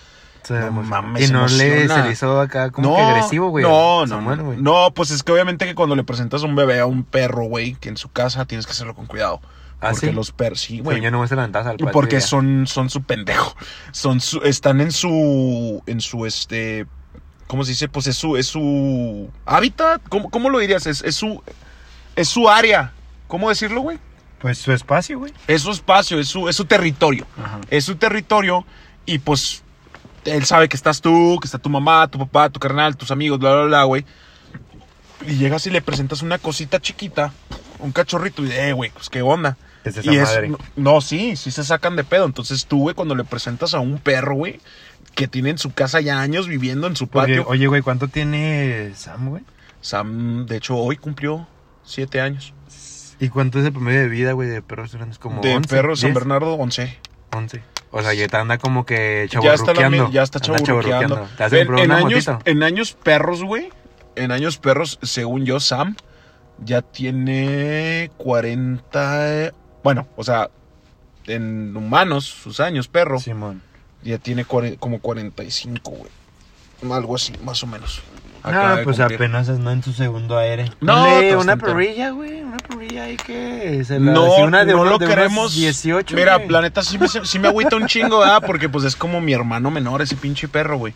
No 0.49 0.71
mames, 0.71 1.29
y 1.29 1.33
no 1.33 1.47
le 1.47 1.87
se 1.87 2.03
le 2.03 2.11
hizo 2.11 2.39
acá 2.39 2.71
como 2.71 2.95
que 2.95 3.01
agresivo, 3.01 3.49
güey. 3.49 3.63
No, 3.63 4.05
no, 4.05 4.15
Samuel, 4.15 4.37
no. 4.37 4.43
güey. 4.45 4.61
No, 4.61 4.93
pues 4.93 5.11
es 5.11 5.23
que 5.23 5.31
obviamente 5.31 5.65
que 5.65 5.75
cuando 5.75 5.95
le 5.95 6.03
presentas 6.03 6.43
un 6.43 6.55
bebé 6.55 6.79
a 6.79 6.85
un 6.85 7.03
perro, 7.03 7.45
güey, 7.45 7.75
que 7.75 7.89
en 7.89 7.97
su 7.97 8.11
casa 8.11 8.45
tienes 8.45 8.65
que 8.65 8.71
hacerlo 8.71 8.95
con 8.95 9.05
cuidado. 9.05 9.41
¿Ah, 9.81 9.91
porque 9.91 10.07
sí? 10.07 10.11
los 10.11 10.31
perros, 10.31 10.59
sí, 10.59 10.79
Güey, 10.81 10.99
yo 10.99 11.09
no 11.09 11.21
me 11.21 11.27
se 11.27 11.35
al 11.35 11.51
patio. 11.51 11.89
Porque 11.91 12.19
ya. 12.19 12.21
son, 12.21 12.67
son 12.67 12.89
su 12.89 13.03
pendejo. 13.03 13.55
Son 13.91 14.19
su, 14.19 14.39
están 14.41 14.81
en 14.81 14.91
su, 14.91 15.81
en 15.85 16.01
su, 16.01 16.25
este, 16.25 16.85
¿cómo 17.47 17.63
se 17.63 17.71
dice? 17.71 17.87
Pues 17.87 18.07
es 18.07 18.17
su, 18.17 18.35
es 18.35 18.47
su 18.47 19.29
hábitat. 19.45 20.01
¿Cómo, 20.09 20.29
cómo 20.29 20.49
lo 20.49 20.59
dirías? 20.59 20.85
Es, 20.85 21.01
es 21.01 21.15
su, 21.15 21.41
es 22.17 22.27
su 22.27 22.49
área. 22.49 22.91
¿Cómo 23.29 23.47
decirlo, 23.47 23.81
güey? 23.81 23.99
Pues 24.39 24.57
su 24.57 24.73
espacio, 24.73 25.19
güey. 25.19 25.33
Es 25.47 25.61
su 25.61 25.71
espacio, 25.71 26.19
es 26.19 26.27
su, 26.27 26.49
es 26.49 26.57
su 26.57 26.65
territorio. 26.65 27.25
Ajá. 27.37 27.61
Es 27.69 27.85
su 27.85 27.95
territorio 27.95 28.65
y 29.05 29.19
pues 29.19 29.63
él 30.25 30.45
sabe 30.45 30.69
que 30.69 30.75
estás 30.75 31.01
tú, 31.01 31.37
que 31.41 31.47
está 31.47 31.57
tu 31.57 31.69
mamá, 31.69 32.07
tu 32.07 32.19
papá, 32.19 32.49
tu 32.49 32.59
carnal, 32.59 32.97
tus 32.97 33.11
amigos, 33.11 33.39
bla, 33.39 33.53
bla, 33.53 33.63
bla, 33.65 33.83
güey. 33.83 34.05
Y 35.27 35.35
llegas 35.35 35.65
y 35.67 35.69
le 35.69 35.81
presentas 35.81 36.21
una 36.21 36.37
cosita 36.37 36.79
chiquita, 36.79 37.33
un 37.79 37.91
cachorrito, 37.91 38.45
y 38.45 38.51
eh, 38.51 38.73
güey, 38.73 38.89
pues 38.91 39.09
qué 39.09 39.21
onda. 39.21 39.57
Es 39.83 39.97
esa 39.97 40.11
y 40.11 40.17
es, 40.17 40.29
madre. 40.29 40.49
no, 40.49 40.57
no, 40.75 41.01
sí, 41.01 41.35
sí 41.35 41.51
se 41.51 41.63
sacan 41.63 41.95
de 41.95 42.03
pedo. 42.03 42.25
Entonces 42.25 42.65
tú, 42.65 42.79
güey, 42.79 42.95
cuando 42.95 43.15
le 43.15 43.23
presentas 43.23 43.73
a 43.73 43.79
un 43.79 43.97
perro, 43.97 44.35
güey, 44.35 44.59
que 45.15 45.27
tiene 45.27 45.51
en 45.51 45.57
su 45.57 45.73
casa 45.73 46.01
ya 46.01 46.21
años 46.21 46.47
viviendo 46.47 46.87
en 46.87 46.95
su 46.95 47.07
patio. 47.07 47.45
oye, 47.47 47.67
güey, 47.67 47.81
¿cuánto 47.81 48.07
tiene 48.07 48.91
Sam, 48.95 49.29
güey? 49.29 49.43
Sam, 49.81 50.45
de 50.45 50.57
hecho, 50.57 50.75
hoy 50.77 50.97
cumplió 50.97 51.47
siete 51.83 52.21
años. 52.21 52.53
¿Y 53.19 53.29
cuánto 53.29 53.59
es 53.59 53.65
el 53.65 53.73
promedio 53.73 54.01
de 54.01 54.07
vida, 54.07 54.31
güey, 54.31 54.47
de 54.47 54.61
perros 54.61 54.93
grandes? 54.93 55.19
Como 55.19 55.41
de 55.41 55.55
11, 55.55 55.69
perro 55.69 55.95
San 55.95 56.11
10, 56.11 56.15
Bernardo, 56.15 56.53
11. 56.53 56.97
11. 57.33 57.61
O 57.91 58.01
sea, 58.01 58.13
ya 58.13 58.27
te 58.27 58.37
anda 58.37 58.57
como 58.57 58.85
que 58.85 59.27
chaburruqueando. 59.29 60.11
ya 60.11 60.23
está 60.23 60.39
chaburruqueando. 60.39 61.27
En, 61.39 61.79
en 61.79 61.91
años, 61.91 62.29
en 62.45 62.63
años 62.63 62.93
perros, 62.93 63.43
güey. 63.43 63.69
En 64.15 64.31
años 64.31 64.57
perros, 64.57 64.99
según 65.01 65.45
yo, 65.45 65.59
Sam 65.59 65.95
ya 66.63 66.81
tiene 66.81 68.11
40. 68.17 69.53
Bueno, 69.83 70.07
o 70.15 70.23
sea, 70.23 70.49
en 71.25 71.75
humanos, 71.75 72.25
sus 72.25 72.59
años, 72.59 72.87
perro, 72.87 73.19
Simón. 73.19 73.61
ya 74.03 74.17
tiene 74.17 74.45
como 74.45 74.99
45, 74.99 75.91
güey. 75.91 76.11
Algo 76.83 77.15
así, 77.15 77.33
más 77.43 77.61
o 77.63 77.67
menos. 77.67 78.01
No, 78.43 78.49
Acaba 78.51 78.75
de 78.77 78.83
pues 78.85 78.97
cumplir. 78.97 79.17
apenas 79.17 79.49
anda 79.49 79.73
en 79.73 79.83
su 79.83 79.91
segundo 79.91 80.37
aire. 80.37 80.71
No, 80.79 81.05
una 81.39 81.57
perrilla, 81.57 82.11
güey. 82.11 82.41
Una 82.41 82.55
perrilla 82.57 83.03
ahí 83.03 83.17
que 83.17 83.83
se 83.83 83.99
la 83.99 84.11
No, 84.13 84.33
si 84.35 84.41
una 84.43 84.63
de 84.63 84.71
no 84.71 84.81
uno- 84.81 84.91
lo 84.91 84.97
de 84.97 85.07
queremos. 85.07 85.53
18. 85.55 86.15
Mira, 86.15 86.37
güey. 86.37 86.47
la 86.49 86.61
neta 86.61 86.81
sí 86.81 86.97
me, 86.97 87.07
sí 87.09 87.37
me 87.37 87.49
agüita 87.49 87.75
un 87.75 87.85
chingo, 87.87 88.19
¿verdad? 88.19 88.41
Porque 88.45 88.69
pues 88.69 88.85
es 88.85 88.95
como 88.95 89.19
mi 89.19 89.33
hermano 89.33 89.69
menor, 89.71 90.01
ese 90.01 90.15
pinche 90.15 90.47
perro, 90.47 90.77
güey. 90.77 90.93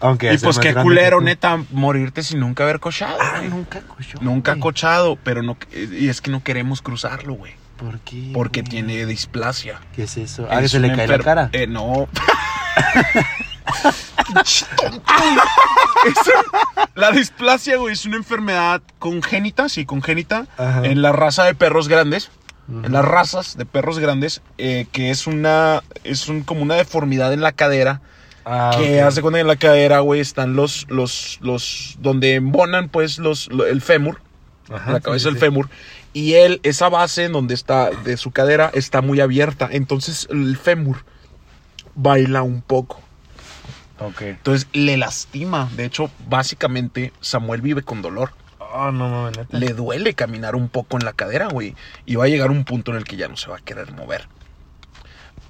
Aunque 0.00 0.30
Y 0.32 0.34
es 0.34 0.42
pues 0.42 0.58
qué 0.58 0.74
culero, 0.74 1.20
neta, 1.20 1.58
morirte 1.70 2.22
sin 2.22 2.40
nunca 2.40 2.64
haber 2.64 2.78
cochado, 2.80 3.16
Ah, 3.20 3.40
nunca 3.48 3.80
cochó. 3.82 4.18
Nunca 4.20 4.52
güey. 4.52 4.60
cochado, 4.60 5.16
pero 5.22 5.42
no. 5.42 5.56
Y 5.72 6.08
es 6.08 6.20
que 6.20 6.30
no 6.32 6.42
queremos 6.42 6.82
cruzarlo, 6.82 7.34
güey. 7.34 7.52
¿Por 7.76 8.00
qué? 8.00 8.30
Porque 8.34 8.62
tiene 8.64 9.06
displasia. 9.06 9.80
¿Qué 9.94 10.02
es 10.04 10.16
eso? 10.16 10.46
Ah, 10.50 10.58
que 10.58 10.64
Es 10.66 10.72
se 10.72 10.80
le 10.80 10.92
cae 10.94 11.06
la 11.06 11.18
cara. 11.20 11.50
Eh, 11.52 11.66
no. 11.68 12.08
Un- 14.84 15.02
la 16.94 17.10
displasia, 17.10 17.76
güey, 17.76 17.92
es 17.94 18.04
una 18.04 18.16
enfermedad 18.16 18.82
congénita, 18.98 19.68
sí, 19.68 19.84
congénita, 19.86 20.46
Ajá. 20.56 20.84
en 20.84 21.02
la 21.02 21.12
raza 21.12 21.44
de 21.44 21.54
perros 21.54 21.88
grandes. 21.88 22.30
En 22.84 22.92
las 22.92 23.02
razas 23.02 23.56
de 23.56 23.64
perros 23.64 23.98
grandes, 23.98 24.42
eh, 24.58 24.86
que 24.92 25.08
es 25.08 25.26
una. 25.26 25.82
Es 26.04 26.28
un, 26.28 26.42
como 26.42 26.60
una 26.60 26.74
deformidad 26.74 27.32
en 27.32 27.40
la 27.40 27.52
cadera. 27.52 28.02
Ah, 28.44 28.72
que 28.76 29.00
hace 29.00 29.22
cuando 29.22 29.38
en 29.38 29.46
la 29.46 29.56
cadera, 29.56 30.00
güey, 30.00 30.20
están 30.20 30.54
los. 30.54 30.84
los, 30.90 31.38
los 31.40 31.96
donde 32.00 32.34
embonan, 32.34 32.90
pues, 32.90 33.18
los, 33.20 33.50
lo- 33.50 33.64
el 33.66 33.80
fémur. 33.80 34.20
Ajá, 34.70 34.92
la 34.92 35.00
cabeza 35.00 35.22
sí, 35.22 35.26
del 35.30 35.34
sí. 35.36 35.40
fémur. 35.40 35.70
Y 36.12 36.34
él, 36.34 36.60
esa 36.62 36.90
base 36.90 37.24
en 37.24 37.32
donde 37.32 37.54
está 37.54 37.88
de 38.04 38.18
su 38.18 38.32
cadera 38.32 38.70
está 38.74 39.00
muy 39.00 39.20
abierta. 39.22 39.66
Entonces 39.72 40.26
el 40.30 40.58
fémur 40.58 41.06
baila 41.94 42.42
un 42.42 42.60
poco. 42.60 43.00
Ok. 44.00 44.22
Entonces 44.22 44.68
le 44.72 44.96
lastima. 44.96 45.68
De 45.76 45.84
hecho, 45.84 46.10
básicamente 46.28 47.12
Samuel 47.20 47.60
vive 47.62 47.82
con 47.82 48.02
dolor. 48.02 48.32
Oh, 48.74 48.90
no 48.92 49.08
mames, 49.08 49.38
neta. 49.38 49.58
Le 49.58 49.72
duele 49.72 50.14
caminar 50.14 50.54
un 50.54 50.68
poco 50.68 50.98
en 50.98 51.04
la 51.04 51.12
cadera, 51.14 51.48
güey. 51.48 51.74
Y 52.06 52.16
va 52.16 52.24
a 52.24 52.28
llegar 52.28 52.50
un 52.50 52.64
punto 52.64 52.90
en 52.90 52.98
el 52.98 53.04
que 53.04 53.16
ya 53.16 53.26
no 53.28 53.36
se 53.36 53.48
va 53.50 53.56
a 53.56 53.60
querer 53.60 53.92
mover. 53.92 54.28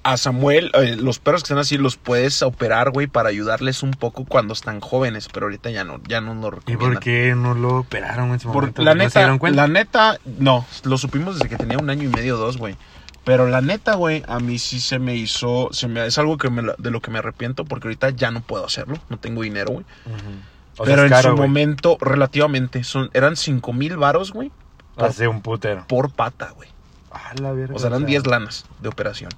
a 0.01 0.15
Samuel, 0.15 0.71
eh, 0.75 0.95
los 0.95 1.19
perros 1.19 1.41
que 1.43 1.47
están 1.47 1.57
así 1.57 1.77
los 1.77 1.97
puedes 1.97 2.41
operar, 2.41 2.89
güey, 2.91 3.07
para 3.07 3.27
ayudarles 3.29 3.83
un 3.83 3.91
poco 3.91 4.23
cuando 4.23 4.53
están 4.53 4.79
jóvenes, 4.79 5.27
pero 5.31 5.47
ahorita 5.47 5.69
ya 5.71 5.83
no, 5.83 5.99
ya 6.07 6.21
no 6.21 6.33
lo 6.35 6.47
¿Y 6.47 6.51
recomiendan. 6.51 6.93
por 6.93 6.99
qué 7.01 7.33
no 7.35 7.53
lo 7.53 7.79
operaron 7.79 8.29
en 8.29 8.35
ese 8.35 8.47
Por- 8.47 8.79
la 8.79 8.95
¿No 8.95 9.01
se 9.01 9.05
neta, 9.07 9.19
dieron 9.19 9.37
cuenta? 9.39 9.61
la 9.61 9.67
neta, 9.67 10.17
no, 10.39 10.65
lo 10.85 10.97
supimos 10.97 11.35
desde 11.37 11.49
que 11.49 11.57
tenía 11.57 11.77
un 11.77 11.89
año 11.89 12.03
y 12.05 12.07
medio, 12.13 12.37
dos, 12.37 12.57
güey. 12.57 12.77
Pero 13.25 13.47
la 13.47 13.61
neta, 13.61 13.95
güey, 13.95 14.23
a 14.27 14.39
mí 14.39 14.59
sí 14.59 14.79
se 14.79 14.97
me 14.97 15.15
hizo, 15.15 15.69
se 15.71 15.87
me, 15.87 16.05
es 16.05 16.17
algo 16.17 16.37
que 16.37 16.49
me, 16.49 16.73
de 16.77 16.91
lo 16.91 17.01
que 17.01 17.11
me 17.11 17.19
arrepiento 17.19 17.65
porque 17.65 17.87
ahorita 17.87 18.09
ya 18.11 18.31
no 18.31 18.41
puedo 18.41 18.65
hacerlo, 18.65 18.97
no 19.09 19.17
tengo 19.17 19.43
dinero, 19.43 19.71
güey. 19.71 19.85
Sea, 20.05 20.85
Pero 20.85 21.03
en 21.03 21.09
caro, 21.09 21.31
su 21.31 21.37
momento, 21.37 21.97
relativamente, 21.99 22.83
son, 22.83 23.09
eran 23.13 23.35
cinco 23.35 23.73
mil 23.73 23.97
varos, 23.97 24.31
güey, 24.31 24.51
Hace 24.97 25.27
un 25.27 25.41
putero. 25.41 25.85
por 25.87 26.11
pata, 26.11 26.51
güey. 26.55 26.69
Ah, 27.11 27.33
la 27.41 27.51
verga, 27.51 27.75
O 27.75 27.79
sea, 27.79 27.87
eran 27.87 28.05
10 28.05 28.27
lanas 28.27 28.65
de 28.79 28.89
operación. 28.89 29.31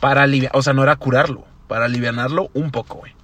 Para 0.00 0.22
aliviar, 0.22 0.52
o 0.54 0.62
sea, 0.62 0.72
no 0.72 0.82
era 0.82 0.96
curarlo, 0.96 1.44
para 1.68 1.86
alivianarlo 1.86 2.50
un 2.54 2.70
poco, 2.70 2.96
güey. 2.96 3.14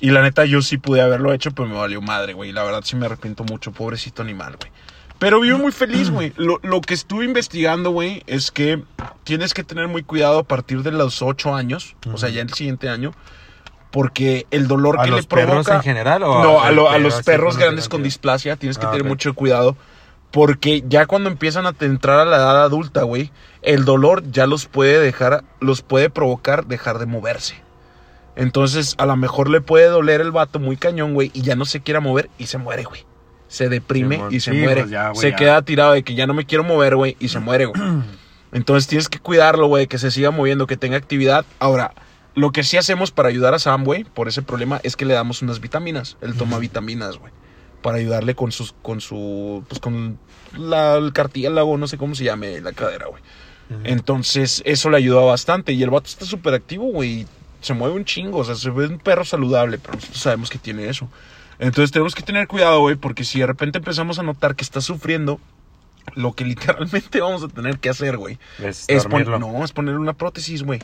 Y 0.00 0.10
la 0.10 0.22
neta, 0.22 0.44
yo 0.44 0.60
sí 0.60 0.76
pude 0.76 1.00
haberlo 1.00 1.32
hecho, 1.32 1.52
pero 1.52 1.68
me 1.68 1.76
valió 1.76 2.02
madre, 2.02 2.32
güey. 2.32 2.52
La 2.52 2.64
verdad 2.64 2.82
sí 2.84 2.96
me 2.96 3.06
arrepiento 3.06 3.44
mucho, 3.44 3.72
pobrecito 3.72 4.22
animal, 4.22 4.56
güey. 4.58 4.72
Pero 5.18 5.40
vivo 5.40 5.58
muy 5.58 5.72
feliz, 5.72 6.10
güey. 6.10 6.32
Lo, 6.36 6.58
lo 6.62 6.80
que 6.80 6.94
estuve 6.94 7.24
investigando, 7.24 7.90
güey, 7.90 8.22
es 8.26 8.50
que 8.50 8.82
tienes 9.22 9.54
que 9.54 9.64
tener 9.64 9.88
muy 9.88 10.02
cuidado 10.02 10.40
a 10.40 10.42
partir 10.42 10.82
de 10.82 10.92
los 10.92 11.22
8 11.22 11.54
años, 11.54 11.96
o 12.12 12.18
sea, 12.18 12.28
ya 12.28 12.42
el 12.42 12.52
siguiente 12.52 12.88
año, 12.88 13.12
porque 13.90 14.46
el 14.50 14.66
dolor 14.66 14.98
¿A 15.00 15.04
que 15.04 15.12
le 15.12 15.22
provoca... 15.22 15.46
perros 15.46 15.68
en 15.68 15.82
general 15.82 16.24
o 16.24 16.42
No, 16.42 16.60
a, 16.60 16.68
a 16.68 16.72
perro 16.72 16.98
los 16.98 17.22
perros 17.22 17.56
grandes 17.56 17.88
con 17.88 18.02
displasia 18.02 18.56
tienes 18.56 18.76
que 18.76 18.86
Ah, 18.86 18.90
tener 18.90 19.04
mucho 19.06 19.34
cuidado. 19.34 19.76
Porque 20.32 20.82
ya 20.88 21.06
cuando 21.06 21.30
empiezan 21.30 21.64
a 21.64 21.74
entrar 21.78 22.18
a 22.18 22.24
la 22.24 22.36
edad 22.38 22.64
adulta, 22.64 23.04
güey, 23.04 23.30
el 23.62 23.84
dolor 23.84 24.24
ya 24.32 24.48
los 24.48 24.66
puede 24.66 24.98
dejar, 24.98 25.44
los 25.60 25.82
puede 25.82 26.10
provocar 26.10 26.66
dejar 26.66 26.98
de 26.98 27.06
moverse. 27.06 27.54
Entonces, 28.34 28.96
a 28.98 29.06
lo 29.06 29.16
mejor 29.16 29.48
le 29.48 29.60
puede 29.60 29.86
doler 29.86 30.20
el 30.20 30.32
vato 30.32 30.58
muy 30.58 30.76
cañón, 30.76 31.14
güey, 31.14 31.30
y 31.34 31.42
ya 31.42 31.54
no 31.54 31.64
se 31.64 31.82
quiera 31.82 32.00
mover 32.00 32.30
y 32.36 32.46
se 32.46 32.58
muere, 32.58 32.82
güey. 32.82 33.06
Se 33.54 33.68
deprime 33.68 34.20
y 34.30 34.40
se 34.40 34.50
Sí, 34.52 34.58
muere. 34.58 34.80
pues 34.82 34.90
ya, 34.90 35.14
se 35.14 35.30
ya. 35.30 35.36
queda 35.36 35.62
tirado 35.62 35.92
de 35.92 36.02
que 36.02 36.14
ya 36.14 36.26
no 36.26 36.34
me 36.34 36.44
quiero 36.44 36.64
mover, 36.64 36.96
güey, 36.96 37.16
y 37.20 37.28
se 37.28 37.38
muere, 37.38 37.66
güey. 37.66 37.80
Entonces 38.52 38.88
tienes 38.88 39.08
que 39.08 39.18
cuidarlo, 39.18 39.66
güey, 39.68 39.86
que 39.86 39.98
se 39.98 40.10
siga 40.10 40.30
moviendo, 40.30 40.66
que 40.66 40.76
tenga 40.76 40.96
actividad. 40.96 41.44
Ahora, 41.58 41.92
lo 42.34 42.50
que 42.50 42.64
sí 42.64 42.76
hacemos 42.76 43.10
para 43.12 43.28
ayudar 43.28 43.54
a 43.54 43.58
Sam, 43.58 43.84
güey, 43.84 44.02
por 44.04 44.26
ese 44.28 44.42
problema, 44.42 44.80
es 44.82 44.96
que 44.96 45.04
le 45.04 45.14
damos 45.14 45.42
unas 45.42 45.60
vitaminas. 45.60 46.16
Él 46.20 46.34
toma 46.34 46.58
vitaminas, 46.58 47.18
güey. 47.18 47.32
Para 47.82 47.98
ayudarle 47.98 48.34
con 48.34 48.50
sus, 48.50 48.72
con 48.82 49.00
su, 49.00 49.64
pues 49.68 49.80
con 49.80 50.18
la, 50.56 50.96
el 50.96 51.12
cartílago, 51.12 51.76
no 51.76 51.86
sé 51.86 51.96
cómo 51.98 52.14
se 52.14 52.24
llame, 52.24 52.60
la 52.60 52.72
cadera, 52.72 53.06
güey. 53.06 53.22
Entonces, 53.84 54.62
eso 54.66 54.90
le 54.90 54.96
ayuda 54.98 55.20
bastante. 55.22 55.72
Y 55.72 55.82
el 55.82 55.90
vato 55.90 56.06
está 56.08 56.24
súper 56.24 56.54
activo, 56.54 56.84
güey. 56.86 57.26
Se 57.60 57.72
mueve 57.74 57.94
un 57.94 58.04
chingo, 58.04 58.38
o 58.38 58.44
sea, 58.44 58.54
se 58.54 58.70
ve 58.70 58.86
un 58.86 58.98
perro 58.98 59.24
saludable, 59.24 59.78
pero 59.78 59.94
nosotros 59.94 60.20
sabemos 60.20 60.50
que 60.50 60.58
tiene 60.58 60.88
eso. 60.88 61.08
Entonces 61.64 61.90
tenemos 61.92 62.14
que 62.14 62.22
tener 62.22 62.46
cuidado, 62.46 62.80
güey, 62.80 62.96
porque 62.96 63.24
si 63.24 63.40
de 63.40 63.46
repente 63.46 63.78
empezamos 63.78 64.18
a 64.18 64.22
notar 64.22 64.54
que 64.54 64.64
está 64.64 64.80
sufriendo, 64.80 65.40
lo 66.14 66.32
que 66.32 66.44
literalmente 66.44 67.20
vamos 67.22 67.42
a 67.42 67.48
tener 67.48 67.78
que 67.78 67.88
hacer, 67.88 68.16
güey, 68.16 68.38
Es, 68.58 68.84
es 68.88 69.04
poner, 69.06 69.28
no, 69.40 69.64
es 69.64 69.72
ponerle 69.72 70.00
una 70.00 70.12
prótesis, 70.12 70.62
güey, 70.62 70.80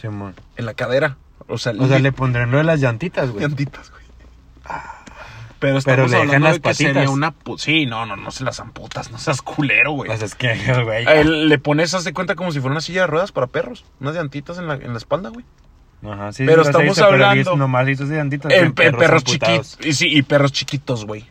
Simón. 0.00 0.34
en 0.56 0.66
la 0.66 0.74
cadera. 0.74 1.16
O 1.48 1.58
sea, 1.58 1.72
O 1.78 1.88
sea, 1.88 1.98
le 1.98 2.12
pondrán 2.12 2.50
lo 2.50 2.58
de 2.58 2.64
las 2.64 2.80
llantitas, 2.80 3.30
güey. 3.30 3.42
llantitas, 3.42 3.90
güey. 3.90 4.02
Pero 5.58 5.78
estamos 5.78 6.10
le 6.10 6.16
dejan 6.16 6.28
hablando 6.28 6.48
las 6.48 6.56
de 6.56 6.60
que 6.62 6.74
sería 6.74 7.10
una... 7.10 7.34
Sí, 7.56 7.86
no, 7.86 8.04
no, 8.04 8.16
no 8.16 8.32
se 8.32 8.42
las 8.42 8.58
amputas, 8.58 9.12
no 9.12 9.18
seas 9.18 9.42
culero, 9.42 9.92
güey. 9.92 10.10
Sea, 10.16 10.26
es 10.26 10.34
que, 10.34 10.54
güey. 10.84 11.04
Él 11.06 11.48
le 11.48 11.58
pones, 11.58 11.94
haz 11.94 12.02
de 12.02 12.12
cuenta, 12.12 12.34
como 12.34 12.50
si 12.50 12.58
fuera 12.58 12.72
una 12.72 12.80
silla 12.80 13.02
de 13.02 13.06
ruedas 13.06 13.30
para 13.30 13.46
perros. 13.46 13.84
Unas 14.00 14.14
llantitas 14.16 14.58
en 14.58 14.66
la, 14.66 14.74
en 14.74 14.90
la 14.90 14.98
espalda, 14.98 15.28
güey. 15.28 15.44
Ajá, 16.04 16.32
sí, 16.32 16.44
Pero 16.44 16.62
estamos 16.62 16.96
pero 16.96 17.06
hablando- 17.08 17.56
Nomás 17.56 17.88
hizo 17.88 18.04
esas 18.04 18.16
llantitas. 18.16 18.52
En, 18.52 18.64
en 18.66 18.72
perros 18.72 19.24
chiquitos. 19.24 19.78
Y 19.82 19.92
sí, 19.92 20.08
y 20.08 20.22
perros 20.22 20.52
chiquitos, 20.52 21.04
güey. 21.04 21.24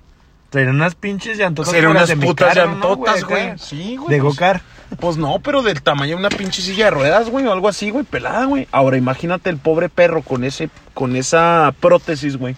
Serían 0.52 0.76
unas 0.76 0.96
pinches 0.96 1.38
llantotas. 1.38 1.72
Serían 1.72 1.92
unas 1.92 2.12
putas 2.14 2.56
¿no, 2.56 2.66
llantotas, 2.66 3.24
güey. 3.24 3.58
Sí, 3.58 3.96
güey. 3.98 4.16
De 4.16 4.22
pues- 4.22 4.34
Gocar. 4.34 4.62
Pues 5.00 5.16
no, 5.16 5.40
pero 5.40 5.62
del 5.62 5.82
tamaño 5.82 6.16
de 6.18 6.20
una 6.26 6.30
pinche 6.30 6.62
silla 6.62 6.86
de 6.86 6.92
ruedas, 6.92 7.30
güey, 7.30 7.46
o 7.46 7.54
algo 7.54 7.70
así, 7.70 7.92
güey, 7.92 8.04
pelada, 8.04 8.44
güey. 8.46 8.68
Ahora 8.74 8.98
imagínate 8.98 9.50
el 9.50 9.56
pobre 9.58 9.88
perro 9.88 10.22
con 10.22 10.44
ese, 10.44 10.70
con 10.94 11.16
esa 11.16 11.74
prótesis, 11.80 12.36
güey. 12.36 12.58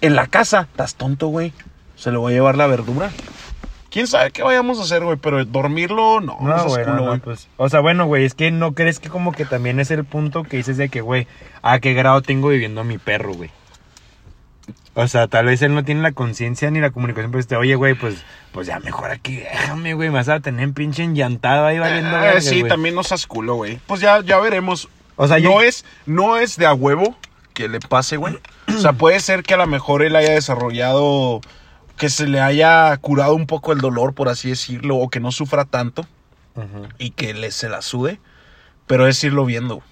En 0.00 0.14
la 0.14 0.28
casa, 0.28 0.68
estás 0.70 0.94
tonto, 0.94 1.26
güey. 1.26 1.52
Se 1.96 2.12
lo 2.12 2.22
va 2.22 2.28
a 2.30 2.32
llevar 2.32 2.56
la 2.56 2.68
verdura. 2.68 3.10
Quién 3.90 4.06
sabe 4.06 4.30
qué 4.30 4.42
vayamos 4.42 4.78
a 4.78 4.82
hacer, 4.82 5.02
güey, 5.04 5.16
pero 5.16 5.44
dormirlo, 5.44 6.20
no, 6.20 6.38
no, 6.40 6.64
güey, 6.66 6.84
no, 6.84 6.96
no, 6.96 7.18
pues. 7.18 7.48
O 7.56 7.68
sea, 7.68 7.80
bueno, 7.80 8.06
güey, 8.06 8.24
es 8.24 8.34
que 8.34 8.50
no 8.50 8.72
crees 8.72 8.98
que 9.00 9.08
como 9.08 9.32
que 9.32 9.44
también 9.44 9.80
es 9.80 9.90
el 9.90 10.04
punto 10.04 10.42
que 10.42 10.56
dices 10.58 10.76
de 10.76 10.88
que, 10.88 11.00
güey, 11.00 11.26
a 11.62 11.78
qué 11.78 11.94
grado 11.94 12.20
tengo 12.22 12.48
viviendo 12.48 12.80
a 12.80 12.84
mi 12.84 12.98
perro, 12.98 13.32
güey. 13.34 13.50
O 14.94 15.06
sea, 15.08 15.28
tal 15.28 15.46
vez 15.46 15.60
él 15.62 15.74
no 15.74 15.84
tiene 15.84 16.00
la 16.00 16.12
conciencia 16.12 16.70
ni 16.70 16.80
la 16.80 16.90
comunicación, 16.90 17.30
pues 17.30 17.46
te, 17.46 17.54
oye, 17.56 17.74
güey, 17.74 17.94
pues, 17.94 18.16
pues 18.52 18.66
ya 18.66 18.80
mejor 18.80 19.10
aquí 19.10 19.36
déjame, 19.36 19.92
güey, 19.94 20.08
me 20.08 20.16
vas 20.16 20.28
a 20.30 20.40
tener 20.40 20.72
pinche 20.72 21.02
enllantado 21.04 21.66
ahí 21.66 21.78
valiendo 21.78 22.16
Ah, 22.16 22.20
verga, 22.22 22.40
sí, 22.40 22.60
güey. 22.60 22.70
también 22.70 22.94
no 22.94 23.02
seas 23.04 23.26
culo, 23.26 23.56
güey. 23.56 23.78
Pues 23.86 24.00
ya, 24.00 24.20
ya 24.22 24.38
veremos. 24.38 24.88
O 25.16 25.28
sea, 25.28 25.36
no 25.38 25.42
yo- 25.42 25.62
es, 25.62 25.84
no 26.06 26.38
es 26.38 26.56
de 26.56 26.64
a 26.66 26.72
huevo 26.74 27.14
que 27.52 27.68
le 27.68 27.78
pase, 27.80 28.16
güey. 28.16 28.38
O 28.68 28.78
sea, 28.80 28.94
puede 28.94 29.20
ser 29.20 29.42
que 29.42 29.54
a 29.54 29.58
lo 29.58 29.66
mejor 29.66 30.02
él 30.02 30.16
haya 30.16 30.32
desarrollado, 30.32 31.40
que 31.96 32.08
se 32.10 32.26
le 32.26 32.40
haya 32.40 32.96
curado 32.98 33.34
un 33.34 33.46
poco 33.46 33.72
el 33.72 33.78
dolor, 33.80 34.14
por 34.14 34.28
así 34.28 34.48
decirlo, 34.50 34.96
o 34.96 35.08
que 35.08 35.20
no 35.20 35.32
sufra 35.32 35.64
tanto 35.64 36.06
y 36.98 37.10
que 37.10 37.34
le 37.34 37.50
se 37.50 37.68
la 37.68 37.82
sude. 37.82 38.20
Pero 38.86 39.06
es 39.08 39.22
irlo 39.24 39.44
viendo. 39.44 39.82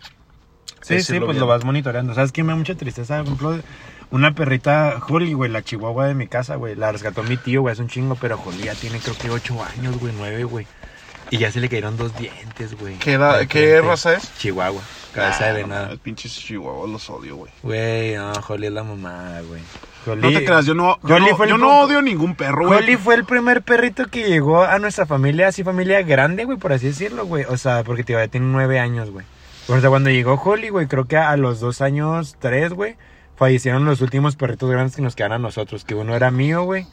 Sí, 0.83 0.95
Es 0.97 1.07
sí, 1.07 1.13
pues 1.15 1.21
viendo. 1.31 1.41
lo 1.41 1.47
vas 1.47 1.65
monitoreando. 1.65 2.15
¿Sabes 2.15 2.31
qué? 2.33 2.43
Me 2.45 2.53
da 2.53 2.57
mucha 2.57 2.75
tristeza, 2.75 3.17
por 3.19 3.25
ejemplo, 3.27 3.59
una 4.11 4.35
perrita, 4.35 5.01
Holly, 5.09 5.33
güey, 5.33 5.51
la 5.51 5.63
chihuahua 5.63 6.07
de 6.07 6.15
mi 6.15 6.27
casa, 6.29 6.57
güey. 6.57 6.75
La 6.77 6.93
rescató 6.93 7.23
mi 7.23 7.37
tío, 7.37 7.63
güey, 7.63 7.73
hace 7.73 7.83
un 7.83 7.89
chingo, 7.89 8.15
pero 8.15 8.41
Holly 8.45 8.65
ya 8.65 8.75
tiene 8.75 8.99
creo 9.01 9.17
que 9.17 9.31
ocho 9.31 9.63
años, 9.65 9.99
güey, 9.99 10.15
nueve, 10.17 10.45
güey. 10.45 10.67
Y 11.31 11.39
ya 11.39 11.51
se 11.51 11.59
le 11.61 11.69
cayeron 11.69 11.97
dos 11.97 12.15
dientes, 12.17 12.79
güey. 12.79 12.99
¿Qué, 12.99 13.15
edad- 13.15 13.47
qué 13.49 13.81
raza 13.81 14.13
es? 14.15 14.31
Chihuahua, 14.39 14.83
cabeza 15.13 15.47
de 15.47 15.63
venado. 15.63 15.89
Ah, 15.93 15.97
pinches 16.01 16.37
chihuahuas 16.39 16.91
los 16.91 17.11
odio, 17.11 17.37
güey. 17.37 17.51
Güey, 17.63 18.15
no, 18.17 18.31
Holly 18.47 18.67
es 18.67 18.73
la 18.73 18.85
mamada, 18.85 19.41
güey. 19.41 19.63
No 20.07 20.29
te 20.33 20.45
creas, 20.45 20.67
yo 20.67 20.75
no, 20.75 20.99
yo 21.03 21.19
no, 21.19 21.47
yo 21.47 21.59
no 21.59 21.81
odio 21.81 22.03
ningún 22.03 22.35
perro, 22.35 22.67
güey. 22.67 22.81
Holly 22.81 22.97
fue 22.97 23.15
el 23.15 23.25
primer 23.25 23.63
perrito 23.63 24.07
que 24.07 24.29
llegó 24.29 24.63
a 24.63 24.79
nuestra 24.79 25.07
familia, 25.07 25.49
así 25.49 25.65
familia 25.65 26.03
grande, 26.03 26.45
güey, 26.45 26.59
por 26.59 26.73
así 26.73 26.87
decirlo, 26.87 27.27
güey. 27.27 27.45
O 27.45 27.57
sea, 27.57 27.83
porque 27.85 28.05
tío, 28.05 28.19
ya 28.19 28.29
tiene 28.29 28.47
nueve 28.47 28.79
años, 28.79 29.11
güey. 29.11 29.25
O 29.69 29.81
sea, 29.81 29.89
cuando 29.89 30.11
llegó 30.11 30.35
Holly, 30.35 30.69
güey, 30.69 30.87
creo 30.87 31.07
que 31.07 31.17
a 31.17 31.37
los 31.37 31.61
dos 31.61 31.81
años, 31.81 32.37
tres, 32.39 32.73
güey, 32.73 32.97
fallecieron 33.37 33.85
los 33.87 34.03
últimos 34.03 34.37
perritos 34.37 34.71
grandes 34.71 34.95
que 34.95 35.03
nos 35.03 35.17
quedaron 35.17 35.37
a 35.37 35.39
nosotros. 35.39 35.85
Que 35.85 35.95
uno 35.95 36.15
era 36.15 36.31
mío, 36.31 36.65
güey. 36.65 36.87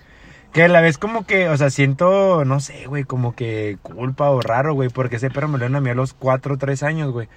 Que 0.53 0.63
a 0.63 0.67
la 0.67 0.81
vez 0.81 0.97
como 0.97 1.25
que, 1.25 1.49
o 1.49 1.57
sea, 1.57 1.69
siento, 1.69 2.45
no 2.45 2.59
sé, 2.59 2.85
güey, 2.87 3.03
como 3.03 3.35
que 3.35 3.77
culpa 3.81 4.29
o 4.29 4.41
raro, 4.41 4.73
güey, 4.73 4.89
porque 4.89 5.17
ese 5.17 5.29
perro 5.29 5.47
me 5.47 5.53
lo 5.53 5.59
dieron 5.59 5.75
a 5.77 5.81
mí 5.81 5.89
a 5.89 5.95
los 5.95 6.13
cuatro 6.13 6.55
o 6.55 6.57
tres 6.57 6.83
años, 6.83 7.11
güey. 7.11 7.27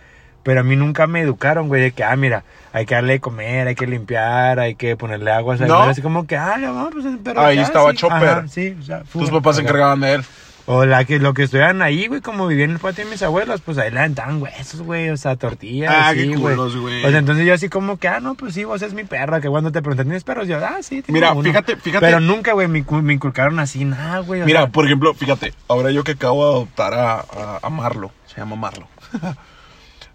Pero 0.44 0.60
a 0.60 0.62
mí 0.62 0.76
nunca 0.76 1.06
me 1.08 1.20
educaron, 1.22 1.66
güey, 1.68 1.82
de 1.82 1.90
que, 1.92 2.04
ah, 2.04 2.14
mira, 2.14 2.44
hay 2.72 2.86
que 2.86 2.94
darle 2.94 3.14
de 3.14 3.20
comer, 3.20 3.66
hay 3.66 3.74
que 3.74 3.86
limpiar, 3.86 4.60
hay 4.60 4.76
que 4.76 4.96
ponerle 4.96 5.32
agua. 5.32 5.54
O 5.54 5.58
sea, 5.58 5.66
¿No? 5.66 5.82
así 5.82 6.02
como 6.02 6.26
que, 6.26 6.36
ah, 6.36 6.56
no, 6.58 6.90
pues 6.92 7.04
el 7.06 7.18
perro. 7.18 7.40
Ahí 7.40 7.56
ya, 7.56 7.62
estaba 7.62 7.90
sí. 7.90 7.96
Chopper. 7.96 8.28
Ajá, 8.28 8.44
sí, 8.48 8.76
o 8.78 8.82
sea, 8.84 9.02
Tus 9.10 9.30
papás 9.30 9.56
se 9.56 9.62
encargaban 9.62 10.00
de 10.00 10.12
él. 10.14 10.24
O 10.66 10.86
la 10.86 11.04
que, 11.04 11.18
lo 11.18 11.34
que 11.34 11.42
estuvieran 11.42 11.82
ahí, 11.82 12.06
güey, 12.06 12.22
como 12.22 12.46
vivían 12.46 12.70
en 12.70 12.76
el 12.76 12.80
patio 12.80 13.04
de 13.04 13.10
mis 13.10 13.22
abuelos, 13.22 13.60
pues 13.60 13.76
ahí 13.76 13.90
le 13.90 13.98
aventaban 13.98 14.40
huesos, 14.40 14.80
güey, 14.80 15.10
o 15.10 15.16
sea, 15.18 15.36
tortillas, 15.36 15.92
Ah, 15.94 16.08
así, 16.08 16.20
qué 16.20 16.36
güey. 16.36 16.54
culos, 16.56 16.74
güey. 16.76 17.04
O 17.04 17.10
sea, 17.10 17.18
entonces 17.18 17.46
yo 17.46 17.52
así 17.52 17.68
como 17.68 17.98
que, 17.98 18.08
ah, 18.08 18.20
no, 18.20 18.34
pues 18.34 18.54
sí, 18.54 18.64
vos 18.64 18.80
es 18.80 18.94
mi 18.94 19.04
perra, 19.04 19.42
que 19.42 19.48
cuando 19.50 19.72
te 19.72 19.82
preguntan, 19.82 20.06
¿tienes 20.06 20.24
perros? 20.24 20.48
Yo, 20.48 20.56
ah, 20.64 20.76
sí, 20.80 21.02
tengo 21.02 21.12
Mira, 21.18 21.32
uno. 21.32 21.42
fíjate, 21.42 21.76
fíjate. 21.76 22.04
Pero 22.06 22.18
nunca, 22.20 22.54
güey, 22.54 22.66
me, 22.68 22.82
me 23.02 23.12
inculcaron 23.12 23.58
así, 23.58 23.84
nada, 23.84 24.20
güey. 24.20 24.42
Mira, 24.42 24.60
sea, 24.62 24.70
por 24.70 24.86
ejemplo, 24.86 25.12
fíjate, 25.12 25.52
ahora 25.68 25.90
yo 25.90 26.02
que 26.02 26.12
acabo 26.12 26.44
de 26.46 26.50
adoptar 26.54 26.94
a, 26.94 27.14
a, 27.20 27.58
a 27.62 27.68
Marlo, 27.70 28.10
se 28.26 28.40
llama 28.40 28.56
Marlo. 28.56 28.88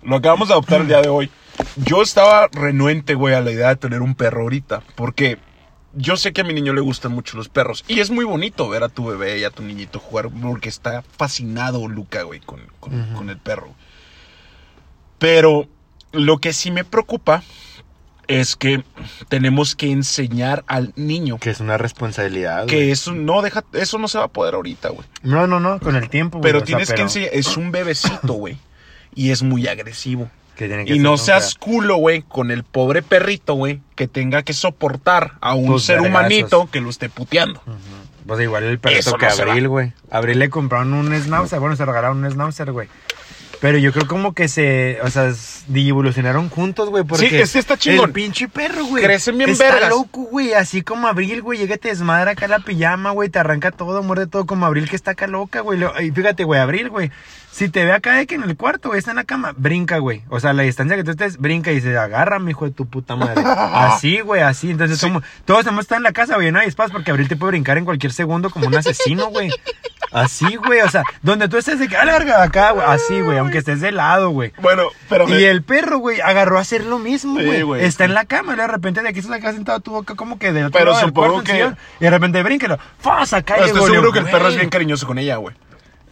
Lo 0.02 0.16
acabamos 0.18 0.48
de 0.48 0.54
adoptar 0.54 0.82
el 0.82 0.88
día 0.88 1.02
de 1.02 1.10
hoy. 1.10 1.30
Yo 1.76 2.02
estaba 2.02 2.48
renuente, 2.52 3.16
güey, 3.16 3.36
a 3.36 3.42
la 3.42 3.52
idea 3.52 3.70
de 3.70 3.76
tener 3.76 4.02
un 4.02 4.16
perro 4.16 4.42
ahorita, 4.44 4.82
porque 4.96 5.38
yo 5.94 6.16
sé 6.16 6.32
que 6.32 6.42
a 6.42 6.44
mi 6.46 6.54
niño 6.54 6.74
le 6.74 6.82
gustan 6.82 7.12
mucho 7.12 7.36
los 7.36 7.50
perros. 7.50 7.84
Y 7.88 8.00
es 8.00 8.10
muy 8.10 8.24
bonito 8.26 8.70
ver 8.70 8.84
a 8.84 8.90
tu 8.90 9.06
bebé 9.08 9.40
y 9.40 9.44
a 9.44 9.50
tu 9.50 9.62
niñito 9.64 10.00
jugar, 10.00 10.30
porque 10.42 10.70
está 10.70 11.02
fascinado 11.18 11.88
Luca, 11.88 12.24
güey, 12.24 12.40
con, 12.40 12.62
con- 12.80 13.00
Ujú. 13.02 13.14
con 13.18 13.30
el 13.30 13.38
perro. 13.38 13.74
Pero 15.18 15.68
lo 16.14 16.38
que 16.38 16.54
sí 16.54 16.72
me 16.72 16.86
preocupa 16.86 17.44
es 18.28 18.56
que 18.56 18.84
tenemos 19.28 19.76
que 19.76 19.92
enseñar 19.92 20.64
al 20.68 20.94
niño 20.96 21.40
que 21.40 21.50
es 21.50 21.60
una 21.60 21.78
responsabilidad, 21.80 22.68
que 22.68 22.76
güey. 22.76 22.92
eso 22.92 23.12
no 23.14 23.42
deja, 23.42 23.64
eso 23.74 23.98
no 23.98 24.08
se 24.08 24.20
va 24.20 24.26
a 24.26 24.28
poder 24.30 24.54
ahorita, 24.54 24.90
güey. 24.90 25.06
No, 25.24 25.48
no, 25.48 25.60
no, 25.60 25.80
con 25.80 25.96
el 25.96 26.10
tiempo, 26.10 26.38
güey. 26.38 26.44
Pero 26.48 26.60
o 26.60 26.62
sea, 26.62 26.66
tienes 26.68 26.94
que 26.94 27.02
enseñar, 27.02 27.32
es 27.34 27.58
un 27.58 27.72
bebecito, 27.72 28.34
güey. 28.34 28.58
Y 29.16 29.32
es 29.32 29.44
muy 29.44 29.68
agresivo. 29.68 30.30
que 30.56 30.68
que 30.68 30.94
Y 30.94 31.00
no 31.00 31.18
seas 31.18 31.56
culo, 31.56 31.98
güey, 31.98 32.22
con 32.22 32.52
el 32.52 32.64
pobre 32.64 33.02
perrito, 33.02 33.54
güey, 33.54 33.82
que 33.96 34.08
tenga 34.08 34.44
que 34.44 34.54
soportar 34.54 35.34
a 35.42 35.54
un 35.56 35.68
Tus 35.68 35.86
ser 35.86 36.02
vergazos. 36.02 36.20
humanito 36.20 36.70
que 36.72 36.82
lo 36.82 36.90
esté 36.90 37.10
puteando. 37.10 37.62
Ujú. 37.66 37.78
Pues 38.28 38.42
igual 38.42 38.64
el 38.64 38.78
perrito 38.78 39.00
Eso 39.00 39.18
que 39.18 39.26
no 39.26 39.32
Abril, 39.32 39.68
güey. 39.70 39.94
Abril 40.12 40.38
le 40.38 40.50
compraron 40.50 40.94
un 40.94 41.14
schnauzer, 41.20 41.60
bueno, 41.60 41.76
se 41.76 41.86
regalaron 41.86 42.24
un 42.24 42.30
schnauzer, 42.32 42.72
güey. 42.72 42.88
Pero 43.62 43.78
yo 43.78 43.92
creo 43.92 44.08
como 44.08 44.34
que 44.34 44.48
se, 44.48 45.00
o 45.04 45.10
sea, 45.10 45.34
evolucionaron 45.74 46.48
juntos, 46.50 46.90
güey, 46.90 47.04
porque 47.04 47.28
Sí, 47.30 47.36
este 47.36 47.60
está 47.60 47.76
chingón. 47.78 48.06
el 48.08 48.12
pinche 48.14 48.48
perro, 48.48 48.86
güey. 48.86 49.04
Crecen 49.04 49.38
bien 49.38 49.50
está 49.50 49.66
vergas. 49.66 49.90
loco, 49.90 50.22
güey, 50.22 50.54
así 50.54 50.82
como 50.82 51.08
Abril, 51.10 51.42
güey, 51.42 51.60
llega 51.60 51.76
y 51.76 51.78
te 51.78 51.90
desmadra 51.90 52.32
acá 52.32 52.48
la 52.48 52.60
pijama, 52.60 53.12
güey, 53.12 53.28
te 53.30 53.38
arranca 53.38 53.72
todo, 53.72 54.02
muerde 54.02 54.28
todo 54.28 54.46
como 54.46 54.66
Abril 54.66 54.90
que 54.90 54.96
está 54.96 55.12
acá 55.12 55.28
loca, 55.28 55.60
güey. 55.60 55.80
Y 56.02 56.12
fíjate, 56.12 56.46
güey, 56.46 56.62
Abril, 56.62 56.90
güey, 56.90 57.12
si 57.52 57.68
te 57.68 57.84
ve 57.84 57.92
acá 57.92 58.14
de 58.14 58.28
que 58.28 58.36
en 58.36 58.44
el 58.44 58.56
cuarto, 58.56 58.90
güey, 58.90 59.00
está 59.00 59.12
en 59.12 59.18
la 59.18 59.26
cama, 59.26 59.54
brinca, 59.58 59.98
güey. 59.98 60.24
O 60.30 60.40
sea, 60.40 60.54
la 60.54 60.64
distancia 60.64 60.96
que 60.96 61.04
tú 61.04 61.12
estés, 61.12 61.38
brinca 61.38 61.72
y 61.72 61.76
dice, 61.76 61.98
agarra, 61.98 62.40
hijo 62.50 62.64
de 62.64 62.72
tu 62.72 62.86
puta 62.86 63.18
madre. 63.18 63.44
así, 63.46 64.22
güey, 64.22 64.42
así. 64.42 64.72
Entonces, 64.72 65.00
Sí. 65.00 65.06
somos- 65.08 65.24
todos 65.44 65.68
hemos 65.68 65.82
estado 65.82 65.98
en 66.00 66.04
la 66.04 66.14
casa, 66.14 66.36
güey, 66.36 66.50
no 66.54 66.60
hay 66.60 66.70
espacio 66.70 66.94
porque 66.94 67.12
Abril 67.12 67.28
te 67.28 67.36
puede 67.36 67.52
brincar 67.52 67.78
en 67.78 67.84
cualquier 67.84 68.14
segundo 68.14 68.50
como 68.50 68.68
un 68.68 68.76
asesino, 68.76 69.28
güey. 69.28 69.50
Así, 70.12 70.56
güey, 70.56 70.82
o 70.82 70.90
sea, 70.90 71.04
donde 71.22 71.48
tú 71.48 71.58
estés 71.58 71.78
de 71.80 71.88
que, 71.88 71.96
a 71.96 72.06
la 72.06 72.14
verga, 72.14 72.42
acá, 72.44 72.72
güey, 72.72 72.86
así, 72.88 73.22
güey, 73.22 73.38
aunque 73.38 73.60
estés 73.60 73.80
de 73.82 73.92
lado, 73.92 74.30
güey. 74.32 74.54
Bueno, 74.62 74.84
pero... 75.08 75.30
Y 75.30 75.44
el 75.46 75.62
perro, 75.64 76.00
güey, 76.00 76.20
agarró 76.22 76.58
a 76.58 76.62
hacer 76.62 76.84
lo 76.86 76.98
mismo, 77.00 77.40
güey. 77.40 77.84
Está 77.86 78.06
en 78.06 78.14
la 78.14 78.26
cama, 78.26 78.54
y 78.54 78.58
de 78.58 78.68
repente 78.68 79.02
de 79.02 79.10
aquí 79.10 79.20
estás 79.20 79.38
acá 79.38 79.54
sentado 79.54 79.80
tu 79.82 79.92
boca 79.92 80.16
como 80.16 80.40
que 80.40 80.52
del 80.52 80.66
otro 80.66 80.80
Pero 80.80 80.96
del 80.98 81.06
supongo 81.06 81.34
cuarto, 81.44 81.52
que- 81.52 81.74
Y 82.00 82.04
de 82.06 82.10
repente 82.10 82.42
bríncalo. 82.44 82.80
¡Fas! 83.00 83.34
Acá 83.34 83.58
estoy 83.58 83.90
seguro 83.92 84.12
que 84.12 84.20
el 84.20 84.26
perro 84.26 84.48
es 84.50 84.56
bien 84.56 84.70
cariñoso 84.70 85.06
con 85.06 85.18
ella, 85.20 85.36
güey. 85.38 85.56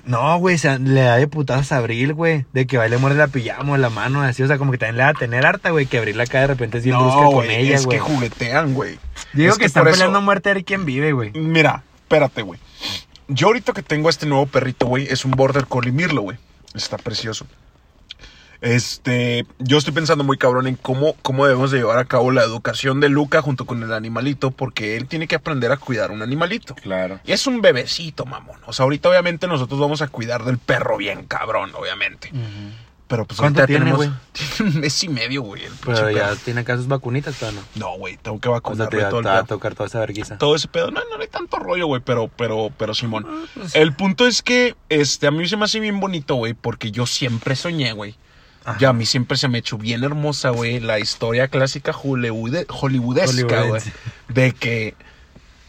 No, 0.06 0.38
güey, 0.38 0.56
o 0.56 0.58
sea, 0.58 0.78
le 0.78 1.02
da 1.02 1.18
de 1.18 1.28
putadas 1.28 1.74
a 1.74 1.78
Abril, 1.78 2.14
güey. 2.14 2.46
De 2.54 2.66
que 2.66 2.78
va 2.78 2.88
y 2.88 2.90
le 2.90 2.98
muerde 2.98 3.18
la 3.18 3.28
pijama 3.28 3.74
o 3.74 3.78
la 3.78 3.90
mano, 3.90 4.22
así. 4.22 4.42
O 4.42 4.48
sea, 4.48 4.58
como 4.58 4.72
que 4.72 4.78
también 4.78 4.96
le 4.96 5.04
va 5.04 5.10
a 5.10 5.14
tener 5.14 5.46
harta, 5.46 5.72
güey. 5.72 5.86
Que 5.86 5.98
Abril 5.98 6.22
acá 6.22 6.40
de 6.40 6.48
repente 6.48 6.78
es 6.78 6.86
bien 6.86 6.98
brusca 6.98 7.20
No, 7.20 7.26
con 7.26 7.34
güey, 7.46 7.54
ella, 7.54 7.76
es 7.76 7.86
güey. 7.86 7.98
que 7.98 8.04
juguetean, 8.04 8.74
güey. 8.74 9.00
Digo 9.34 9.52
Es 9.52 9.58
que, 9.60 9.66
están 9.66 9.86
eso- 9.86 9.92
peleando 9.96 10.20
a 10.20 10.22
muerte 10.22 10.50
a 10.50 10.54
ver 10.54 10.64
quién 10.64 10.86
vive, 10.86 11.12
güey. 11.12 11.32
Mira, 11.34 11.84
espérate, 12.04 12.42
güey. 12.42 12.58
Yo 13.28 13.48
ahorita 13.48 13.74
que 13.74 13.84
tengo 13.84 14.08
a 14.08 14.12
este 14.12 14.26
nuevo 14.26 14.46
perrito, 14.46 14.88
güey, 14.88 15.08
es 15.10 15.26
un 15.26 15.32
Border 15.32 15.66
Collie 15.66 15.92
Mirlo, 15.92 16.22
güey. 16.22 16.38
Está 16.74 16.98
precioso. 16.98 17.46
Este, 18.62 19.46
yo 19.60 19.78
estoy 19.78 19.94
pensando 19.94 20.24
muy 20.24 20.38
cabrón 20.38 20.68
en 20.68 20.76
cómo, 20.76 21.16
cómo 21.22 21.46
debemos 21.46 21.70
de 21.72 21.78
llevar 21.78 22.00
a 22.00 22.06
cabo 22.06 22.32
la 22.32 22.44
educación 22.44 23.00
de 23.00 23.10
Luca 23.10 23.42
junto 23.42 23.66
con 23.66 23.84
el 23.84 23.94
animalito, 23.94 24.52
porque 24.52 24.98
él 24.98 25.08
tiene 25.08 25.28
que 25.28 25.36
aprender 25.36 25.72
a 25.72 25.78
cuidar 25.78 26.12
un 26.12 26.22
animalito. 26.22 26.74
Claro. 26.76 27.20
Y 27.26 27.34
es 27.34 27.46
un 27.46 27.62
bebecito, 27.62 28.26
mamón. 28.26 28.60
O 28.66 28.74
sea, 28.74 28.84
ahorita 28.86 29.10
obviamente 29.10 29.48
nosotros 29.48 29.80
vamos 29.80 30.02
a 30.02 30.08
cuidar 30.08 30.44
del 30.44 30.58
perro 30.58 30.98
bien 30.98 31.26
cabrón, 31.26 31.72
obviamente. 31.76 32.32
Pero 33.08 33.26
pues 33.26 33.40
¿Cuánto 33.40 33.66
tiene, 33.66 33.86
tenemos 33.86 34.10
tiene 34.58 34.72
un 34.72 34.80
mes 34.82 35.04
y 35.04 35.08
medio, 35.10 35.42
güey. 35.42 35.62
Pero 35.86 36.12
ya 36.12 36.36
tiene 36.36 36.62
acá 36.62 36.76
sus 36.76 36.88
vacunitas, 36.88 37.36
todavía 37.36 37.62
no. 37.76 37.88
No, 37.92 37.98
güey, 37.98 38.18
tengo 38.18 38.40
que 38.40 38.50
O 38.50 38.52
sea, 38.52 38.56
vacunarle 38.60 38.98
te 38.98 39.04
va 39.04 39.10
todo 39.10 39.20
el 39.22 39.28
a 39.28 39.44
tocar 39.44 39.76
toda 39.76 39.88
esa 39.88 40.00
verguiza. 40.00 40.38
todo 40.38 40.56
ese 40.56 40.68
pedo. 40.68 40.92
No, 40.92 41.00
no 41.00 41.22
hay 41.22 41.28
tanto 41.28 41.58
rollo, 41.58 41.88
güey, 41.88 42.02
pero, 42.04 42.28
pero, 42.28 42.70
pero 42.78 42.94
Simón. 42.94 43.26
El 43.74 43.94
punto 43.94 44.28
es 44.28 44.42
que, 44.42 44.76
este, 44.90 45.28
a 45.28 45.32
mí 45.32 45.48
se 45.48 45.56
me 45.56 45.66
hace 45.66 45.80
bien 45.80 46.00
bonito, 46.02 46.36
güey, 46.36 46.54
porque 46.54 46.92
yo 46.92 47.06
siempre 47.06 47.56
soñé, 47.56 47.94
güey. 47.94 48.16
Ya 48.80 48.90
a 48.90 48.94
mí 48.94 49.06
siempre 49.06 49.38
se 49.38 49.48
me 49.48 49.58
ha 49.58 49.60
hecho 49.60 49.78
bien 49.78 50.04
hermosa, 50.04 50.50
güey, 50.50 50.82
la 50.82 51.00
historia 51.00 51.48
clásica 51.48 51.94
hollywoode- 51.94 52.66
hollywoodesca, 52.68 53.62
güey. 53.64 53.82
De 54.28 54.52
que 54.52 54.96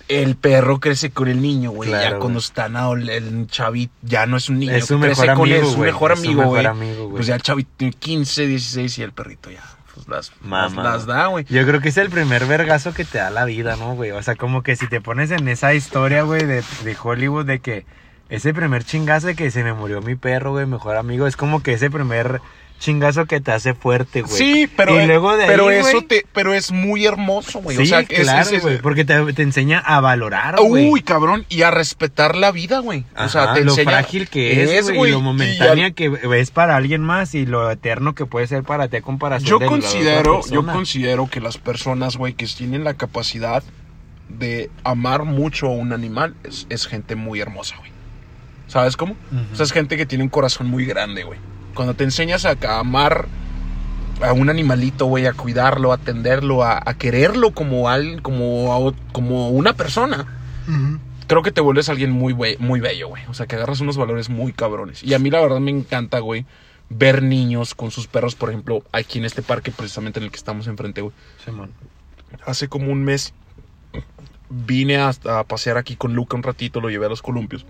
el 0.08 0.36
perro 0.36 0.80
crece 0.80 1.10
con 1.10 1.28
el 1.28 1.40
niño, 1.42 1.70
güey. 1.70 1.90
Claro, 1.90 2.02
ya 2.04 2.08
güey. 2.10 2.20
cuando 2.20 2.38
está 2.38 2.68
na- 2.68 2.90
el 2.90 3.46
chavito, 3.48 3.92
ya 4.02 4.26
no 4.26 4.36
es 4.36 4.48
un 4.48 4.58
niño. 4.58 4.72
Es 4.72 4.86
su 4.86 4.98
crece 4.98 5.22
mejor 5.22 5.36
con 5.38 5.48
él, 5.48 5.54
amigo, 5.56 5.68
es 5.70 5.76
güey. 5.76 5.86
mejor 5.90 6.12
Es 6.12 6.18
amigo, 6.18 6.44
güey. 6.44 6.66
Pues 7.10 7.26
ya 7.26 7.34
el 7.34 7.42
chavito 7.42 7.70
tiene 7.76 7.92
15, 7.92 8.46
16 8.46 8.98
y 8.98 9.02
el 9.02 9.12
perrito 9.12 9.50
ya, 9.50 9.62
pues 9.94 10.08
las, 10.08 10.32
Mamá. 10.40 10.82
las 10.82 11.06
da, 11.06 11.26
güey. 11.26 11.44
Yo 11.48 11.66
creo 11.66 11.80
que 11.80 11.90
es 11.90 11.96
el 11.98 12.08
primer 12.10 12.46
vergazo 12.46 12.94
que 12.94 13.04
te 13.04 13.18
da 13.18 13.30
la 13.30 13.44
vida, 13.44 13.76
¿no, 13.76 13.94
güey? 13.94 14.10
O 14.12 14.22
sea, 14.22 14.34
como 14.36 14.62
que 14.62 14.76
si 14.76 14.86
te 14.88 15.00
pones 15.00 15.30
en 15.30 15.46
esa 15.48 15.74
historia, 15.74 16.22
güey, 16.22 16.44
de, 16.44 16.62
de 16.84 16.96
Hollywood, 17.02 17.44
de 17.46 17.60
que 17.60 17.84
ese 18.30 18.52
primer 18.54 18.84
chingazo 18.84 19.26
de 19.28 19.34
que 19.34 19.50
se 19.50 19.62
me 19.64 19.72
murió 19.72 20.00
mi 20.02 20.14
perro, 20.14 20.52
güey, 20.52 20.66
mejor 20.66 20.96
amigo, 20.96 21.26
es 21.26 21.36
como 21.36 21.62
que 21.62 21.72
ese 21.74 21.90
primer 21.90 22.40
chingazo 22.78 23.26
que 23.26 23.40
te 23.40 23.50
hace 23.52 23.74
fuerte, 23.74 24.22
güey. 24.22 24.32
Sí, 24.36 24.70
pero, 24.76 25.00
Y 25.02 25.06
luego 25.06 25.36
de 25.36 25.46
pero 25.46 25.68
ahí, 25.68 25.78
eso 25.78 25.90
güey, 25.92 26.04
te, 26.06 26.26
pero 26.32 26.54
es 26.54 26.70
muy 26.72 27.04
hermoso, 27.06 27.60
güey. 27.60 27.76
Sí, 27.76 27.82
o 27.82 27.86
sea, 27.86 28.04
que 28.04 28.14
es- 28.16 28.22
claro, 28.22 28.50
es- 28.50 28.62
güey, 28.62 28.78
porque 28.78 29.04
te, 29.04 29.32
te 29.32 29.42
enseña 29.42 29.78
a 29.80 30.00
valorar, 30.00 30.56
güey. 30.60 30.88
Uy, 30.90 31.02
cabrón, 31.02 31.44
y 31.48 31.62
a 31.62 31.70
respetar 31.70 32.36
la 32.36 32.52
vida, 32.52 32.78
güey. 32.78 33.04
O 33.16 33.28
sea, 33.28 33.54
te 33.54 33.64
lo 33.64 33.72
enseña 33.72 33.90
frágil 33.90 34.28
que 34.28 34.78
es, 34.78 34.90
güey, 34.92 35.10
y 35.10 35.12
lo 35.12 35.18
y 35.18 35.22
momentánea 35.22 35.86
al- 35.86 35.94
que 35.94 36.12
es 36.36 36.50
para 36.50 36.76
alguien 36.76 37.02
más 37.02 37.34
y 37.34 37.46
lo 37.46 37.70
eterno 37.70 38.14
que 38.14 38.26
puede 38.26 38.46
ser 38.46 38.62
para 38.62 38.88
ti 38.88 38.96
a 38.96 39.02
comparación 39.02 39.48
Yo 39.50 39.58
de 39.58 39.66
la 39.66 39.72
otra 39.72 39.80
considero, 39.88 40.40
yo 40.50 40.64
considero 40.66 41.28
que 41.28 41.40
las 41.40 41.58
personas, 41.58 42.16
güey, 42.16 42.34
que 42.34 42.46
tienen 42.46 42.84
la 42.84 42.94
capacidad 42.94 43.62
de 44.28 44.70
amar 44.84 45.24
mucho 45.24 45.66
a 45.66 45.70
un 45.70 45.92
animal 45.92 46.34
es, 46.44 46.66
es 46.70 46.86
gente 46.86 47.14
muy 47.16 47.40
hermosa, 47.40 47.76
güey. 47.78 47.90
¿Sabes 48.66 48.96
cómo? 48.96 49.16
O 49.52 49.56
sea, 49.56 49.64
es 49.64 49.72
gente 49.72 49.96
que 49.96 50.04
tiene 50.06 50.22
un 50.24 50.30
corazón 50.30 50.66
muy 50.66 50.84
grande, 50.84 51.22
güey. 51.24 51.38
Cuando 51.74 51.94
te 51.94 52.04
enseñas 52.04 52.44
a, 52.44 52.56
a 52.66 52.80
amar 52.80 53.28
a 54.22 54.32
un 54.32 54.50
animalito, 54.50 55.06
güey, 55.06 55.26
a 55.26 55.32
cuidarlo, 55.32 55.92
a 55.92 55.96
atenderlo, 55.96 56.64
a, 56.64 56.82
a 56.84 56.94
quererlo 56.94 57.52
como 57.52 57.88
al, 57.88 58.22
como, 58.22 58.74
a 58.74 58.94
como 59.12 59.50
una 59.50 59.74
persona, 59.74 60.26
creo 61.26 61.42
que 61.42 61.52
te 61.52 61.60
vuelves 61.60 61.88
alguien 61.88 62.10
muy, 62.10 62.34
muy 62.58 62.80
bello, 62.80 63.08
güey. 63.08 63.22
O 63.28 63.34
sea, 63.34 63.46
que 63.46 63.56
agarras 63.56 63.80
unos 63.80 63.96
valores 63.96 64.28
muy 64.28 64.52
cabrones. 64.52 65.02
Y 65.02 65.14
a 65.14 65.18
mí 65.18 65.30
la 65.30 65.40
verdad 65.40 65.60
me 65.60 65.70
encanta, 65.70 66.18
güey, 66.18 66.46
ver 66.90 67.22
niños 67.22 67.74
con 67.74 67.90
sus 67.90 68.06
perros, 68.06 68.34
por 68.34 68.48
ejemplo, 68.48 68.82
aquí 68.92 69.18
en 69.18 69.24
este 69.24 69.42
parque 69.42 69.70
precisamente 69.70 70.18
en 70.18 70.24
el 70.24 70.30
que 70.30 70.38
estamos 70.38 70.66
enfrente, 70.66 71.00
güey. 71.00 71.14
Simón. 71.44 71.70
Hace 72.44 72.68
como 72.68 72.92
un 72.92 73.04
mes 73.04 73.32
vine 74.50 74.96
a, 74.96 75.10
a 75.10 75.44
pasear 75.44 75.76
aquí 75.76 75.96
con 75.96 76.14
Luca 76.14 76.36
un 76.36 76.42
ratito, 76.42 76.80
lo 76.80 76.90
llevé 76.90 77.06
a 77.06 77.10
los 77.10 77.22
columpios. 77.22 77.64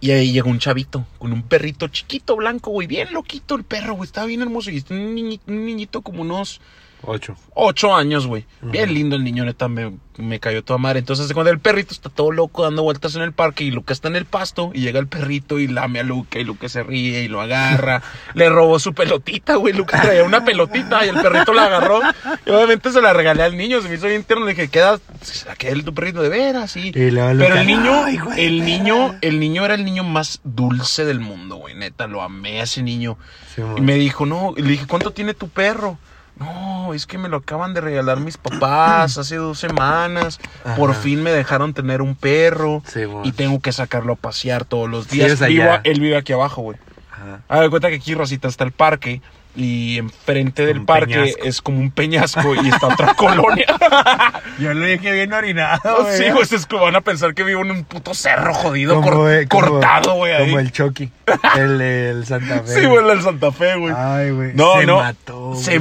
Y 0.00 0.12
ahí 0.12 0.32
llegó 0.32 0.48
un 0.48 0.60
chavito 0.60 1.06
con 1.18 1.32
un 1.32 1.42
perrito 1.42 1.88
chiquito, 1.88 2.36
blanco, 2.36 2.70
güey, 2.70 2.86
bien 2.86 3.12
loquito 3.12 3.56
el 3.56 3.64
perro, 3.64 3.94
güey, 3.94 4.06
estaba 4.06 4.26
bien 4.26 4.42
hermoso. 4.42 4.70
Y 4.70 4.84
un 4.90 5.14
niñito, 5.14 5.44
un 5.48 5.66
niñito 5.66 6.02
como 6.02 6.22
unos 6.22 6.60
Ocho. 7.02 7.36
Ocho 7.54 7.94
años, 7.94 8.26
güey. 8.26 8.44
Bien 8.60 8.92
lindo 8.92 9.14
el 9.16 9.22
niño, 9.24 9.44
neta, 9.44 9.68
me, 9.68 9.96
me 10.16 10.40
cayó 10.40 10.64
toda 10.64 10.78
madre. 10.78 10.98
Entonces, 10.98 11.32
cuando 11.32 11.50
el 11.50 11.60
perrito 11.60 11.94
está 11.94 12.08
todo 12.10 12.32
loco 12.32 12.64
dando 12.64 12.82
vueltas 12.82 13.14
en 13.14 13.22
el 13.22 13.32
parque 13.32 13.62
y 13.64 13.70
Luca 13.70 13.92
está 13.92 14.08
en 14.08 14.16
el 14.16 14.24
pasto 14.24 14.72
y 14.74 14.80
llega 14.80 14.98
el 14.98 15.06
perrito 15.06 15.58
y 15.60 15.68
lame 15.68 16.00
a 16.00 16.02
Luca 16.02 16.38
y 16.40 16.44
Luca 16.44 16.68
se 16.68 16.82
ríe 16.82 17.22
y 17.22 17.28
lo 17.28 17.40
agarra. 17.40 18.02
Le 18.34 18.48
robó 18.48 18.78
su 18.80 18.94
pelotita, 18.94 19.54
güey. 19.56 19.74
Luca 19.74 20.02
traía 20.02 20.24
una 20.24 20.44
pelotita 20.44 21.06
y 21.06 21.08
el 21.10 21.14
perrito 21.20 21.52
la 21.52 21.66
agarró. 21.66 22.00
Y 22.44 22.50
obviamente 22.50 22.90
se 22.90 23.00
la 23.00 23.12
regalé 23.12 23.44
al 23.44 23.56
niño. 23.56 23.80
Se 23.80 23.88
me 23.88 23.94
hizo 23.94 24.06
bien 24.08 24.24
tierno. 24.24 24.44
Le 24.44 24.52
dije, 24.54 24.68
queda, 24.68 24.98
saqué 25.22 25.68
el 25.68 25.84
tu 25.84 25.94
perrito 25.94 26.20
de 26.20 26.28
veras, 26.28 26.72
sí. 26.72 26.90
Y 26.94 27.10
luego 27.10 27.28
Pero 27.38 27.48
Luca, 27.50 27.60
el 27.60 27.66
niño, 27.66 28.04
"Ay, 28.04 28.18
güey, 28.18 28.44
el 28.44 28.64
niño, 28.64 29.06
pena". 29.06 29.18
el 29.22 29.40
niño 29.40 29.64
era 29.64 29.74
el 29.74 29.84
niño 29.84 30.02
más 30.04 30.40
dulce 30.42 31.04
del 31.04 31.20
mundo, 31.20 31.56
güey. 31.56 31.74
Neta, 31.76 32.06
lo 32.08 32.22
amé 32.22 32.60
a 32.60 32.64
ese 32.64 32.82
niño. 32.82 33.16
Y 33.76 33.80
me 33.80 33.94
dijo, 33.94 34.24
no, 34.26 34.54
y 34.56 34.62
le 34.62 34.70
dije, 34.70 34.86
¿cuánto 34.86 35.12
tiene 35.12 35.34
tu 35.34 35.48
perro? 35.48 35.98
No, 36.38 36.94
es 36.94 37.06
que 37.06 37.18
me 37.18 37.28
lo 37.28 37.38
acaban 37.38 37.74
de 37.74 37.80
regalar 37.80 38.20
mis 38.20 38.36
papás 38.36 39.18
hace 39.18 39.36
dos 39.36 39.58
semanas. 39.58 40.38
Por 40.76 40.94
fin 40.94 41.22
me 41.22 41.30
dejaron 41.32 41.74
tener 41.74 42.00
un 42.02 42.14
perro. 42.14 42.82
Sí, 42.86 43.00
y 43.24 43.32
tengo 43.32 43.60
que 43.60 43.72
sacarlo 43.72 44.12
a 44.12 44.16
pasear 44.16 44.64
todos 44.64 44.88
los 44.88 45.06
Sí, 45.06 45.16
días. 45.18 45.32
o 45.32 45.36
sea, 45.36 45.48
Vivo- 45.48 45.64
ya. 45.64 45.80
él 45.84 46.00
vive 46.00 46.16
aquí 46.16 46.32
abajo, 46.32 46.62
güey. 46.62 46.78
De 47.50 47.68
cuenta 47.70 47.88
que 47.88 47.96
aquí, 47.96 48.14
Rosita, 48.14 48.46
está 48.48 48.64
el 48.64 48.72
parque. 48.72 49.20
Y 49.56 49.98
enfrente 49.98 50.64
del 50.66 50.84
parque 50.84 51.14
peñasco. 51.14 51.42
es 51.44 51.62
como 51.62 51.80
un 51.80 51.90
peñasco 51.90 52.54
y 52.62 52.68
está 52.68 52.86
otra 52.88 53.14
colonia. 53.16 53.66
Yo 54.60 54.72
le 54.72 54.86
dije 54.86 55.10
bien 55.12 55.32
orinado, 55.32 56.02
güey. 56.04 56.16
sí, 56.16 56.30
güey, 56.30 56.42
es 56.48 56.66
que 56.66 56.76
van 56.76 56.94
a 56.94 57.00
pensar 57.00 57.34
que 57.34 57.42
vivo 57.42 57.62
en 57.62 57.72
un 57.72 57.84
puto 57.84 58.14
cerro 58.14 58.54
jodido, 58.54 58.94
Como, 58.96 59.10
cor- 59.10 59.32
eh, 59.32 59.48
como- 59.48 59.66
cortado, 59.66 60.14
güey. 60.14 60.32
ahí. 60.32 60.44
Como 60.46 60.60
el 60.60 60.70
Chucky. 60.70 61.10
El, 61.56 61.80
el 61.80 62.26
Santa 62.26 62.62
Fe. 62.64 62.80
Sí, 62.80 62.86
güey, 62.86 63.10
el 63.10 63.22
Santa 63.22 63.50
Fe, 63.50 63.74
güey. 63.76 63.92
Ay, 63.96 64.30
güey. 64.30 64.52
No, 64.54 64.78
se 64.78 64.86
no. 64.86 64.96
mató. 65.00 65.54
se 65.56 65.78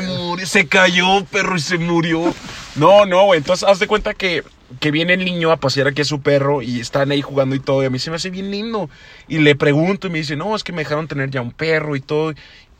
murió, 0.00 0.46
se 0.46 0.68
cayó, 0.68 1.24
perro, 1.24 1.56
y 1.56 1.60
se 1.60 1.78
murió. 1.78 2.32
No, 2.76 3.04
no, 3.04 3.24
güey. 3.24 3.38
Entonces, 3.38 3.68
haz 3.68 3.80
de 3.80 3.88
cuenta 3.88 4.14
que, 4.14 4.44
que 4.78 4.90
viene 4.92 5.14
el 5.14 5.24
niño 5.24 5.50
a 5.50 5.56
pasear 5.56 5.88
aquí 5.88 6.02
a 6.02 6.04
su 6.04 6.20
perro 6.22 6.62
y 6.62 6.78
están 6.80 7.10
ahí 7.10 7.20
jugando 7.20 7.56
y 7.56 7.60
todo. 7.60 7.82
Y 7.82 7.86
a 7.86 7.90
mí 7.90 7.98
se 7.98 8.10
me 8.10 8.16
hace 8.16 8.30
bien 8.30 8.50
lindo. 8.52 8.88
Y 9.26 9.38
le 9.38 9.56
pregunto 9.56 10.06
y 10.06 10.10
me 10.10 10.18
dice, 10.18 10.36
no, 10.36 10.54
es 10.54 10.62
que 10.62 10.72
me 10.72 10.82
dejaron 10.82 11.08
tener 11.08 11.30
ya 11.30 11.40
un 11.40 11.50
perro 11.52 11.96
y 11.96 12.00
todo. 12.00 12.32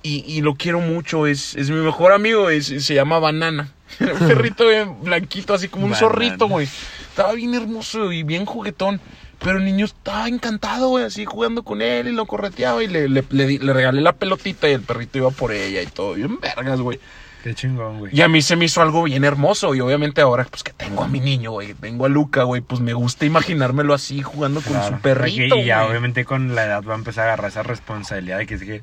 Y, 0.03 0.25
y 0.27 0.41
lo 0.41 0.55
quiero 0.55 0.81
mucho. 0.81 1.27
Es, 1.27 1.55
es 1.55 1.71
mi 1.71 1.77
mejor 1.81 2.13
amigo. 2.13 2.51
es- 2.51 2.67
se 2.85 2.95
llama 2.95 3.19
Banana. 3.19 3.69
un 4.01 4.27
perrito 4.27 4.65
blanquito, 5.03 5.55
así 5.55 5.69
como 5.69 5.85
un 5.85 5.93
Banana. 5.93 6.09
zorrito, 6.09 6.49
güey. 6.49 6.67
Estaba 7.09 7.33
bien 7.35 7.55
hermoso 7.55 8.11
y 8.13 8.23
bien 8.23 8.45
juguetón. 8.47 9.01
Pero 9.39 9.59
el 9.59 9.65
niño 9.65 9.87
estaba 9.87 10.29
encantado, 10.29 10.89
güey, 10.91 11.05
así 11.05 11.25
jugando 11.25 11.65
con 11.65 11.83
él 11.83 12.07
y 12.07 12.13
lo 12.13 12.27
correteaba 12.27 12.81
y 12.85 12.87
le, 12.87 13.09
le, 13.09 13.25
le 13.31 13.73
regalé 13.73 14.01
la 14.01 14.13
pelotita 14.13 14.69
y 14.69 14.73
el 14.73 14.83
perrito 14.83 15.19
iba 15.19 15.31
por 15.31 15.51
ella 15.53 15.83
y 15.83 15.87
todo. 15.87 16.15
Bien 16.15 16.39
vergas, 16.39 16.81
güey. 16.81 17.01
Qué 17.43 17.53
chingón, 17.53 17.99
güey. 17.99 18.17
Y 18.17 18.21
a 18.21 18.29
mí 18.29 18.41
se 18.41 18.55
me 18.55 18.67
hizo 18.67 18.81
algo 18.83 19.03
bien 19.03 19.25
hermoso. 19.25 19.75
Y 19.75 19.81
obviamente 19.81 20.21
ahora, 20.21 20.45
pues 20.49 20.63
que 20.63 20.73
tengo 20.73 21.03
a 21.03 21.09
mi 21.09 21.19
niño, 21.19 21.51
güey, 21.51 21.75
tengo 21.75 22.07
a 22.07 22.09
Luca, 22.09 22.45
güey, 22.45 22.61
pues 22.63 22.81
me 22.81 22.93
gusta 22.93 23.27
imaginármelo 23.27 23.95
así 23.95 24.23
jugando 24.23 24.61
con 24.61 24.81
su 24.87 25.01
perrito. 25.01 25.57
Y 25.57 25.65
ya, 25.65 25.79
güey. 25.81 25.91
obviamente, 25.91 26.25
con 26.25 26.55
la 26.55 26.65
edad 26.65 26.85
va 26.89 26.93
a 26.95 26.99
empezar 26.99 27.25
a 27.25 27.33
agarrar 27.33 27.51
esa 27.51 27.65
responsabilidad 27.65 28.39
de 28.39 28.47
que 28.47 28.55
es 28.55 28.63
que. 28.63 28.83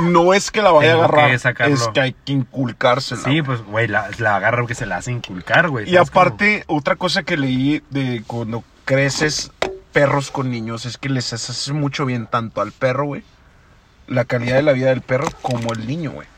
No 0.00 0.34
es 0.34 0.50
que 0.50 0.62
la 0.62 0.70
vaya 0.70 0.92
a 0.92 0.94
que 0.94 0.98
agarrar, 1.00 1.30
es 1.72 1.88
que 1.92 2.00
hay 2.00 2.12
que 2.24 2.32
inculcársela. 2.32 3.22
Sí, 3.22 3.42
pues, 3.42 3.62
güey, 3.62 3.88
la, 3.88 4.08
la 4.18 4.36
agarra 4.36 4.58
porque 4.58 4.74
se 4.74 4.86
la 4.86 4.96
hace 4.96 5.10
inculcar, 5.12 5.68
güey. 5.68 5.90
Y 5.90 5.96
aparte, 5.96 6.64
otra 6.68 6.96
cosa 6.96 7.22
que 7.22 7.36
leí 7.36 7.82
de 7.90 8.22
cuando 8.26 8.62
creces 8.84 9.50
perros 9.92 10.30
con 10.30 10.50
niños 10.50 10.86
es 10.86 10.96
que 10.96 11.08
les 11.08 11.32
hace 11.32 11.72
mucho 11.72 12.06
bien 12.06 12.26
tanto 12.26 12.60
al 12.60 12.72
perro, 12.72 13.06
güey, 13.06 13.24
la 14.06 14.24
calidad 14.24 14.56
de 14.56 14.62
la 14.62 14.72
vida 14.72 14.90
del 14.90 15.02
perro 15.02 15.28
como 15.42 15.72
el 15.72 15.86
niño, 15.86 16.12
güey. 16.12 16.28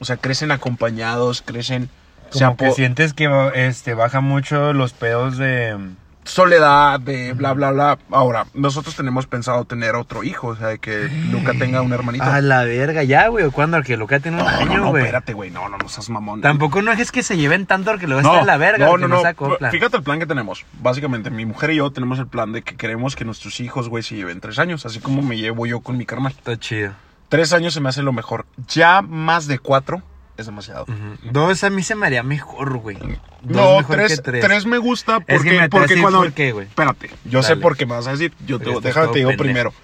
O 0.00 0.04
sea, 0.04 0.16
crecen 0.16 0.50
acompañados, 0.50 1.42
crecen... 1.42 1.90
Como 2.32 2.56
que 2.56 2.66
apo- 2.68 2.74
sientes 2.74 3.12
que 3.12 3.50
este, 3.54 3.92
baja 3.94 4.20
mucho 4.20 4.72
los 4.72 4.94
pedos 4.94 5.36
de... 5.36 5.76
soledad, 6.24 7.00
de 7.00 7.32
bla, 7.32 7.52
bla, 7.52 7.70
bla. 7.70 7.98
Ahora, 8.10 8.46
nosotros 8.54 8.94
tenemos 8.94 9.26
pensado 9.26 9.64
tener 9.64 9.94
otro 9.94 10.22
hijo, 10.22 10.48
o 10.48 10.56
sea, 10.56 10.68
de 10.68 10.78
que 10.78 11.08
Luca 11.30 11.52
tenga 11.58 11.82
un 11.82 11.92
hermanito. 11.92 12.24
A 12.24 12.40
la 12.40 12.64
verga, 12.64 13.02
ya, 13.02 13.28
güey. 13.28 13.50
¿Cuándo? 13.50 13.82
Que 13.82 13.96
Luca 13.96 14.20
tiene 14.20 14.38
un 14.38 14.44
no, 14.44 14.50
no, 14.50 14.56
año, 14.58 14.78
no, 14.78 14.90
güey. 14.90 15.02
espérate, 15.04 15.32
güey. 15.32 15.50
No, 15.50 15.68
no, 15.68 15.78
no 15.78 15.88
seas 15.88 16.08
mamón. 16.10 16.40
Tampoco 16.40 16.82
no 16.82 16.92
es 16.92 17.12
que 17.12 17.22
se 17.22 17.36
lleven 17.36 17.66
tanto 17.66 17.90
porque 17.90 18.06
luego 18.06 18.20
está 18.22 18.40
en 18.40 18.46
la 18.46 18.56
verga, 18.56 18.86
no, 18.86 18.96
no, 18.96 19.08
no, 19.08 19.22
no. 19.22 19.58
se. 19.60 19.70
Fíjate 19.70 19.96
el 19.96 20.02
plan 20.02 20.18
que 20.18 20.26
tenemos. 20.26 20.64
Básicamente, 20.80 21.30
mi 21.30 21.46
mujer 21.46 21.70
y 21.70 21.76
yo 21.76 21.90
tenemos 21.90 22.18
el 22.18 22.26
plan 22.26 22.52
de 22.52 22.62
que 22.62 22.76
queremos 22.76 23.16
que 23.16 23.24
nuestros 23.24 23.60
hijos, 23.60 23.88
güey, 23.88 24.02
se 24.02 24.16
lleven 24.16 24.40
tres 24.40 24.58
años, 24.58 24.86
así 24.86 25.00
como 25.00 25.22
me 25.22 25.36
llevo 25.36 25.66
yo 25.66 25.80
con 25.80 25.96
mi 25.96 26.06
carnal. 26.06 26.32
Está 26.32 26.58
chido. 26.58 26.92
Tres 27.28 27.52
años 27.52 27.74
se 27.74 27.80
me 27.80 27.88
hace 27.88 28.02
lo 28.02 28.12
mejor. 28.12 28.46
Ya 28.68 29.00
más 29.00 29.46
de 29.46 29.58
cuatro 29.58 30.02
es 30.36 30.46
demasiado. 30.46 30.86
Dos 31.22 31.62
a 31.64 31.70
mí 31.70 31.82
se 31.82 31.94
me 31.94 32.06
haría 32.06 32.22
mejor, 32.22 32.78
güey. 32.78 32.96
No, 33.42 33.78
mejor 33.78 33.96
tres, 33.96 34.20
que 34.20 34.40
tres. 34.40 34.66
me 34.66 34.78
gusta 34.78 35.20
porque, 35.20 35.34
Es 35.34 35.42
que 35.42 35.50
me 35.50 35.60
atrevo 35.60 35.66
a 35.66 35.80
porque 35.80 35.88
decir 35.94 36.02
cuando... 36.02 36.18
por 36.20 36.32
qué, 36.32 36.52
güey. 36.52 36.66
Espérate, 36.68 37.10
yo 37.24 37.42
sé 37.42 37.56
por 37.56 37.76
qué 37.76 37.86
me 37.86 37.94
vas 37.94 38.06
a 38.06 38.12
decir. 38.12 38.32
Yo 38.46 38.58
te, 38.58 38.70
déjame 38.80 39.08
te 39.08 39.18
digo 39.18 39.28
pendejo. 39.30 39.36
primero. 39.42 39.74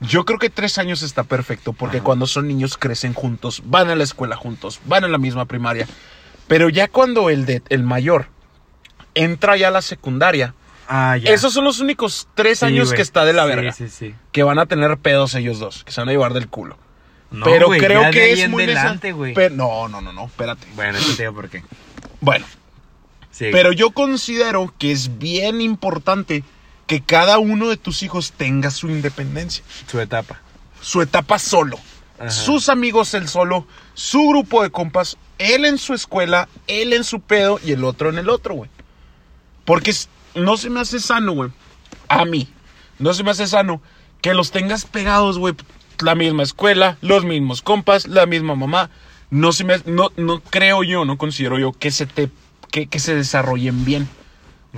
Yo 0.00 0.24
creo 0.24 0.38
que 0.38 0.50
tres 0.50 0.76
años 0.78 1.02
está 1.02 1.22
perfecto 1.24 1.72
porque 1.72 2.00
cuando 2.02 2.26
son 2.26 2.46
niños 2.46 2.76
crecen 2.76 3.14
juntos, 3.14 3.62
van 3.64 3.88
a 3.88 3.96
la 3.96 4.04
escuela 4.04 4.36
juntos, 4.36 4.80
van 4.84 5.04
a 5.04 5.08
la 5.08 5.18
misma 5.18 5.46
primaria. 5.46 5.86
Pero 6.48 6.68
ya 6.68 6.86
cuando 6.88 7.30
el, 7.30 7.46
de, 7.46 7.62
el 7.70 7.82
mayor 7.82 8.26
entra 9.14 9.56
ya 9.56 9.68
a 9.68 9.70
la 9.70 9.82
secundaria, 9.82 10.54
Ah, 10.88 11.16
ya. 11.16 11.32
esos 11.32 11.52
son 11.52 11.64
los 11.64 11.80
únicos 11.80 12.28
tres 12.34 12.60
Sí, 12.60 12.66
años 12.66 12.92
que 12.92 13.02
está 13.02 13.24
de 13.24 13.32
la 13.32 13.44
verga. 13.44 13.72
Sí, 13.72 13.88
sí, 13.88 14.14
Que 14.30 14.44
van 14.44 14.60
a 14.60 14.66
tener 14.66 14.96
pedos 14.98 15.34
ellos 15.34 15.58
dos, 15.58 15.82
que 15.82 15.90
se 15.90 16.00
van 16.00 16.08
a 16.08 16.12
llevar 16.12 16.32
del 16.32 16.46
culo. 16.48 16.78
No, 17.30 17.44
pero 17.44 17.68
creo 17.70 18.10
que 18.10 18.32
es 18.32 18.48
muy 18.48 18.66
delante, 18.66 19.12
güey. 19.12 19.34
No, 19.52 19.88
no, 19.88 20.00
no, 20.00 20.12
no, 20.12 20.26
espérate. 20.26 20.66
Bueno, 20.74 20.98
eso 20.98 21.14
te 21.16 21.22
digo 21.24 21.34
por 21.34 21.48
qué. 21.50 21.62
Bueno, 22.20 22.46
Sí. 23.32 23.48
Pero 23.52 23.70
yo 23.70 23.90
considero 23.90 24.72
que 24.78 24.92
es 24.92 25.18
bien 25.18 25.60
importante 25.60 26.42
que 26.86 27.02
cada 27.02 27.36
uno 27.36 27.68
de 27.68 27.76
tus 27.76 28.02
hijos 28.02 28.32
tenga 28.32 28.70
su 28.70 28.88
independencia, 28.88 29.62
Su 29.90 30.00
etapa. 30.00 30.40
su 30.80 31.02
etapa 31.02 31.38
solo, 31.38 31.78
Ajá. 32.18 32.30
sus 32.30 32.70
amigos 32.70 33.12
él 33.12 33.28
solo, 33.28 33.66
su 33.92 34.26
grupo 34.30 34.62
de 34.62 34.70
compas, 34.70 35.18
él 35.36 35.66
en 35.66 35.76
su 35.76 35.92
escuela, 35.92 36.48
él 36.66 36.94
en 36.94 37.04
su 37.04 37.20
pedo 37.20 37.60
y 37.62 37.72
el 37.72 37.84
otro 37.84 38.08
en 38.08 38.16
el 38.16 38.30
otro, 38.30 38.54
güey. 38.54 38.70
Porque 39.66 39.94
no 40.34 40.56
se 40.56 40.70
me 40.70 40.80
hace 40.80 40.98
sano, 40.98 41.32
güey. 41.32 41.50
A 42.08 42.24
mí, 42.24 42.48
no 42.98 43.12
se 43.12 43.22
me 43.22 43.32
hace 43.32 43.46
sano 43.46 43.82
que 44.22 44.32
los 44.32 44.50
tengas 44.50 44.86
pegados, 44.86 45.38
güey. 45.38 45.54
La 46.00 46.14
misma 46.14 46.42
escuela, 46.42 46.98
los 47.00 47.24
mismos 47.24 47.62
compas, 47.62 48.06
la 48.06 48.26
misma 48.26 48.54
mamá. 48.54 48.90
No 49.30 49.52
se 49.52 49.64
me, 49.64 49.78
no, 49.86 50.12
no 50.16 50.40
creo 50.40 50.84
yo, 50.84 51.04
no 51.04 51.18
considero 51.18 51.58
yo 51.58 51.72
que 51.72 51.90
se 51.90 52.06
te, 52.06 52.30
que, 52.70 52.86
que 52.86 52.98
se 52.98 53.14
desarrollen 53.14 53.84
bien. 53.84 54.08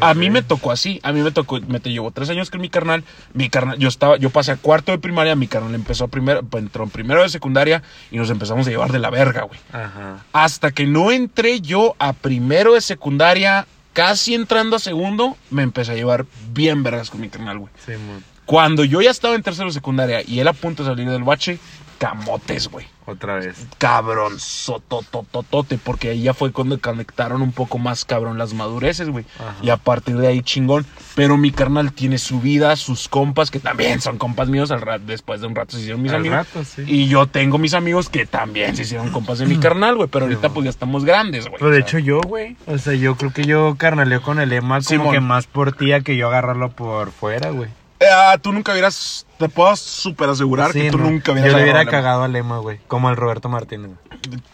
A 0.00 0.14
mí 0.14 0.30
me 0.30 0.42
tocó 0.42 0.70
así, 0.70 1.00
a 1.02 1.12
mí 1.12 1.20
me 1.22 1.30
tocó, 1.30 1.60
me 1.60 1.80
te 1.80 1.90
llevo 1.90 2.10
tres 2.10 2.30
años 2.30 2.50
con 2.50 2.60
mi 2.60 2.68
carnal, 2.68 3.04
mi 3.34 3.48
carnal, 3.48 3.78
yo 3.78 3.88
estaba, 3.88 4.16
yo 4.16 4.30
pasé 4.30 4.52
a 4.52 4.56
cuarto 4.56 4.92
de 4.92 4.98
primaria, 4.98 5.34
mi 5.34 5.48
carnal 5.48 5.74
empezó 5.74 6.04
a 6.04 6.08
primero, 6.08 6.46
entró 6.52 6.84
en 6.84 6.90
primero 6.90 7.22
de 7.22 7.28
secundaria 7.28 7.82
y 8.10 8.16
nos 8.16 8.30
empezamos 8.30 8.66
a 8.66 8.70
llevar 8.70 8.92
de 8.92 8.98
la 8.98 9.10
verga, 9.10 9.42
güey. 9.42 9.58
Ajá. 9.72 10.24
Hasta 10.32 10.70
que 10.70 10.86
no 10.86 11.10
entré 11.10 11.60
yo 11.60 11.96
a 11.98 12.12
primero 12.12 12.74
de 12.74 12.80
secundaria, 12.80 13.66
casi 13.92 14.34
entrando 14.34 14.76
a 14.76 14.78
segundo, 14.78 15.36
me 15.50 15.62
empecé 15.62 15.92
a 15.92 15.94
llevar 15.94 16.26
bien 16.52 16.82
vergas 16.82 17.10
con 17.10 17.20
mi 17.20 17.28
carnal, 17.28 17.58
güey. 17.58 17.72
Sí, 17.84 17.92
mon. 17.92 18.22
Cuando 18.48 18.82
yo 18.82 19.02
ya 19.02 19.10
estaba 19.10 19.34
en 19.34 19.42
tercero 19.42 19.70
secundaria 19.70 20.22
y 20.26 20.40
él 20.40 20.48
a 20.48 20.54
punto 20.54 20.82
de 20.82 20.88
salir 20.88 21.06
del 21.10 21.22
bache, 21.22 21.58
camotes, 21.98 22.68
güey. 22.68 22.86
Otra 23.04 23.34
vez. 23.34 23.66
Cabrón, 23.76 24.40
sototototote, 24.40 25.76
porque 25.76 26.08
ahí 26.10 26.22
ya 26.22 26.32
fue 26.32 26.50
cuando 26.50 26.80
conectaron 26.80 27.42
un 27.42 27.52
poco 27.52 27.76
más 27.76 28.06
cabrón 28.06 28.38
las 28.38 28.54
madureces, 28.54 29.10
güey. 29.10 29.26
Y 29.60 29.68
a 29.68 29.76
partir 29.76 30.16
de 30.16 30.28
ahí 30.28 30.40
chingón. 30.40 30.86
Pero 31.14 31.36
mi 31.36 31.50
carnal 31.50 31.92
tiene 31.92 32.16
su 32.16 32.40
vida, 32.40 32.74
sus 32.76 33.06
compas, 33.08 33.50
que 33.50 33.60
también 33.60 34.00
son 34.00 34.16
compas 34.16 34.48
míos, 34.48 34.70
al 34.70 34.80
rato, 34.80 35.04
después 35.06 35.42
de 35.42 35.46
un 35.46 35.54
rato 35.54 35.72
se 35.72 35.80
hicieron 35.82 36.00
mis 36.00 36.12
Al 36.12 36.20
amigos. 36.20 36.36
rato, 36.38 36.64
sí. 36.64 36.84
Y 36.86 37.08
yo 37.08 37.26
tengo 37.26 37.58
mis 37.58 37.74
amigos 37.74 38.08
que 38.08 38.24
también 38.24 38.76
se 38.76 38.82
hicieron 38.82 39.10
compas 39.10 39.40
de 39.40 39.44
mi 39.46 39.58
carnal, 39.58 39.96
güey. 39.96 40.08
Pero 40.08 40.24
ahorita 40.24 40.48
pues 40.48 40.64
ya 40.64 40.70
estamos 40.70 41.04
grandes, 41.04 41.44
güey. 41.46 41.58
Pero 41.58 41.70
de 41.70 41.80
hecho 41.80 41.98
yo, 41.98 42.22
güey. 42.22 42.56
O 42.66 42.78
sea, 42.78 42.94
yo 42.94 43.14
creo 43.16 43.30
que 43.32 43.44
yo 43.44 43.74
carnaleo 43.76 44.22
con 44.22 44.40
el 44.40 44.52
Emma 44.54 44.76
como 44.76 44.88
Simón. 44.88 45.12
que 45.12 45.20
más 45.20 45.46
por 45.46 45.72
tía 45.72 46.00
que 46.00 46.16
yo 46.16 46.28
agarrarlo 46.28 46.70
por 46.70 47.10
fuera, 47.10 47.50
güey. 47.50 47.68
Ah, 48.12 48.38
tú 48.40 48.52
nunca 48.52 48.72
hubieras, 48.72 49.26
te 49.38 49.48
puedo 49.48 49.74
súper 49.76 50.28
asegurar 50.28 50.72
que 50.72 50.90
tú 50.90 50.98
no. 50.98 51.10
nunca 51.10 51.32
hubieras 51.32 51.52
Yo 51.52 51.56
le 51.56 51.62
hubiera 51.64 51.80
agarrado 51.80 52.22
a 52.22 52.28
Lema. 52.28 52.48
cagado 52.48 52.62
güey. 52.62 52.78
Como 52.86 53.08
al 53.08 53.16
Roberto 53.16 53.48
Martínez. 53.48 53.92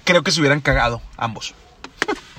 Creo 0.05 0.23
que 0.23 0.31
se 0.31 0.41
hubieran 0.41 0.61
cagado 0.61 1.01
ambos. 1.17 1.55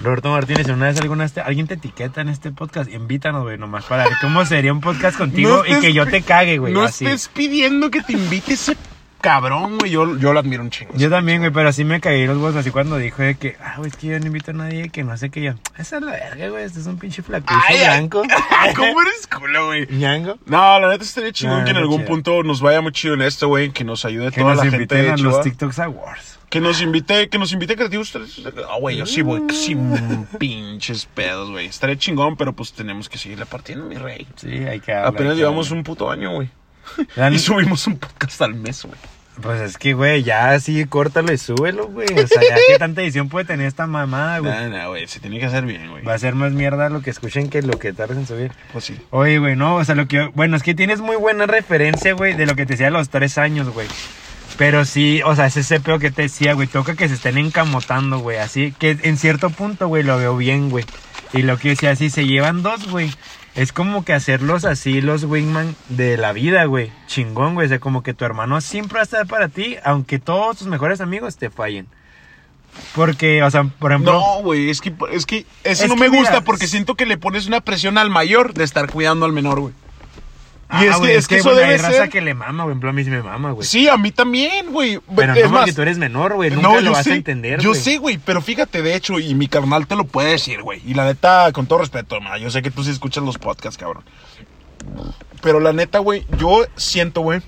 Roberto 0.02 0.30
Martínez, 0.30 0.68
una 0.68 0.88
vez 0.88 1.00
alguna 1.00 1.28
alguien 1.46 1.68
te 1.68 1.76
etiqueta 1.76 2.22
en 2.22 2.30
este 2.30 2.52
podcast, 2.52 2.92
invítanos, 2.92 3.44
güey, 3.44 3.58
nomás 3.58 3.86
para 3.86 4.04
ver 4.04 4.14
cómo 4.22 4.46
sería 4.46 4.74
un 4.74 4.82
podcast 4.82 5.18
contigo 5.18 5.64
No 5.64 5.66
y 5.66 5.80
que 5.80 5.94
yo 5.94 6.06
te 6.06 6.22
cague, 6.22 6.58
güey. 6.58 6.74
no 6.74 6.84
así. 6.84 7.06
estés 7.06 7.30
pidiendo 7.30 7.90
que 7.90 8.02
te 8.02 8.14
invite 8.14 8.54
ese 8.54 8.76
cabrón, 9.26 9.78
güey. 9.80 9.92
Yo, 9.92 10.18
yo 10.18 10.34
lo 10.34 10.40
admiro 10.40 10.62
un 10.64 10.70
chingo. 10.70 10.94
Yo 10.96 11.10
también, 11.10 11.40
güey, 11.40 11.52
pero 11.52 11.70
así 11.70 11.84
me 11.84 12.00
caí 12.00 12.26
los 12.28 12.38
huevos 12.38 12.56
así 12.56 12.72
cuando 12.72 12.98
dijo 12.98 13.22
de 13.24 13.36
que, 13.36 13.58
ah, 13.62 13.76
güey, 13.78 13.90
es 13.90 13.96
que 13.98 14.08
yo 14.08 14.20
no 14.20 14.28
invito 14.28 14.52
a 14.52 14.54
nadie, 14.54 14.90
que 14.90 15.04
no 15.04 15.18
sé 15.18 15.30
qué 15.30 15.42
yo. 15.42 15.54
Esa 15.78 15.98
es 15.98 16.04
la 16.04 16.12
verga, 16.12 16.50
güey, 16.50 16.64
este 16.64 16.80
es 16.80 16.86
un 16.86 16.98
pinche 16.98 17.22
flacucho 17.24 17.60
Ay, 17.68 17.78
ay. 17.78 17.84
blanco. 17.86 18.24
¿Cómo 18.76 19.02
eres 19.02 19.28
culo, 19.28 19.66
güey? 19.68 19.88
¿Ñango? 19.88 20.38
No, 20.46 20.80
la 20.80 20.90
neta 20.90 21.04
estaría 21.04 21.32
chingón 21.32 21.60
No, 21.60 21.66
que 21.66 21.72
en 21.72 21.78
algún 21.78 21.98
chido. 21.98 22.08
punto 22.10 22.44
nos 22.44 22.62
vaya 22.62 22.82
muy 22.82 22.92
chido 22.92 23.16
en 23.16 23.22
esto, 23.24 23.48
güey. 23.48 23.72
Que 23.72 23.84
nos 23.84 24.06
ayude 24.06 24.32
Que 24.32 24.42
toda 24.42 24.56
nos 24.56 24.66
la 24.66 24.72
gente 24.72 25.10
a 25.10 25.16
Chihuahua. 25.16 25.38
los 25.38 25.44
TikToks 25.44 25.80
Awards. 25.80 26.40
Que 26.50 26.62
nos 26.62 26.80
invite, 26.82 27.28
que 27.28 27.38
nos 27.38 27.52
invite 27.52 27.74
a 27.74 27.76
creativos. 27.76 28.14
Ah, 28.70 28.78
güey, 28.80 28.98
yo 28.98 29.06
sí 29.06 29.22
voy 29.24 29.42
sin 29.52 30.26
pinches 30.38 31.06
pedos, 31.08 31.50
güey. 31.52 31.66
Estaría 31.66 31.98
chingón, 31.98 32.38
pero 32.38 32.54
pues 32.54 32.72
tenemos 32.74 33.10
que 33.10 33.18
seguirle 33.18 33.46
partiendo, 33.46 33.86
mi 33.86 33.96
rey. 33.96 34.28
Sí, 34.36 34.50
hay 34.50 34.80
que 34.80 34.94
hablar. 34.94 35.08
Apenas 35.08 35.34
que 35.34 35.40
llevamos 35.40 35.72
un 35.72 35.84
puto 35.84 36.10
año, 36.10 36.32
güey. 36.34 36.50
Y 37.32 37.40
subimos 37.40 37.88
un 37.88 37.98
podcast 37.98 38.42
al 38.44 38.54
mes, 38.54 38.84
güey. 38.84 38.96
Pues 39.42 39.62
es 39.62 39.78
que, 39.78 39.94
güey, 39.94 40.24
ya 40.24 40.52
así 40.52 40.86
córtalo 40.86 41.34
y 41.34 41.38
súbelo, 41.38 41.88
güey. 41.88 42.08
O 42.08 42.28
sea, 42.28 42.42
ya 42.42 42.56
qué 42.68 42.76
tanta 42.80 43.02
edición 43.02 43.30
puede 43.30 43.46
tener 43.46 43.68
esta 43.68 43.86
mamada, 43.88 44.40
güey. 44.40 44.52
No, 44.52 44.70
no, 44.70 44.90
güey, 44.90 45.08
se 45.08 45.20
tiene 45.20 45.40
que 45.40 45.46
hacer 45.46 45.66
bien, 45.66 45.90
güey. 45.90 46.04
Va 46.04 46.14
a 46.14 46.20
ser 46.20 46.36
más 46.36 46.54
mierda 46.54 46.90
lo 46.90 47.02
que 47.02 47.10
escuchen 47.10 47.50
que 47.50 47.62
lo 47.62 47.78
que 47.78 47.94
tardes 47.94 48.18
en 48.18 48.28
subir. 48.28 48.52
Pues 48.72 48.86
sí. 48.86 49.00
Oye, 49.10 49.40
güey, 49.40 49.56
no, 49.56 49.76
o 49.76 49.84
sea, 49.84 49.96
lo 49.96 50.08
que... 50.08 50.30
Bueno, 50.34 50.56
es 50.56 50.64
que 50.64 50.74
tienes 50.74 51.02
muy 51.02 51.18
buena 51.18 51.46
referencia, 51.46 52.14
güey, 52.14 52.34
de 52.34 52.46
lo 52.46 52.56
que 52.56 52.66
te 52.66 52.74
decía 52.74 52.88
a 52.88 52.92
los 52.92 53.10
tres 53.10 53.38
años, 53.38 53.70
güey. 53.70 53.88
Pero 54.58 54.86
sí, 54.86 55.22
o 55.26 55.36
sea, 55.36 55.48
ese 55.48 55.60
ese 55.60 55.80
pedo 55.82 56.00
que 56.00 56.12
te 56.12 56.24
decía, 56.24 56.54
güey, 56.54 56.68
toca 56.68 56.96
que 56.96 57.10
se 57.10 57.16
estén 57.16 57.38
encamotando, 57.38 58.20
güey. 58.20 58.38
Así 58.38 58.74
que 58.78 58.98
en 59.04 59.18
cierto 59.18 59.50
punto, 59.50 59.88
güey, 59.88 60.04
lo 60.04 60.18
veo 60.18 60.38
bien, 60.38 60.70
güey. 60.70 60.86
Y 61.34 61.42
lo 61.42 61.58
que 61.58 61.70
decía, 61.70 61.96
si 61.96 62.10
se 62.10 62.26
llevan 62.26 62.64
dos, 62.64 62.90
güey, 62.90 63.12
es 63.56 63.72
como 63.72 64.04
que 64.04 64.14
hacerlos 64.14 64.66
así 64.66 65.02
los 65.02 65.24
wingman 65.24 65.76
de 65.90 66.18
la 66.18 66.34
vida, 66.34 66.66
güey. 66.66 66.92
Chingón, 67.08 67.54
güey. 67.54 67.68
O 67.68 67.70
sea, 67.70 67.80
como 67.80 68.04
que 68.04 68.14
tu 68.14 68.26
hermano 68.26 68.60
siempre 68.60 68.96
va 68.96 69.02
a 69.02 69.04
estar 69.04 69.26
para 69.28 69.48
ti, 69.48 69.78
aunque 69.84 70.20
todos 70.20 70.58
tus 70.58 70.68
mejores 70.68 71.00
amigos 71.00 71.38
te 71.38 71.50
fallen. 71.50 71.88
Porque, 72.94 73.42
o 73.44 73.50
sea, 73.50 73.64
por 73.64 73.92
ejemplo... 73.92 74.14
No, 74.14 74.44
güey, 74.44 74.70
es 74.70 74.82
que, 74.82 74.94
es 75.12 75.26
que 75.26 75.46
eso 75.64 75.86
Es 75.86 75.90
no 75.90 75.96
que 75.96 76.02
me 76.02 76.10
gusta 76.10 76.42
porque 76.42 76.68
siento 76.68 76.96
que 76.96 77.06
le 77.06 77.18
pones 77.18 77.48
una 77.48 77.62
presión 77.62 77.98
al 77.98 78.10
mayor 78.10 78.54
de 78.54 78.66
estar 78.66 78.92
cuidando 78.92 79.26
al 79.26 79.32
menor, 79.32 79.62
güey. 79.62 79.74
Ah, 80.68 80.84
y 80.84 80.88
es 80.88 80.98
güey, 80.98 81.12
que, 81.12 81.18
es 81.18 81.28
que 81.28 81.36
eso 81.38 81.54
debe 81.54 81.74
hay 81.74 81.78
raza 81.78 81.92
ser. 81.92 82.10
que 82.10 82.22
le 82.22 82.34
mama, 82.34 82.64
güey. 82.64 82.74
En 82.74 82.80
plan, 82.80 82.90
a 82.90 82.94
mí 82.94 83.04
sí 83.04 83.12
me 83.12 83.22
mama, 83.22 83.52
güey. 83.52 83.68
Sí, 83.68 83.88
a 83.88 83.98
mí 83.98 84.12
también, 84.12 84.72
güey. 84.72 85.00
Pero 85.16 85.34
es 85.34 85.44
no 85.44 85.50
porque 85.52 85.66
más, 85.68 85.76
tú 85.76 85.82
eres 85.84 85.98
menor, 86.00 86.34
güey. 86.34 86.50
Nunca 86.50 86.68
no, 86.68 86.82
lo 86.82 86.92
vas 86.92 87.04
sé, 87.04 87.14
a 87.14 87.16
entender, 87.16 87.60
Yo 87.60 87.76
sé, 87.76 87.98
güey, 87.98 88.18
pero 88.18 88.42
fíjate, 88.42 88.82
de 88.82 88.96
hecho, 88.96 89.20
y 89.20 89.36
mi 89.36 89.48
carnal 89.48 89.86
te 89.86 89.96
lo 89.96 90.06
puede 90.06 90.32
decir, 90.32 90.64
güey. 90.64 90.82
Y 90.86 90.96
la 90.96 91.06
neta, 91.06 91.52
con 91.54 91.68
todo 91.68 91.80
respeto, 91.80 92.20
ma, 92.20 92.38
yo 92.40 92.50
sé 92.50 92.62
que 92.64 92.72
tú 92.72 92.84
sí 92.84 92.90
escuchas 92.90 93.24
los 93.24 93.38
podcasts, 93.38 93.78
cabrón. 93.78 94.04
Pero 95.42 95.60
la 95.60 95.72
neta, 95.72 96.00
güey, 96.00 96.26
yo 96.40 96.66
siento, 96.76 97.22
güey, 97.22 97.42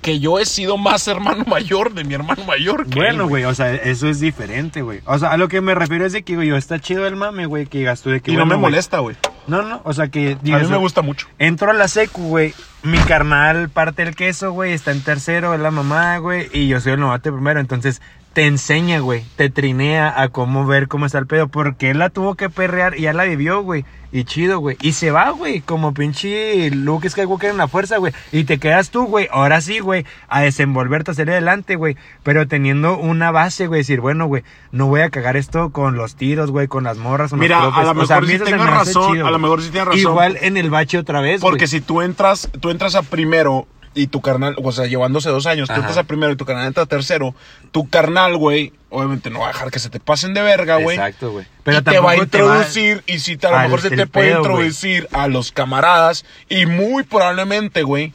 que 0.00 0.20
yo 0.20 0.38
he 0.38 0.44
sido 0.44 0.76
más 0.76 1.08
hermano 1.08 1.44
mayor 1.48 1.94
de 1.94 2.04
mi 2.04 2.14
hermano 2.14 2.44
mayor. 2.44 2.86
que 2.86 2.96
Bueno, 2.96 3.26
güey, 3.26 3.44
o 3.44 3.54
sea, 3.54 3.74
eso 3.74 4.08
es 4.08 4.20
diferente, 4.20 4.82
güey. 4.82 5.00
O 5.06 5.18
sea, 5.18 5.32
a 5.32 5.36
lo 5.36 5.48
que 5.48 5.60
me 5.60 5.74
refiero 5.74 6.06
es 6.06 6.12
de 6.12 6.22
que, 6.22 6.36
güey, 6.36 6.48
yo 6.48 6.56
está 6.56 6.78
chido 6.78 7.06
el 7.06 7.16
mame, 7.16 7.46
güey, 7.46 7.66
que 7.66 7.78
digas 7.78 8.02
tú 8.02 8.10
de 8.10 8.20
que. 8.20 8.30
Y 8.30 8.36
no 8.36 8.46
me 8.46 8.56
molesta, 8.56 9.00
güey. 9.00 9.16
No, 9.46 9.62
no, 9.62 9.80
o 9.84 9.92
sea, 9.92 10.08
que 10.08 10.32
A 10.32 10.34
digas. 10.42 10.62
mí 10.62 10.68
me 10.68 10.76
gusta 10.78 11.02
mucho. 11.02 11.26
Entro 11.38 11.70
a 11.70 11.74
la 11.74 11.88
secu, 11.88 12.22
güey. 12.28 12.54
Mi 12.82 12.98
carnal 12.98 13.68
parte 13.68 14.02
el 14.02 14.14
queso, 14.16 14.52
güey. 14.52 14.72
Está 14.72 14.90
en 14.92 15.02
tercero, 15.02 15.54
es 15.54 15.60
la 15.60 15.70
mamá, 15.70 16.16
güey. 16.18 16.48
Y 16.52 16.68
yo 16.68 16.80
soy 16.80 16.92
el 16.92 17.00
novato 17.00 17.30
primero. 17.32 17.60
Entonces, 17.60 18.00
te 18.34 18.46
enseña, 18.46 18.98
güey. 18.98 19.24
Te 19.36 19.48
trinea 19.48 20.20
a 20.20 20.28
cómo 20.28 20.66
ver 20.66 20.88
cómo 20.88 21.06
está 21.06 21.18
el 21.18 21.26
pedo. 21.26 21.48
Porque 21.48 21.90
él 21.90 21.98
la 21.98 22.10
tuvo 22.10 22.34
que 22.34 22.50
perrear 22.50 22.98
y 22.98 23.02
ya 23.02 23.12
la 23.12 23.24
vivió, 23.24 23.62
güey. 23.62 23.84
Y 24.12 24.24
chido, 24.24 24.58
güey. 24.58 24.76
Y 24.80 24.92
se 24.92 25.10
va, 25.10 25.30
güey. 25.30 25.60
Como 25.60 25.94
pinche 25.94 26.70
Luke 26.70 27.08
Skywalker 27.08 27.50
en 27.50 27.56
la 27.56 27.68
fuerza, 27.68 27.96
güey. 27.98 28.12
Y 28.32 28.44
te 28.44 28.58
quedas 28.58 28.90
tú, 28.90 29.06
güey. 29.06 29.28
Ahora 29.30 29.60
sí, 29.60 29.78
güey. 29.78 30.04
A 30.28 30.42
desenvolverte, 30.42 31.12
a 31.12 31.14
salir 31.14 31.32
adelante, 31.32 31.76
güey. 31.76 31.96
Pero 32.22 32.46
teniendo 32.46 32.98
una 32.98 33.30
base, 33.30 33.68
güey. 33.68 33.80
Decir, 33.80 34.00
bueno, 34.00 34.26
güey. 34.26 34.42
No 34.72 34.88
voy 34.88 35.00
a 35.00 35.10
cagar 35.10 35.36
esto 35.36 35.70
con 35.70 35.96
los 35.96 36.16
tiros, 36.16 36.50
güey. 36.50 36.66
Con 36.66 36.84
las 36.84 36.98
morras. 36.98 37.30
Con 37.30 37.38
Mira, 37.38 37.64
los 37.64 37.74
a 37.74 37.94
lo 37.94 38.02
O 38.02 38.06
sea, 38.06 38.20
mejor 38.20 38.34
eso 38.34 38.44
se 38.44 38.50
tengas 38.50 38.70
razón, 38.70 39.12
chido, 39.12 39.26
a 39.26 39.30
lo 39.30 39.38
mejor 39.38 39.62
sí 39.62 39.70
tienes 39.70 39.88
razón. 39.88 40.00
Igual 40.00 40.38
en 40.40 40.56
el 40.56 40.70
bache 40.70 40.98
otra 40.98 41.20
vez, 41.20 41.40
Porque 41.40 41.68
si 41.68 41.80
tú 41.80 42.02
entras, 42.02 42.50
tú 42.60 42.70
entras 42.70 42.96
a 42.96 43.02
primero 43.02 43.66
y 43.94 44.08
tu 44.08 44.20
carnal, 44.20 44.56
o 44.62 44.72
sea, 44.72 44.86
llevándose 44.86 45.28
dos 45.30 45.46
años, 45.46 45.68
tú 45.68 45.74
estás 45.80 45.96
a 45.98 46.04
primero 46.04 46.32
y 46.32 46.36
tu 46.36 46.44
carnal 46.44 46.66
entra 46.66 46.82
a 46.82 46.86
tercero, 46.86 47.34
tu 47.70 47.88
carnal, 47.88 48.36
güey, 48.36 48.72
obviamente 48.90 49.30
no 49.30 49.40
va 49.40 49.46
a 49.46 49.52
dejar 49.52 49.70
que 49.70 49.78
se 49.78 49.88
te 49.90 50.00
pasen 50.00 50.34
de 50.34 50.42
verga, 50.42 50.76
güey. 50.78 50.96
Exacto, 50.96 51.30
güey. 51.32 51.46
Pero 51.62 51.82
te 51.82 51.98
va 51.98 52.12
a 52.12 52.16
va- 52.16 52.22
introducir, 52.22 53.02
y 53.06 53.18
si 53.20 53.36
te, 53.36 53.46
a 53.46 53.50
lo 53.50 53.58
mejor 53.60 53.80
se 53.80 53.90
te 53.90 54.06
puede 54.06 54.30
pedo, 54.30 54.38
introducir 54.38 55.08
a 55.12 55.28
los 55.28 55.52
camaradas, 55.52 56.24
y 56.48 56.66
muy 56.66 57.04
probablemente, 57.04 57.82
güey, 57.82 58.12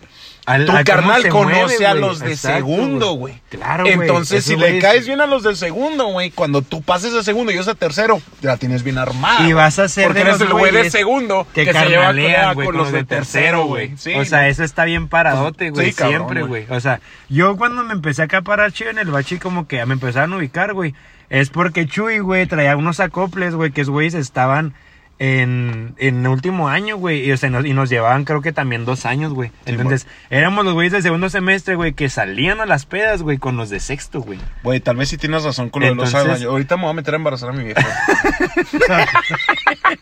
Al- 0.50 0.66
tu 0.66 0.72
a 0.72 0.84
carnal 0.84 1.28
conoce 1.30 1.76
mueve, 1.78 1.86
a 1.86 1.94
los 1.94 2.20
de 2.20 2.32
Exacto, 2.32 2.58
segundo, 2.58 3.12
güey. 3.12 3.40
Claro, 3.50 3.84
güey. 3.84 3.94
Entonces, 3.94 4.44
si 4.44 4.56
le 4.56 4.80
caes 4.80 5.06
bien 5.06 5.22
a 5.22 5.28
los 5.28 5.44
de 5.44 5.56
segundo, 5.56 6.08
güey, 6.08 6.32
cuando 6.32 6.64
tú 6.64 6.82
pases 6.82 7.14
de 7.14 7.24
segundo 7.24 7.52
y 7.52 7.56
ellos 7.56 7.68
a 7.68 7.76
tercero, 7.76 8.20
ya 8.42 8.58
tienes 8.58 8.82
bien 8.82 8.98
armada. 8.98 9.48
Y 9.48 9.54
vas 9.54 9.78
a 9.78 9.88
ser 9.88 10.06
Porque 10.06 10.24
de 10.24 10.30
eres 10.30 10.40
los 10.40 10.50
el 10.50 10.54
güey 10.56 10.72
de 10.72 10.90
segundo 10.90 11.46
que, 11.54 11.66
que, 11.66 11.74
se 11.74 11.86
lleva 11.86 12.56
con, 12.56 12.76
los 12.76 12.92
de 12.92 13.04
tercero, 13.04 13.66
güey. 13.66 13.96
Sí, 13.96 14.16
o 14.16 14.26
sea, 14.26 14.48
eso 14.48 14.64
está 14.64 14.86
bien 14.86 15.08
paradote, 15.08 15.70
güey. 15.70 15.92
Sí, 15.92 16.04
siempre, 16.04 16.42
güey. 16.42 16.66
O 16.70 16.80
sea, 16.80 17.00
yo 17.30 17.56
cuando 17.56 17.84
me 17.84 17.94
empecé 17.94 18.24
a 18.24 18.26
acaparar 18.26 18.72
chido 18.72 18.90
en 18.90 18.98
el 18.98 19.12
bachi, 19.12 19.38
como 19.38 19.68
que 19.68 19.86
me 19.86 19.94
empezaron 19.94 20.34
a 20.34 20.38
ubicar, 20.38 20.74
güey. 20.74 20.96
Es 21.30 21.52
porque 21.52 21.86
Chuy, 21.86 22.20
güey, 22.20 22.48
traía 22.48 22.76
unos 22.76 23.00
acoples, 23.00 23.54
güey, 23.54 23.70
que 23.70 23.82
esos 23.82 23.92
güeyes 23.92 24.16
estaban 24.16 24.74
en, 25.20 25.96
en 25.98 26.26
último 26.26 26.70
año, 26.70 26.98
güey. 26.98 27.26
Y, 27.26 27.32
o 27.32 27.38
sea, 27.38 27.50
nos, 27.50 27.66
y 27.66 27.74
nos 27.74 27.90
llevaban, 27.90 28.26
creo 28.26 28.42
que 28.42 28.54
también 28.54 28.86
dos 28.86 29.06
años, 29.06 29.34
güey. 29.34 29.52
Entonces, 29.66 30.08
éramos 30.30 30.66
los 30.66 30.74
güeyes 30.74 30.94
del 30.94 31.04
segundo 31.04 31.30
semestre, 31.30 31.76
güey, 31.76 31.94
que 31.94 32.10
salían 32.10 32.62
a 32.62 32.66
las 32.66 32.86
pedas, 32.86 33.22
güey, 33.22 33.38
con 33.38 33.58
los 33.58 33.70
de 33.70 33.80
sexto, 33.80 34.22
güey. 34.22 34.40
Güey, 34.64 34.80
tal 34.80 34.96
vez 34.96 35.10
sí 35.10 35.18
tienes 35.18 35.44
razón 35.44 35.70
con 35.70 35.84
lo 35.84 35.90
de 35.90 35.96
los 35.96 36.16
años. 36.16 36.42
Ahorita 36.44 36.78
me 36.78 36.84
voy 36.84 36.92
a 36.92 36.94
meter 36.94 37.14
a 37.14 37.18
embarazar 37.18 37.50
a 37.50 37.54
mi 37.54 37.66
vieja. 37.66 37.86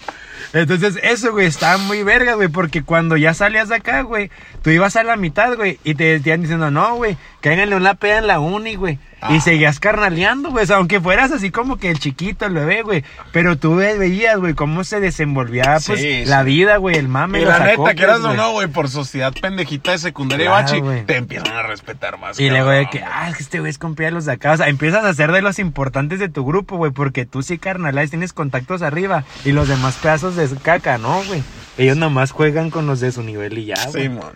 Entonces, 0.54 0.98
eso, 1.04 1.32
güey, 1.32 1.46
estaba 1.48 1.78
muy 1.78 2.04
verga, 2.04 2.34
güey, 2.34 2.48
porque 2.48 2.82
cuando 2.84 3.18
ya 3.18 3.34
salías 3.34 3.70
de 3.70 3.76
acá, 3.76 4.02
güey, 4.02 4.32
tú 4.64 4.70
ibas 4.72 4.96
a 4.96 5.04
la 5.04 5.16
mitad, 5.16 5.56
güey, 5.56 5.80
y 5.84 5.94
te 5.96 6.06
decían 6.06 6.42
diciendo, 6.42 6.72
no, 6.72 6.96
güey, 6.96 7.18
cáiganle 7.42 7.76
una 7.76 7.94
peda 7.96 8.18
en 8.18 8.28
la 8.28 8.40
uni, 8.40 8.76
güey. 8.76 8.98
Y 9.30 9.36
Ah. 9.36 9.42
seguías 9.42 9.82
carnaleando, 9.82 10.50
güey, 10.50 10.64
o 10.64 10.68
sea, 10.68 10.78
aunque 10.78 11.02
fueras 11.02 11.30
así 11.34 11.52
como 11.52 11.76
que 11.76 11.92
el 11.92 12.00
chiquito, 12.00 12.46
el 12.46 12.54
bebé, 12.54 12.84
güey, 12.84 13.04
pero 13.34 13.58
tú 13.58 13.76
ve- 13.76 13.98
veías, 13.98 14.38
güey, 14.40 14.54
cómo 14.54 14.86
se 14.86 15.02
desenvolvía, 15.02 15.78
pues, 15.86 16.00
Sí, 16.00 16.24
la 16.26 16.44
vida, 16.44 16.78
güey, 16.78 16.96
el 16.96 17.10
mame, 17.10 17.42
y 17.42 17.46
la 17.46 17.60
neta, 17.60 17.74
acoples, 17.74 17.96
quieras 17.98 18.22
o 18.22 18.34
no, 18.34 18.52
güey, 18.54 18.68
por 18.70 18.88
sociedad 18.88 19.34
pendejita 19.42 19.92
de 19.92 19.98
secundaria 19.98 20.46
Claro, 20.48 20.64
bachi, 20.66 20.80
güey. 20.80 21.06
te 21.06 21.18
empiezan 21.18 21.54
a 21.54 21.64
respetar 21.64 22.18
más. 22.18 22.40
Y 22.40 22.50
luego 22.50 22.70
de 22.70 22.90
que, 22.90 23.04
ah, 23.04 23.28
es 23.30 23.36
que 23.36 23.44
este 23.44 23.60
güey 23.60 23.70
es 23.70 23.78
compa 23.78 24.04
de 24.04 24.12
los 24.12 24.24
de 24.24 24.32
acá. 24.32 24.54
O 24.54 24.58
sea, 24.58 24.70
empiezas 24.70 25.04
a 25.04 25.14
ser 25.14 25.34
de 25.34 25.42
los 25.42 25.60
importantes 25.60 26.20
de 26.20 26.30
tu 26.30 26.46
grupo, 26.46 26.78
güey, 26.78 26.92
porque 26.94 27.26
tú 27.26 27.44
sí 27.44 27.58
carnales 27.58 28.12
tienes 28.12 28.32
contactos 28.32 28.82
arriba 28.82 29.26
y 29.44 29.52
los 29.52 29.68
demás 29.68 29.96
pedazos 30.02 30.38
de 30.38 30.39
caca, 30.62 30.98
¿no, 30.98 31.24
güey? 31.26 31.44
Ellos 31.78 31.98
nomás 31.98 32.32
juegan 32.32 32.70
con 32.72 32.88
los 32.88 33.00
de 33.00 33.12
su 33.12 33.24
nivel 33.24 33.58
y 33.58 33.66
ya, 33.66 33.76
güey. 33.90 34.04
Sí, 34.04 34.10
man. 34.10 34.32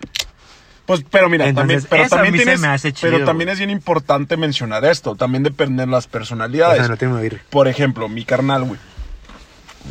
Pues, 0.86 1.04
pero 1.10 1.30
mira, 1.30 1.48
Entonces, 1.48 1.88
también, 1.88 1.88
pero 1.90 2.04
a 2.04 2.10
también 2.10 2.36
tienes, 2.36 2.60
me 2.60 2.68
hace 2.68 2.92
chido, 2.92 3.12
pero 3.14 3.26
también 3.26 3.50
es 3.50 3.58
bien 3.58 3.70
importante 3.70 4.36
mencionar 4.36 4.84
esto, 4.84 5.16
también 5.16 5.42
depende 5.44 5.86
de 5.86 5.92
las 5.92 6.08
O 6.08 6.10
personalidades. 6.10 6.80
sea, 6.80 6.88
no 6.90 6.98
tengo 6.98 7.18
que 7.20 7.26
ir. 7.28 7.42
Por 7.50 7.68
ejemplo, 7.70 8.10
mi 8.10 8.26
carnal, 8.26 8.64
güey. 8.66 8.80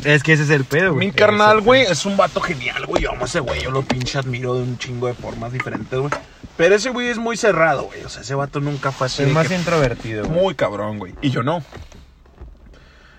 Es 0.03 0.23
que 0.23 0.33
ese 0.33 0.43
es 0.43 0.49
el 0.49 0.65
pedo, 0.65 0.93
güey. 0.93 1.07
Mi 1.07 1.13
carnal, 1.13 1.61
güey, 1.61 1.83
es 1.83 2.05
un 2.05 2.17
vato 2.17 2.41
genial, 2.41 2.85
güey. 2.87 3.03
Yo 3.03 3.11
amo 3.11 3.23
a 3.23 3.25
ese 3.25 3.39
güey, 3.39 3.61
yo 3.61 3.71
lo 3.71 3.81
pinche 3.83 4.17
admiro 4.17 4.55
de 4.55 4.63
un 4.63 4.77
chingo 4.77 5.07
de 5.07 5.13
formas 5.13 5.51
diferentes, 5.51 5.97
güey. 5.99 6.11
Pero 6.57 6.75
ese 6.75 6.89
güey 6.91 7.07
es 7.09 7.17
muy 7.17 7.37
cerrado, 7.37 7.83
güey. 7.83 8.03
O 8.03 8.09
sea, 8.09 8.21
ese 8.21 8.35
vato 8.35 8.59
nunca 8.59 8.91
fue 8.91 9.07
así. 9.07 9.21
Es 9.23 9.27
de 9.29 9.33
más 9.33 9.47
que- 9.47 9.55
introvertido, 9.55 10.25
güey. 10.25 10.39
muy 10.41 10.55
cabrón, 10.55 10.99
güey. 10.99 11.13
Y 11.21 11.29
yo 11.31 11.41
no. 11.43 11.63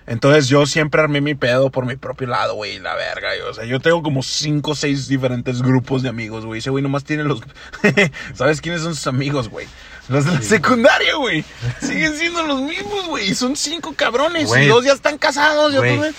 Entonces 0.07 0.47
yo 0.47 0.65
siempre 0.67 1.01
armé 1.01 1.19
mi 1.19 1.33
pedo 1.33 1.71
por 1.71 1.85
mi 1.85 1.95
propio 1.95 2.27
lado, 2.27 2.53
güey, 2.53 2.77
la 2.79 2.93
verga. 2.95 3.35
yo, 3.37 3.49
o 3.49 3.53
sea, 3.53 3.65
yo 3.65 3.79
tengo 3.79 4.03
como 4.03 4.21
cinco 4.21 4.71
o 4.71 4.75
seis 4.75 5.07
diferentes 5.07 5.61
grupos 5.63 6.03
de 6.03 6.09
amigos, 6.09 6.45
güey. 6.45 6.59
Ese 6.59 6.69
güey 6.69 6.83
nomás 6.83 7.03
tiene 7.03 7.23
los... 7.23 7.41
¿Sabes 8.35 8.61
quiénes 8.61 8.81
son 8.81 8.93
sus 8.93 9.07
amigos, 9.07 9.49
güey? 9.49 9.67
Los 10.07 10.25
de 10.25 10.33
la 10.33 10.41
secundaria, 10.43 11.15
güey. 11.15 11.43
Siguen 11.81 12.15
siendo 12.15 12.43
los 12.43 12.61
mismos, 12.61 13.07
güey. 13.07 13.33
Son 13.33 13.55
cinco 13.55 13.93
cabrones. 13.95 14.47
Güey. 14.47 14.65
Y 14.65 14.67
dos 14.67 14.85
ya 14.85 14.93
están 14.93 15.17
casados. 15.17 15.73
Y, 15.73 15.77
Güey. 15.77 15.97
otros, 15.97 15.97
güey, 15.97 16.13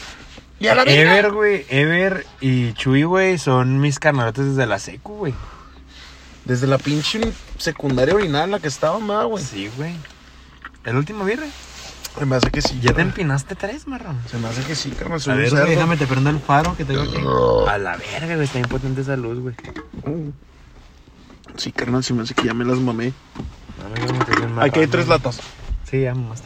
y 0.59 0.66
a 0.68 0.74
la 0.74 0.84
verga. 0.84 1.18
Ever, 1.18 1.32
güey, 1.32 1.66
Ever 1.68 2.26
y 2.41 2.72
Chuy, 2.72 3.05
güey, 3.05 3.39
son 3.39 3.80
mis 3.80 3.99
carnalotes 3.99 4.47
desde 4.47 4.66
la 4.66 4.78
secu, 4.78 5.16
güey. 5.16 5.34
Desde 6.45 6.66
la 6.66 6.78
pinche 6.78 7.20
secundaria 7.59 8.14
original 8.14 8.45
en 8.45 8.51
la 8.53 8.59
que 8.59 8.68
estaba, 8.68 9.24
güey. 9.24 9.45
Sí, 9.45 9.70
güey. 9.76 9.95
¿El 10.84 10.97
último 10.97 11.24
viernes? 11.24 11.53
Se 12.18 12.24
me 12.24 12.36
hace 12.36 12.50
que 12.50 12.62
sí. 12.62 12.80
Ya 12.80 12.92
te 12.94 13.02
empinaste 13.02 13.54
tres, 13.54 13.86
marrón. 13.86 14.18
Se 14.30 14.38
me 14.38 14.48
hace 14.48 14.62
que 14.62 14.74
sí, 14.74 14.90
carnal. 14.90 15.20
A 15.26 15.34
ver, 15.34 15.50
güey, 15.50 15.66
déjame 15.66 15.96
te 15.96 16.06
prendo 16.06 16.30
el 16.30 16.38
faro 16.40 16.76
que 16.76 16.84
tengo 16.84 17.02
aquí. 17.02 17.16
A 17.68 17.78
la 17.78 17.96
verga, 17.96 18.34
güey, 18.34 18.44
está 18.46 18.58
impotente 18.58 19.02
esa 19.02 19.16
luz, 19.16 19.38
güey. 19.40 19.54
Sí, 21.56 21.72
carnal, 21.72 22.02
se 22.04 22.14
me 22.14 22.22
hace 22.22 22.34
que 22.34 22.44
ya 22.44 22.54
me 22.54 22.64
las 22.64 22.78
mamé. 22.78 23.12
No 23.78 24.48
me 24.54 24.62
Aquí 24.64 24.80
hay 24.80 24.86
tres 24.86 25.06
güey. 25.06 25.18
latas. 25.18 25.40
Sí, 25.90 26.02
ya 26.02 26.14
más. 26.14 26.42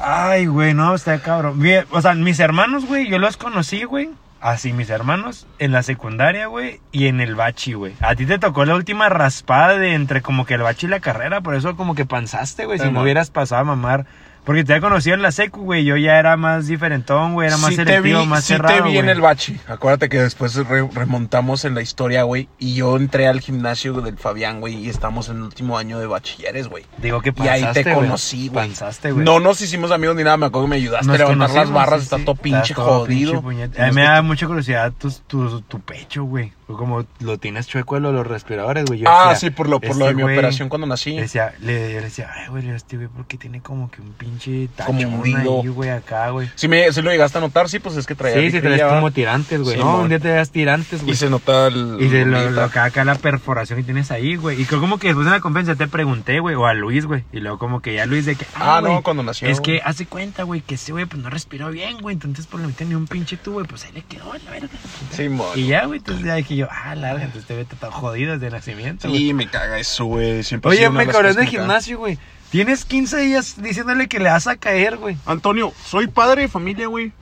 Ay, 0.00 0.46
güey, 0.46 0.74
no, 0.74 0.94
está 0.94 1.20
cabrón. 1.20 1.58
Bien, 1.58 1.84
O 1.90 2.00
sea, 2.00 2.14
mis 2.14 2.38
hermanos, 2.40 2.84
güey, 2.86 3.08
yo 3.08 3.18
los 3.18 3.36
conocí, 3.36 3.84
güey. 3.84 4.10
Así, 4.40 4.72
mis 4.72 4.88
hermanos, 4.88 5.48
en 5.58 5.72
la 5.72 5.82
secundaria, 5.82 6.46
güey, 6.46 6.80
y 6.92 7.06
en 7.06 7.20
el 7.20 7.34
bachi, 7.34 7.72
güey. 7.72 7.94
A 8.00 8.14
ti 8.14 8.24
te 8.24 8.38
tocó 8.38 8.64
la 8.64 8.76
última 8.76 9.08
raspada 9.08 9.78
de 9.78 9.94
entre 9.94 10.22
como 10.22 10.46
que 10.46 10.54
el 10.54 10.62
bachi 10.62 10.86
y 10.86 10.90
la 10.90 11.00
carrera, 11.00 11.40
por 11.40 11.56
eso 11.56 11.76
como 11.76 11.96
que 11.96 12.06
panzaste, 12.06 12.64
güey, 12.66 12.78
si 12.78 12.90
no 12.90 13.02
hubieras 13.02 13.30
pasado 13.30 13.62
a 13.62 13.64
mamar. 13.64 14.06
Porque 14.48 14.64
te 14.64 14.72
había 14.72 14.80
conocido 14.88 15.14
en 15.14 15.20
la 15.20 15.30
secu, 15.30 15.60
güey, 15.60 15.84
yo 15.84 15.98
ya 15.98 16.18
era 16.18 16.38
más 16.38 16.68
diferentón, 16.68 17.34
güey, 17.34 17.48
era 17.48 17.58
más 17.58 17.68
sí 17.68 17.76
selectivo, 17.76 18.20
vi, 18.20 18.26
más 18.26 18.44
sí 18.44 18.54
cerrado, 18.54 18.76
te 18.76 18.82
vi 18.88 18.96
en 18.96 19.10
el 19.10 19.20
bachi. 19.20 19.60
Acuérdate 19.68 20.08
que 20.08 20.20
después 20.22 20.54
re- 20.54 20.88
remontamos 20.90 21.66
en 21.66 21.74
la 21.74 21.82
historia, 21.82 22.22
güey. 22.22 22.48
Y 22.58 22.74
yo 22.76 22.96
entré 22.96 23.28
al 23.28 23.40
gimnasio 23.42 23.92
del 24.00 24.16
Fabián, 24.16 24.60
güey. 24.60 24.76
Y 24.76 24.88
estamos 24.88 25.28
en 25.28 25.36
el 25.36 25.42
último 25.42 25.76
año 25.76 25.98
de 25.98 26.06
bachilleres, 26.06 26.68
güey. 26.68 26.86
Digo 26.96 27.20
que 27.20 27.34
Y 27.36 27.46
ahí 27.46 27.62
te 27.74 27.82
güey. 27.82 27.94
conocí, 27.94 28.48
güey. 28.48 28.68
Panzaste, 28.68 29.12
güey. 29.12 29.22
No 29.22 29.38
nos 29.38 29.60
hicimos 29.60 29.90
amigos 29.90 30.16
ni 30.16 30.24
nada. 30.24 30.38
Me 30.38 30.46
acuerdo 30.46 30.64
que 30.64 30.70
me 30.70 30.76
ayudaste 30.76 31.12
a 31.12 31.18
levantar 31.18 31.50
las 31.50 31.70
barras. 31.70 32.00
sí, 32.00 32.04
está 32.04 32.16
todo 32.24 32.34
pinche 32.34 32.72
todo 32.74 33.00
jodido. 33.00 33.42
pinche. 33.46 33.82
A 33.82 33.88
mí 33.88 33.92
me 33.92 34.04
da 34.04 34.22
mucha 34.22 34.46
curiosidad 34.46 34.94
tu, 34.98 35.10
tu, 35.26 35.60
tu 35.60 35.78
pecho, 35.80 36.24
güey. 36.24 36.54
Como 36.68 37.06
lo 37.20 37.38
tienes 37.38 37.66
chueco 37.66 37.94
de 37.94 38.00
los, 38.02 38.26
respiradores, 38.26 38.84
güey. 38.84 39.00
Yo 39.00 39.08
Ah, 39.08 39.30
decía, 39.30 39.48
sí, 39.48 39.54
por 39.54 39.68
lo, 39.68 39.80
por 39.80 39.96
lo 39.96 40.06
de 40.06 40.14
mi 40.14 40.22
güey- 40.22 40.32
operación 40.34 40.68
cuando 40.68 40.86
nací. 40.86 41.16
Decía, 41.16 41.54
le, 41.60 42.00
decía, 42.00 42.30
ay, 42.34 42.48
güey, 42.48 42.68
este 42.68 42.96
güey, 42.96 43.08
¿por 43.08 43.26
qué 43.26 43.38
tiene 43.38 43.60
como 43.62 43.90
que 43.90 44.02
un 44.02 44.12
pinche 44.12 44.68
Como 44.84 44.98
tachón 45.00 45.14
hundido. 45.14 45.60
ahí, 45.62 45.68
güey, 45.68 45.90
acá, 45.90 46.28
güey? 46.30 46.50
Si, 46.54 46.68
me, 46.68 46.92
si 46.92 47.00
lo 47.00 47.10
llegaste 47.10 47.38
a 47.38 47.40
notar, 47.40 47.68
sí, 47.68 47.78
pues 47.78 47.96
es 47.96 48.06
que 48.06 48.14
traía. 48.14 48.34
Sí, 48.36 48.40
ves 48.42 48.52
fibrillas, 48.52 48.92
como 48.92 49.10
tirantes, 49.10 49.60
güey. 49.62 49.76
Sí, 49.76 49.80
no, 49.82 50.00
un 50.00 50.08
día 50.10 50.18
te 50.18 50.28
das 50.28 50.50
tirantes, 50.50 51.00
güey. 51.00 51.12
Y 51.12 51.16
se 51.16 51.30
nota 51.30 51.68
el. 51.68 51.96
Y 52.00 52.08
de 52.08 52.26
lo, 52.26 52.50
lo 52.50 52.62
acá, 52.62 52.84
acá 52.84 53.04
la 53.04 53.14
perforación 53.14 53.78
que 53.78 53.84
tienes 53.84 54.10
ahí, 54.10 54.36
güey. 54.36 54.60
Y 54.60 54.64
creo 54.66 54.80
como 54.80 54.98
que 54.98 55.08
después 55.08 55.24
de 55.24 55.32
la 55.32 55.40
conferencia 55.40 55.74
te 55.74 55.88
pregunté, 55.88 56.40
güey, 56.40 56.54
o 56.54 56.66
a 56.66 56.74
Luis, 56.74 57.06
güey. 57.06 57.24
Y 57.32 57.40
luego 57.40 57.58
como 57.58 57.80
que 57.80 57.94
ya 57.94 58.04
Luis 58.06 58.26
de 58.26 58.36
que, 58.36 58.44
Ah, 58.54 58.80
no, 58.82 58.90
güey, 58.90 59.02
cuando 59.02 59.22
nació. 59.22 59.48
Es 59.48 59.60
que 59.62 59.80
hace 59.82 60.04
cuenta, 60.06 60.42
güey, 60.42 60.60
que 60.60 60.74
ese 60.74 60.92
güey 60.92 61.06
pues 61.06 61.22
no 61.22 61.30
respiró 61.30 61.70
bien, 61.70 61.98
güey. 62.02 62.12
Entonces 62.14 62.46
pues 62.46 62.60
le 62.60 62.66
meten 62.68 62.90
ni 62.90 62.94
un 62.94 63.06
pinche 63.06 63.36
tubo, 63.38 63.62
y 63.62 63.64
pues 63.64 63.84
ahí 63.86 63.92
le 63.92 64.02
quedó, 64.02 64.32
la 64.44 64.50
verga. 64.50 64.68
Sí. 65.12 65.28
Y 65.54 65.66
ya, 65.68 65.86
güey, 65.86 65.98
entonces 65.98 66.24
ya 66.26 66.34
dije 66.34 66.57
yo, 66.58 66.68
ah, 66.70 66.94
larga, 66.94 67.24
entonces 67.24 67.46
te 67.46 67.56
ve 67.56 67.64
todo 67.64 67.90
jodido 67.90 68.38
desde 68.38 68.50
nacimiento, 68.50 69.08
güey. 69.08 69.20
Sí, 69.20 69.34
me 69.34 69.48
caga 69.48 69.78
eso, 69.78 70.04
güey. 70.04 70.42
Siempre 70.42 70.70
Oye, 70.70 70.90
me 70.90 71.06
cabrón 71.06 71.32
de 71.34 71.44
caga. 71.44 71.50
gimnasio, 71.50 71.98
güey. 71.98 72.18
Tienes 72.50 72.84
15 72.84 73.18
días 73.18 73.62
diciéndole 73.62 74.08
que 74.08 74.18
le 74.18 74.30
vas 74.30 74.46
a 74.46 74.56
caer, 74.56 74.96
güey. 74.96 75.16
Antonio, 75.26 75.72
soy 75.84 76.06
padre 76.06 76.42
de 76.42 76.48
familia, 76.48 76.86
güey. 76.86 77.12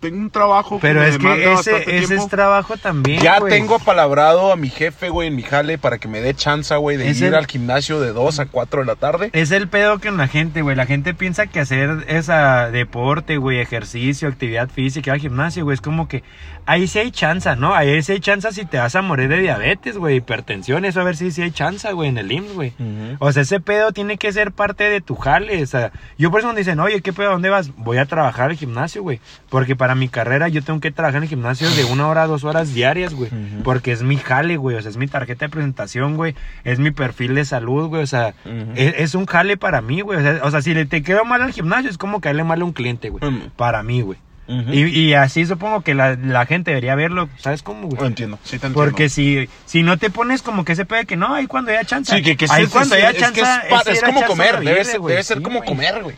Tengo 0.00 0.18
un 0.18 0.30
trabajo. 0.30 0.78
Pero 0.80 1.02
es 1.02 1.18
que 1.18 1.52
ese, 1.52 1.96
es 2.14 2.28
trabajo 2.28 2.76
también, 2.76 3.20
Ya 3.20 3.40
tengo 3.40 3.76
apalabrado 3.76 4.52
a 4.52 4.56
mi 4.56 4.68
jefe, 4.68 5.08
güey, 5.08 5.28
en 5.28 5.36
mi 5.36 5.42
jale 5.42 5.78
para 5.78 5.98
que 5.98 6.08
me 6.08 6.20
dé 6.20 6.34
chance, 6.34 6.74
güey, 6.76 6.96
de 6.96 7.10
Es 7.10 7.20
ir 7.20 7.28
el- 7.28 7.34
al 7.34 7.46
gimnasio 7.46 8.00
de 8.00 8.12
2 8.12 8.38
a 8.40 8.46
4 8.46 8.80
de 8.80 8.86
la 8.86 8.96
tarde. 8.96 9.30
Es 9.32 9.50
el 9.50 9.68
pedo 9.68 9.98
que 9.98 10.08
en 10.08 10.16
la 10.16 10.28
gente, 10.28 10.62
güey. 10.62 10.76
La 10.76 10.86
gente 10.86 11.14
piensa 11.14 11.46
que 11.46 11.60
hacer 11.60 12.04
esa 12.08 12.70
deporte, 12.70 13.36
güey, 13.36 13.60
ejercicio, 13.60 14.28
actividad 14.28 14.68
física, 14.68 15.10
ir 15.10 15.14
al 15.14 15.20
gimnasio, 15.20 15.64
güey, 15.64 15.74
es 15.74 15.80
como 15.80 16.08
que 16.08 16.22
ahí 16.66 16.86
sí 16.88 16.98
hay 16.98 17.10
chance, 17.10 17.54
¿no? 17.56 17.74
Ahí 17.74 18.02
sí 18.02 18.12
hay 18.12 18.20
chance 18.20 18.50
si 18.52 18.64
te 18.66 18.78
vas 18.78 18.94
a 18.96 19.02
morir 19.02 19.28
de 19.28 19.38
diabetes, 19.38 19.96
güey, 19.98 20.16
hipertensión, 20.16 20.84
eso 20.84 21.00
a 21.00 21.04
ver 21.04 21.16
si 21.16 21.30
sí 21.30 21.42
hay 21.42 21.50
chance, 21.50 21.90
güey, 21.92 22.08
en 22.08 22.18
el 22.18 22.30
IMSS, 22.32 22.54
güey. 22.54 22.72
O 23.18 23.32
sea, 23.32 23.42
ese 23.42 23.60
pedo 23.60 23.92
tiene 23.92 24.16
que 24.18 24.32
ser 24.32 24.52
parte 24.52 24.84
de 24.84 25.00
tu 25.00 25.16
jale. 25.16 25.62
O 25.62 25.66
sea, 25.66 25.92
yo 26.18 26.30
por 26.30 26.40
eso 26.40 26.52
me 26.52 26.58
dicen, 26.58 26.78
oye, 26.80 27.00
¿qué 27.02 27.12
pedo? 27.12 27.30
¿Dónde 27.30 27.50
vas? 27.50 27.70
Voy 27.76 27.98
a 27.98 28.06
trabajar 28.06 28.50
al 28.50 28.56
gimnasio, 28.56 29.02
güey. 29.02 29.20
Porque 29.48 29.74
para 29.76 29.94
mi 29.98 30.08
carrera 30.08 30.48
yo 30.48 30.62
tengo 30.62 30.80
que 30.80 30.90
trabajar 30.90 31.18
en 31.18 31.22
el 31.24 31.28
gimnasio 31.28 31.70
de 31.70 31.84
una 31.84 32.08
hora 32.08 32.22
a 32.22 32.26
dos 32.26 32.44
horas 32.44 32.72
diarias, 32.74 33.14
güey. 33.14 33.30
Porque 33.64 33.92
es 33.92 34.02
mi 34.02 34.16
jale, 34.16 34.56
güey. 34.56 34.76
O 34.76 34.82
sea, 34.82 34.90
es 34.90 34.96
mi 34.96 35.06
tarjeta 35.06 35.46
de 35.46 35.50
presentación, 35.50 36.16
güey. 36.16 36.34
Es 36.64 36.78
mi 36.78 36.90
perfil 36.90 37.34
de 37.34 37.44
salud, 37.44 37.88
güey. 37.88 38.02
O 38.02 38.06
sea, 38.06 38.34
Ujú. 38.44 38.72
es, 38.76 38.94
es 38.98 39.14
un 39.14 39.26
jale 39.26 39.56
para 39.56 39.80
mí, 39.80 40.00
güey. 40.00 40.18
O 40.18 40.22
sea, 40.22 40.40
o 40.42 40.50
sea, 40.50 40.62
si 40.62 40.74
le 40.74 40.86
te 40.86 41.02
quedo 41.02 41.24
mal 41.24 41.42
al 41.42 41.52
gimnasio, 41.52 41.90
es 41.90 41.98
como 41.98 42.20
caerle 42.20 42.44
mal 42.44 42.60
a 42.60 42.64
un 42.64 42.72
cliente, 42.72 43.10
güey. 43.10 43.22
Para 43.56 43.82
mí, 43.82 44.02
güey. 44.02 44.18
Y, 44.48 44.84
y 44.84 45.14
así 45.14 45.44
supongo 45.44 45.80
que 45.80 45.94
la, 45.94 46.14
la 46.14 46.46
gente 46.46 46.70
debería 46.70 46.94
verlo. 46.94 47.28
¿Sabes 47.38 47.62
cómo, 47.62 47.88
güey? 47.88 48.00
Lo 48.00 48.06
entiendo, 48.06 48.38
sí 48.44 48.50
te 48.50 48.66
entiendo. 48.68 48.78
Porque 48.78 49.08
si, 49.08 49.48
si 49.64 49.82
no 49.82 49.96
te 49.96 50.08
pones 50.08 50.42
como 50.42 50.64
que 50.64 50.76
pedo 50.76 51.00
de 51.00 51.06
que 51.06 51.16
no, 51.16 51.34
ahí 51.34 51.46
cuando 51.48 51.72
haya 51.72 51.84
chance. 51.84 52.14
Sí, 52.14 52.22
que, 52.22 52.36
que 52.36 52.46
ahí 52.48 52.66
sí, 52.66 52.70
cuando 52.70 52.94
sí, 52.94 53.00
haya 53.00 53.10
es, 53.10 53.18
chance. 53.18 53.40
es, 53.40 53.86
es 53.88 53.98
ir 53.98 54.04
como 54.04 54.24
comer, 54.24 54.60
debe, 54.60 54.84
ser, 54.84 55.00
debe 55.00 55.22
ser 55.24 55.42
como 55.42 55.58
güey. 55.58 55.68
comer, 55.68 56.02
güey. 56.02 56.16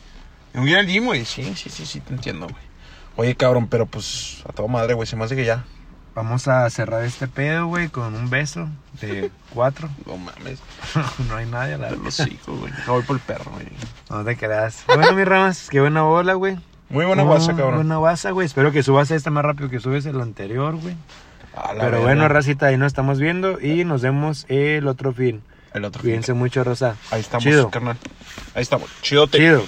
Ir 0.67 0.77
al 0.77 0.87
gym, 0.87 1.05
güey, 1.07 1.25
sí, 1.25 1.43
sí, 1.55 1.71
sí, 1.71 1.87
sí, 1.87 2.01
te 2.01 2.13
entiendo, 2.13 2.47
güey. 2.49 2.68
Oye, 3.21 3.35
cabrón, 3.35 3.67
pero 3.67 3.85
pues 3.85 4.45
a 4.49 4.53
toda 4.53 4.69
madre, 4.69 4.95
güey, 4.95 5.05
se 5.09 5.17
me 5.17 5.25
hace 5.25 5.35
que 5.35 5.45
ya. 5.45 5.65
vamos 6.15 6.47
a 6.47 6.71
cerrar 6.71 7.03
este 7.05 7.27
pedo, 7.27 7.67
güey, 7.67 7.89
con 7.89 8.15
un 8.15 8.31
beso 8.31 8.69
de 9.01 9.33
cuatro. 9.53 9.89
No 10.07 10.17
mames. 10.17 10.61
no 11.29 11.35
hay 11.35 11.47
nadie 11.47 11.75
a 11.75 11.79
la 11.79 11.91
De 11.91 11.97
los 11.97 12.21
hijos, 12.21 12.61
güey. 12.61 12.73
No 12.87 12.93
voy 12.93 13.03
por 13.03 13.17
el 13.17 13.23
perro, 13.23 13.51
güey. 13.51 13.67
No 14.09 14.25
te 14.25 14.37
creas. 14.37 14.85
Bueno, 14.87 15.13
mis 15.15 15.27
ramas, 15.27 15.67
qué 15.69 15.81
buena 15.81 16.03
bola, 16.03 16.35
güey. 16.35 16.59
Muy 16.91 17.07
buena 17.07 17.25
guasa, 17.25 17.57
cabrón. 17.57 17.75
Buena 17.75 17.97
guasa, 17.97 18.31
güey. 18.31 18.47
Espero 18.47 18.71
que 18.71 18.85
subas 18.85 19.11
este 19.11 19.31
más 19.31 19.45
rápido 19.45 19.69
que 19.69 19.81
subes 19.81 20.07
el 20.07 20.21
anterior, 20.21 20.77
güey. 20.77 20.95
Pero 21.81 22.03
bueno, 22.03 22.29
racita, 22.29 22.67
ahí 22.67 22.77
nos 22.77 22.87
estamos 22.87 23.19
viendo 23.19 23.61
y 23.61 23.83
nos 23.85 24.01
vemos 24.01 24.47
el 24.49 24.87
otro 24.87 25.13
fin. 25.13 25.43
El 25.75 25.85
otro 25.85 26.03
Cuídense 26.03 26.35
mucho, 26.35 26.63
Rosa. 26.63 26.95
Ahí 27.11 27.21
estamos, 27.21 27.43
Chido. 27.43 27.69
carnal. 27.69 27.97
Ahí 28.55 28.63
estamos. 28.63 28.89
Chidote. 29.03 29.39
Chido. 29.39 29.65